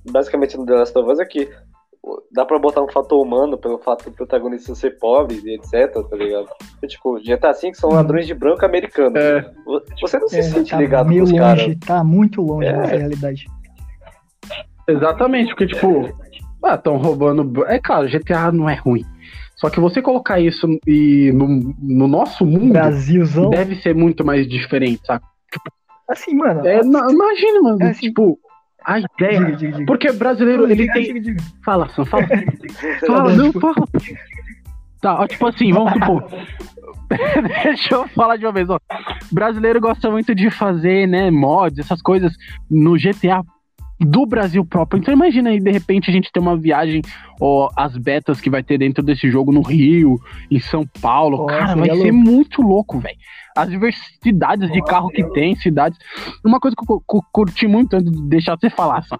Basicamente 0.09 0.57
no 0.57 0.65
The 0.65 0.73
Last 0.73 0.97
of 0.97 1.11
Us 1.11 1.19
aqui, 1.19 1.43
é 1.43 1.67
dá 2.31 2.45
pra 2.45 2.59
botar 2.59 2.81
um 2.81 2.87
fator 2.87 3.21
humano 3.21 3.57
pelo 3.57 3.77
fato 3.79 4.05
do 4.05 4.11
protagonista 4.11 4.73
ser 4.75 4.97
pobre 4.97 5.41
e 5.43 5.55
etc, 5.55 5.91
tá 6.09 6.15
ligado? 6.15 6.47
Tipo, 6.87 7.19
GTA 7.19 7.51
V 7.53 7.73
são 7.73 7.91
ladrões 7.91 8.27
de 8.27 8.33
branco 8.33 8.65
americano. 8.65 9.17
É. 9.17 9.49
Você 10.01 10.19
não 10.19 10.27
se 10.27 10.39
é, 10.39 10.43
sente 10.43 10.71
tá 10.71 10.77
ligado 10.77 11.07
meio 11.07 11.25
com 11.25 11.33
os 11.33 11.39
longe, 11.39 11.75
Tá 11.77 12.03
muito 12.03 12.41
longe 12.41 12.67
é. 12.67 12.73
da 12.73 12.85
realidade. 12.85 13.45
Exatamente, 14.87 15.49
porque, 15.49 15.67
tipo, 15.67 16.09
ah, 16.67 16.75
estão 16.75 16.97
roubando. 16.97 17.65
É 17.65 17.79
claro, 17.79 18.07
GTA 18.07 18.51
não 18.51 18.69
é 18.69 18.75
ruim. 18.75 19.05
Só 19.55 19.69
que 19.69 19.79
você 19.79 20.01
colocar 20.01 20.39
isso 20.39 20.67
e 20.85 21.31
no, 21.33 21.75
no 21.79 22.07
nosso 22.07 22.45
mundo 22.45 22.73
Brasilzão. 22.73 23.49
deve 23.49 23.75
ser 23.77 23.95
muito 23.95 24.23
mais 24.23 24.47
diferente, 24.47 25.01
sabe? 25.05 25.25
Tipo, 25.51 25.71
assim, 26.07 26.35
mano. 26.35 26.65
É, 26.65 26.83
não, 26.83 27.09
imagina, 27.09 27.61
mano. 27.61 27.81
É 27.81 27.89
assim, 27.89 28.07
tipo, 28.07 28.39
a 28.85 28.99
ideia. 28.99 29.39
Diga, 29.39 29.57
diga, 29.57 29.71
diga. 29.73 29.85
Porque 29.85 30.11
brasileiro, 30.11 30.69
ele 30.69 30.91
tem. 30.91 31.35
Fala, 31.65 31.89
Sam, 31.89 32.05
fala. 32.05 32.27
fala, 33.05 33.33
não, 33.33 33.51
fala. 33.51 33.87
Tá, 35.01 35.19
ó, 35.21 35.27
tipo 35.27 35.47
assim, 35.47 35.73
vamos 35.73 35.93
supor. 35.93 36.23
Deixa 37.63 37.95
eu 37.95 38.07
falar 38.09 38.37
de 38.37 38.45
uma 38.45 38.51
vez, 38.51 38.69
ó. 38.69 38.79
Brasileiro 39.31 39.81
gosta 39.81 40.09
muito 40.11 40.35
de 40.35 40.51
fazer, 40.51 41.07
né, 41.07 41.31
mods, 41.31 41.79
essas 41.79 42.01
coisas 42.01 42.33
no 42.69 42.93
GTA 42.93 43.43
do 43.99 44.25
Brasil 44.25 44.63
próprio. 44.65 44.99
Então 44.99 45.13
imagina 45.13 45.49
aí, 45.49 45.59
de 45.59 45.71
repente, 45.71 46.09
a 46.09 46.13
gente 46.13 46.31
ter 46.31 46.39
uma 46.39 46.57
viagem, 46.57 47.01
ó, 47.39 47.69
as 47.75 47.97
betas 47.97 48.39
que 48.39 48.49
vai 48.49 48.63
ter 48.63 48.77
dentro 48.77 49.03
desse 49.03 49.29
jogo 49.29 49.51
no 49.51 49.61
Rio, 49.61 50.19
em 50.51 50.59
São 50.59 50.85
Paulo. 51.01 51.37
Nossa, 51.37 51.57
Cara, 51.57 51.75
vai 51.75 51.89
ser 51.89 52.11
louco. 52.11 52.13
muito 52.13 52.61
louco, 52.61 52.99
velho 52.99 53.17
as 53.57 53.69
diversidades 53.69 54.71
de 54.71 54.81
carro 54.83 55.09
que 55.09 55.23
tem, 55.31 55.55
cidades. 55.55 55.97
Uma 56.45 56.59
coisa 56.59 56.75
que 56.75 56.91
eu, 56.91 57.01
curti 57.31 57.67
muito 57.67 57.95
antes 57.95 58.11
de 58.11 58.29
deixar 58.29 58.55
você 58.55 58.69
falar, 58.69 59.01
só, 59.03 59.17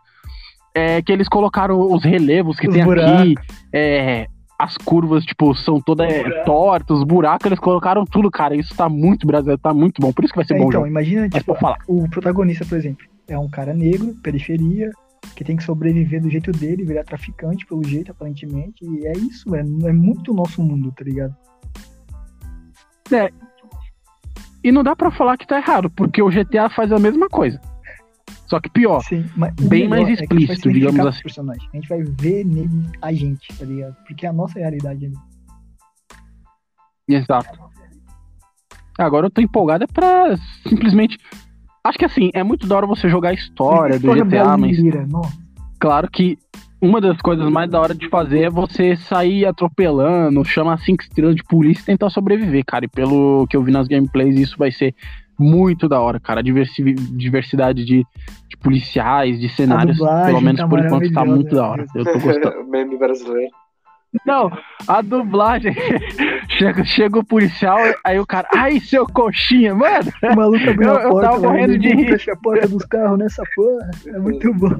é 0.76 1.02
que 1.02 1.12
eles 1.12 1.28
colocaram 1.28 1.80
os 1.80 2.04
relevos 2.04 2.58
que 2.58 2.68
os 2.68 2.74
tem 2.74 2.84
buracos. 2.84 3.22
aqui, 3.22 3.36
é, 3.74 4.28
as 4.60 4.78
curvas, 4.78 5.24
tipo, 5.26 5.54
são 5.56 5.82
todas 5.82 6.12
é, 6.12 6.44
tortas, 6.44 6.98
os 6.98 7.04
buracos, 7.04 7.46
eles 7.48 7.60
colocaram 7.60 8.06
tudo, 8.06 8.30
cara. 8.30 8.56
Isso 8.56 8.76
tá 8.76 8.88
muito 8.88 9.26
brasileiro, 9.26 9.62
tá 9.62 9.74
muito 9.74 10.00
bom. 10.02 10.14
Por 10.14 10.24
isso 10.24 10.34
que 10.34 10.38
vai 10.38 10.46
ser 10.46 10.56
é, 10.56 10.58
bom. 10.58 10.68
Então, 10.68 10.82
jogo. 10.82 10.88
imagina, 10.88 11.28
tipo, 11.28 11.56
falar. 11.56 11.80
o 11.88 12.08
protagonista, 12.08 12.64
por 12.66 12.78
exemplo, 12.78 13.06
é 13.28 13.38
um 13.38 13.50
cara 13.50 13.74
negro, 13.74 14.16
periferia, 14.24 14.92
que 15.36 15.44
tem 15.44 15.58
que 15.58 15.64
sobreviver 15.64 16.22
do 16.22 16.30
jeito 16.30 16.52
dele, 16.52 16.86
virar 16.86 17.04
traficante 17.04 17.66
pelo 17.66 17.84
jeito, 17.84 18.12
aparentemente. 18.12 18.86
E 18.86 19.08
é 19.08 19.14
isso, 19.14 19.56
é, 19.56 19.60
é 19.60 19.94
muito 19.94 20.32
o 20.32 20.36
nosso 20.36 20.62
mundo, 20.62 20.92
tá 20.92 21.04
ligado? 21.04 21.36
É, 23.12 23.32
e 24.64 24.72
não 24.72 24.84
dá 24.84 24.96
para 24.96 25.12
falar 25.12 25.38
que 25.38 25.48
tá 25.48 25.58
errado, 25.58 25.90
porque 25.90 26.22
o 26.22 26.30
GTA 26.30 26.70
faz 26.70 26.92
a 26.92 27.00
mesma 27.00 27.30
coisa. 27.30 27.60
Só 28.48 28.60
que 28.60 28.70
pior. 28.70 29.02
Sim, 29.02 29.26
bem 29.62 29.88
mais 29.88 30.08
explícito, 30.10 30.70
é 30.70 30.74
digamos 30.74 31.06
assim. 31.06 31.22
Personagem. 31.22 31.70
A 31.72 31.76
gente 31.76 31.88
vai 31.88 32.04
ver 32.04 32.46
nele 32.46 32.90
a 33.02 33.14
gente, 33.14 33.48
tá 33.58 33.66
ligado? 33.66 33.96
Porque 34.06 34.26
é 34.26 34.30
a 34.30 34.34
nossa 34.34 34.60
realidade 34.60 35.06
ali. 35.06 35.16
Exato. 37.08 37.60
Agora 38.98 39.28
eu 39.28 39.32
tô 39.32 39.42
empolgado 39.42 39.84
é 39.84 39.88
pra 39.88 40.36
simplesmente. 40.68 41.18
Acho 41.88 41.98
que 41.98 42.06
assim, 42.06 42.30
é 42.34 42.44
muito 42.44 42.68
da 42.68 42.76
hora 42.76 42.86
você 42.86 43.08
jogar 43.08 43.30
a 43.30 43.34
história 43.34 43.98
do 43.98 44.14
GTA, 44.14 44.58
mas. 44.58 44.78
Claro 45.80 46.10
que 46.12 46.38
uma 46.82 47.00
das 47.00 47.18
coisas 47.22 47.50
mais 47.50 47.70
da 47.70 47.80
hora 47.80 47.96
de 47.96 48.10
fazer 48.10 48.42
é 48.44 48.50
você 48.50 48.96
sair 48.96 49.46
atropelando, 49.46 50.44
chamar 50.44 50.80
cinco 50.80 51.04
estrelas 51.04 51.36
de 51.36 51.44
polícia 51.44 51.82
e 51.82 51.86
tentar 51.86 52.10
sobreviver, 52.10 52.64
cara. 52.66 52.86
E 52.86 52.88
pelo 52.88 53.48
que 53.48 53.56
eu 53.56 53.64
vi 53.64 53.72
nas 53.72 53.88
gameplays, 53.88 54.38
isso 54.38 54.58
vai 54.58 54.72
ser 54.72 54.94
muito 55.40 55.88
da 55.88 56.00
hora, 56.02 56.20
cara. 56.20 56.42
A 56.42 56.44
diversidade 56.44 57.86
de, 57.86 58.06
de 58.50 58.58
policiais, 58.58 59.40
de 59.40 59.48
cenários, 59.48 59.98
pelo 59.98 60.42
menos 60.42 60.60
tá 60.60 60.68
por 60.68 60.80
enquanto, 60.80 61.14
tá 61.14 61.26
muito 61.26 61.56
da 61.56 61.68
hora. 61.68 61.86
Eu 61.96 62.04
tô 62.04 62.20
gostando. 62.20 62.64
Meme 62.70 62.98
brasileiro. 62.98 63.52
Não, 64.26 64.52
a 64.88 65.02
dublagem. 65.02 65.76
chega, 66.58 66.86
chega 66.86 67.20
o 67.20 67.26
policial, 67.26 67.78
aí 68.04 68.20
o 68.20 68.26
cara. 68.26 68.48
Ai, 68.56 68.80
seu 68.80 69.06
coxinha, 69.06 69.76
mano! 69.76 70.12
O 70.24 70.36
maluco 70.36 70.70
abriu 70.70 70.92
a 70.92 71.02
porta. 71.02 71.08
Eu 71.08 71.22
tava 71.22 71.40
morrendo 71.40 71.78
de 71.78 71.90
rir. 71.90 72.12
Fecha 72.12 72.34
a 72.34 72.38
porta 72.38 72.68
dos 72.68 72.86
carros 72.86 73.20
nessa 73.20 73.44
porra. 73.56 73.92
É 74.08 74.20
muito 74.20 74.54
bom. 74.54 74.76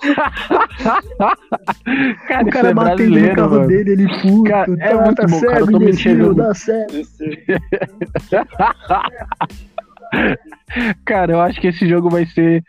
cara, 2.26 2.46
o 2.46 2.50
cara 2.50 2.70
é 2.70 2.74
batendo 2.74 3.20
no 3.20 3.34
carro 3.34 3.50
mano. 3.50 3.66
dele, 3.66 3.90
ele 3.92 4.08
puto. 4.22 4.44
Cara, 4.44 4.72
é 4.78 4.88
tá, 4.88 5.04
muito 5.04 5.16
tá 5.16 5.26
bom, 5.26 5.40
cara, 5.40 5.66
tô 5.66 5.78
me 5.78 5.90
enxergando. 5.90 6.34
Dá 6.34 6.54
certo. 6.54 6.94
cara, 11.04 11.32
eu 11.32 11.40
acho 11.40 11.60
que 11.60 11.66
esse 11.66 11.88
jogo 11.88 12.08
vai 12.08 12.24
ser 12.26 12.62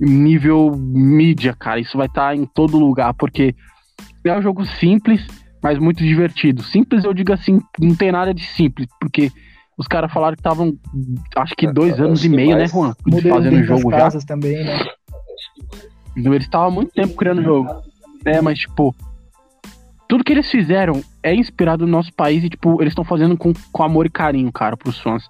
nível 0.00 0.74
mídia, 0.76 1.54
cara. 1.54 1.78
Isso 1.78 1.96
vai 1.96 2.06
estar 2.06 2.28
tá 2.28 2.34
em 2.34 2.46
todo 2.46 2.78
lugar, 2.78 3.14
porque 3.14 3.54
é 4.28 4.38
um 4.38 4.42
jogo 4.42 4.64
simples, 4.64 5.26
mas 5.62 5.78
muito 5.78 6.02
divertido. 6.04 6.62
Simples, 6.62 7.04
eu 7.04 7.14
digo 7.14 7.32
assim, 7.32 7.60
não 7.80 7.94
tem 7.94 8.12
nada 8.12 8.32
de 8.32 8.44
simples, 8.44 8.88
porque 9.00 9.30
os 9.76 9.86
caras 9.86 10.12
falaram 10.12 10.34
que 10.34 10.40
estavam, 10.40 10.76
acho 11.36 11.54
que 11.54 11.70
dois 11.70 12.00
anos 12.00 12.24
e 12.24 12.28
meio, 12.28 12.56
né, 12.56 12.66
Juan? 12.66 12.94
Fazendo 13.28 13.60
o 13.60 13.64
jogo 13.64 13.90
já. 13.90 14.08
também, 14.26 14.64
né? 14.64 14.78
Eles 16.16 16.44
estavam 16.44 16.68
há 16.68 16.70
muito 16.70 16.92
tempo 16.92 17.14
criando 17.14 17.40
o 17.40 17.44
jogo. 17.44 17.82
É, 18.24 18.40
mas, 18.40 18.58
tipo, 18.58 18.94
tudo 20.08 20.24
que 20.24 20.32
eles 20.32 20.50
fizeram 20.50 21.02
é 21.22 21.34
inspirado 21.34 21.84
no 21.84 21.92
nosso 21.92 22.12
país 22.14 22.42
e, 22.42 22.48
tipo, 22.48 22.80
eles 22.80 22.92
estão 22.92 23.04
fazendo 23.04 23.36
com, 23.36 23.52
com 23.70 23.82
amor 23.82 24.06
e 24.06 24.10
carinho, 24.10 24.50
cara, 24.50 24.76
pros 24.76 24.98
fãs. 24.98 25.24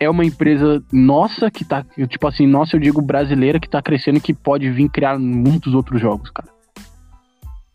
É 0.00 0.08
uma 0.08 0.24
empresa 0.24 0.82
nossa 0.92 1.50
que 1.50 1.64
tá, 1.64 1.84
tipo 2.08 2.26
assim, 2.26 2.46
nossa, 2.46 2.76
eu 2.76 2.80
digo 2.80 3.02
brasileira, 3.02 3.60
que 3.60 3.68
tá 3.68 3.82
crescendo 3.82 4.18
e 4.18 4.20
que 4.20 4.32
pode 4.32 4.70
vir 4.70 4.88
criar 4.88 5.18
muitos 5.18 5.74
outros 5.74 6.00
jogos, 6.00 6.30
cara. 6.30 6.53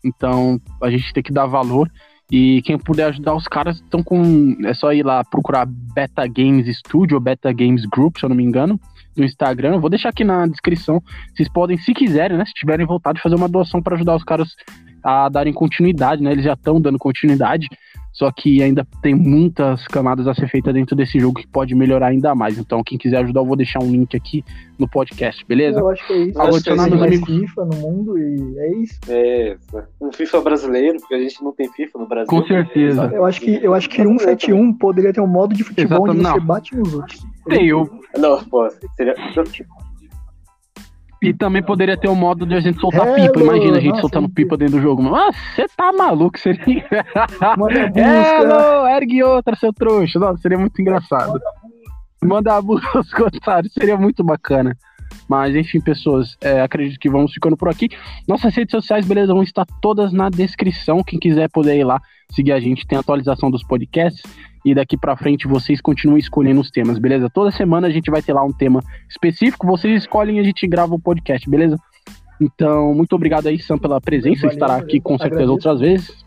Então, 0.04 0.60
a 0.82 0.90
gente 0.90 1.12
tem 1.12 1.22
que 1.22 1.32
dar 1.32 1.46
valor. 1.46 1.90
E 2.30 2.62
quem 2.62 2.78
puder 2.78 3.06
ajudar 3.06 3.34
os 3.34 3.48
caras 3.48 3.76
estão 3.76 4.02
com. 4.04 4.56
É 4.64 4.72
só 4.72 4.92
ir 4.92 5.04
lá 5.04 5.24
procurar 5.24 5.66
Beta 5.66 6.26
Games 6.28 6.78
Studio 6.78 7.18
Beta 7.18 7.52
Games 7.52 7.84
Group, 7.86 8.18
se 8.18 8.24
eu 8.24 8.28
não 8.28 8.36
me 8.36 8.44
engano 8.44 8.78
do 9.16 9.24
Instagram. 9.24 9.74
Eu 9.74 9.80
vou 9.80 9.90
deixar 9.90 10.10
aqui 10.10 10.22
na 10.22 10.46
descrição. 10.46 11.02
Vocês 11.34 11.48
podem, 11.48 11.76
se 11.78 11.92
quiserem, 11.92 12.38
né? 12.38 12.44
Se 12.46 12.52
tiverem 12.52 12.86
vontade, 12.86 13.20
fazer 13.20 13.34
uma 13.34 13.48
doação 13.48 13.82
para 13.82 13.96
ajudar 13.96 14.14
os 14.14 14.22
caras 14.22 14.54
a 15.02 15.28
darem 15.28 15.52
continuidade, 15.52 16.22
né? 16.22 16.30
Eles 16.30 16.44
já 16.44 16.52
estão 16.52 16.80
dando 16.80 16.98
continuidade. 16.98 17.66
Só 18.12 18.30
que 18.30 18.62
ainda 18.62 18.86
tem 19.02 19.14
muitas 19.14 19.86
camadas 19.86 20.26
a 20.26 20.34
ser 20.34 20.48
feitas 20.48 20.74
dentro 20.74 20.96
desse 20.96 21.18
jogo 21.18 21.40
que 21.40 21.46
pode 21.46 21.74
melhorar 21.74 22.08
ainda 22.08 22.34
mais. 22.34 22.58
Então, 22.58 22.82
quem 22.82 22.98
quiser 22.98 23.18
ajudar, 23.18 23.40
eu 23.40 23.46
vou 23.46 23.56
deixar 23.56 23.80
um 23.82 23.90
link 23.90 24.16
aqui 24.16 24.44
no 24.78 24.88
podcast, 24.88 25.44
beleza? 25.46 25.78
Eu 25.78 25.88
acho 25.88 26.06
que 26.06 26.12
é 26.12 26.16
isso. 26.24 26.40
Algo 26.40 26.56
adicionar 26.56 26.90
meus 26.90 27.02
amigos. 27.02 27.28
FIFA 27.28 27.64
no 27.66 27.76
mundo 27.76 28.18
e 28.18 28.58
é 28.58 28.76
isso. 28.78 28.98
É, 29.08 29.56
um 30.00 30.12
FIFA 30.12 30.40
brasileiro, 30.40 30.98
porque 30.98 31.14
a 31.14 31.20
gente 31.20 31.42
não 31.42 31.52
tem 31.52 31.70
FIFA 31.70 31.98
no 31.98 32.06
Brasil. 32.06 32.28
Com 32.28 32.44
certeza. 32.46 33.10
Eu 33.12 33.24
acho 33.24 33.40
que, 33.40 33.60
eu 33.62 33.74
acho 33.74 33.88
que 33.88 34.02
171 34.02 34.72
poderia 34.74 35.12
ter 35.12 35.20
um 35.20 35.26
modo 35.26 35.54
de 35.54 35.62
futebol 35.62 35.98
Exato, 35.98 36.10
onde 36.10 36.22
você 36.22 36.38
não. 36.38 36.46
bate 36.46 36.76
nos 36.76 36.94
outros. 36.94 37.26
Tem, 37.46 37.68
eu... 37.68 37.88
Não, 38.18 38.42
pô, 38.44 38.68
seria... 38.96 39.14
E 41.22 41.34
também 41.34 41.62
poderia 41.62 41.96
ter 41.98 42.08
o 42.08 42.12
um 42.12 42.16
modo 42.16 42.46
de 42.46 42.54
a 42.54 42.60
gente 42.60 42.80
soltar 42.80 43.06
É, 43.06 43.14
pipa. 43.14 43.40
Imagina 43.40 43.76
a 43.76 43.80
gente 43.80 43.90
nossa, 43.90 44.00
soltando 44.00 44.28
pipa 44.28 44.56
dentro 44.56 44.76
do 44.76 44.82
jogo. 44.82 45.02
Mano, 45.02 45.32
você 45.54 45.66
tá 45.76 45.92
maluco? 45.92 46.38
Seria. 46.38 46.86
Manda 47.58 47.86
busca. 47.88 48.00
Hello, 48.00 48.86
ergue 48.88 49.22
outra, 49.22 49.54
seu 49.54 49.72
trouxa. 49.72 50.18
Nossa, 50.18 50.40
seria 50.40 50.58
muito 50.58 50.80
engraçado. 50.80 51.38
Manda 52.22 52.56
a 52.56 52.62
busca 52.62 52.98
nos 52.98 53.12
comentários, 53.12 53.72
seria 53.72 53.98
muito 53.98 54.24
bacana. 54.24 54.74
Mas 55.28 55.54
enfim, 55.54 55.80
pessoas, 55.80 56.36
é, 56.40 56.60
acredito 56.62 56.98
que 56.98 57.10
vamos 57.10 57.32
ficando 57.32 57.56
por 57.56 57.68
aqui. 57.68 57.88
Nossas 58.26 58.54
redes 58.54 58.72
sociais, 58.72 59.06
beleza, 59.06 59.34
vão 59.34 59.42
estar 59.42 59.66
todas 59.80 60.12
na 60.12 60.30
descrição. 60.30 61.02
Quem 61.04 61.18
quiser 61.18 61.50
poder 61.50 61.76
ir 61.76 61.84
lá 61.84 62.00
seguir 62.32 62.52
a 62.52 62.60
gente, 62.60 62.86
tem 62.86 62.98
atualização 62.98 63.50
dos 63.50 63.62
podcasts. 63.62 64.22
E 64.64 64.74
daqui 64.74 64.96
pra 64.96 65.16
frente 65.16 65.48
vocês 65.48 65.80
continuem 65.80 66.18
escolhendo 66.20 66.60
os 66.60 66.70
temas, 66.70 66.98
beleza? 66.98 67.30
Toda 67.30 67.50
semana 67.50 67.86
a 67.86 67.90
gente 67.90 68.10
vai 68.10 68.20
ter 68.22 68.32
lá 68.32 68.44
um 68.44 68.52
tema 68.52 68.80
específico. 69.08 69.66
Vocês 69.66 70.02
escolhem 70.02 70.36
e 70.36 70.40
a 70.40 70.42
gente 70.42 70.66
grava 70.66 70.94
o 70.94 71.00
podcast, 71.00 71.48
beleza? 71.48 71.76
Então, 72.40 72.94
muito 72.94 73.14
obrigado 73.14 73.46
aí, 73.46 73.58
Sam, 73.58 73.78
pela 73.78 74.00
presença. 74.00 74.42
Valeu, 74.42 74.52
Estará 74.52 74.76
aqui 74.76 75.00
com 75.00 75.18
certeza 75.18 75.42
agradeço. 75.42 75.52
outras 75.52 75.80
vezes. 75.80 76.24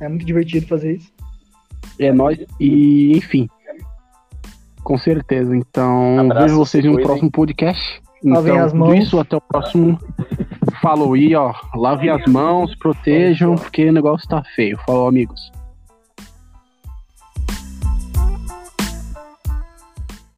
É 0.00 0.08
muito 0.08 0.24
divertido 0.24 0.66
fazer 0.66 0.96
isso. 0.96 1.12
É 1.98 2.12
nóis. 2.12 2.38
E, 2.58 3.16
enfim. 3.16 3.48
Com 4.82 4.98
certeza. 4.98 5.56
Então, 5.56 6.18
Abraço, 6.20 6.42
vejo 6.42 6.56
vocês 6.58 6.84
no 6.84 7.00
próximo 7.00 7.30
podcast. 7.30 8.02
Lavem 8.22 8.52
Então, 8.54 8.64
as 8.64 8.72
mãos. 8.72 8.94
isso, 8.98 9.18
até 9.20 9.36
o 9.36 9.40
próximo. 9.40 9.98
Falou 10.82 11.14
aí, 11.14 11.34
ó. 11.34 11.52
Lavem 11.74 12.10
as 12.10 12.24
mãos, 12.26 12.74
protejam, 12.76 13.54
porque 13.54 13.88
o 13.88 13.92
negócio 13.92 14.28
tá 14.28 14.42
feio. 14.54 14.78
Falou, 14.86 15.08
amigos. 15.08 15.50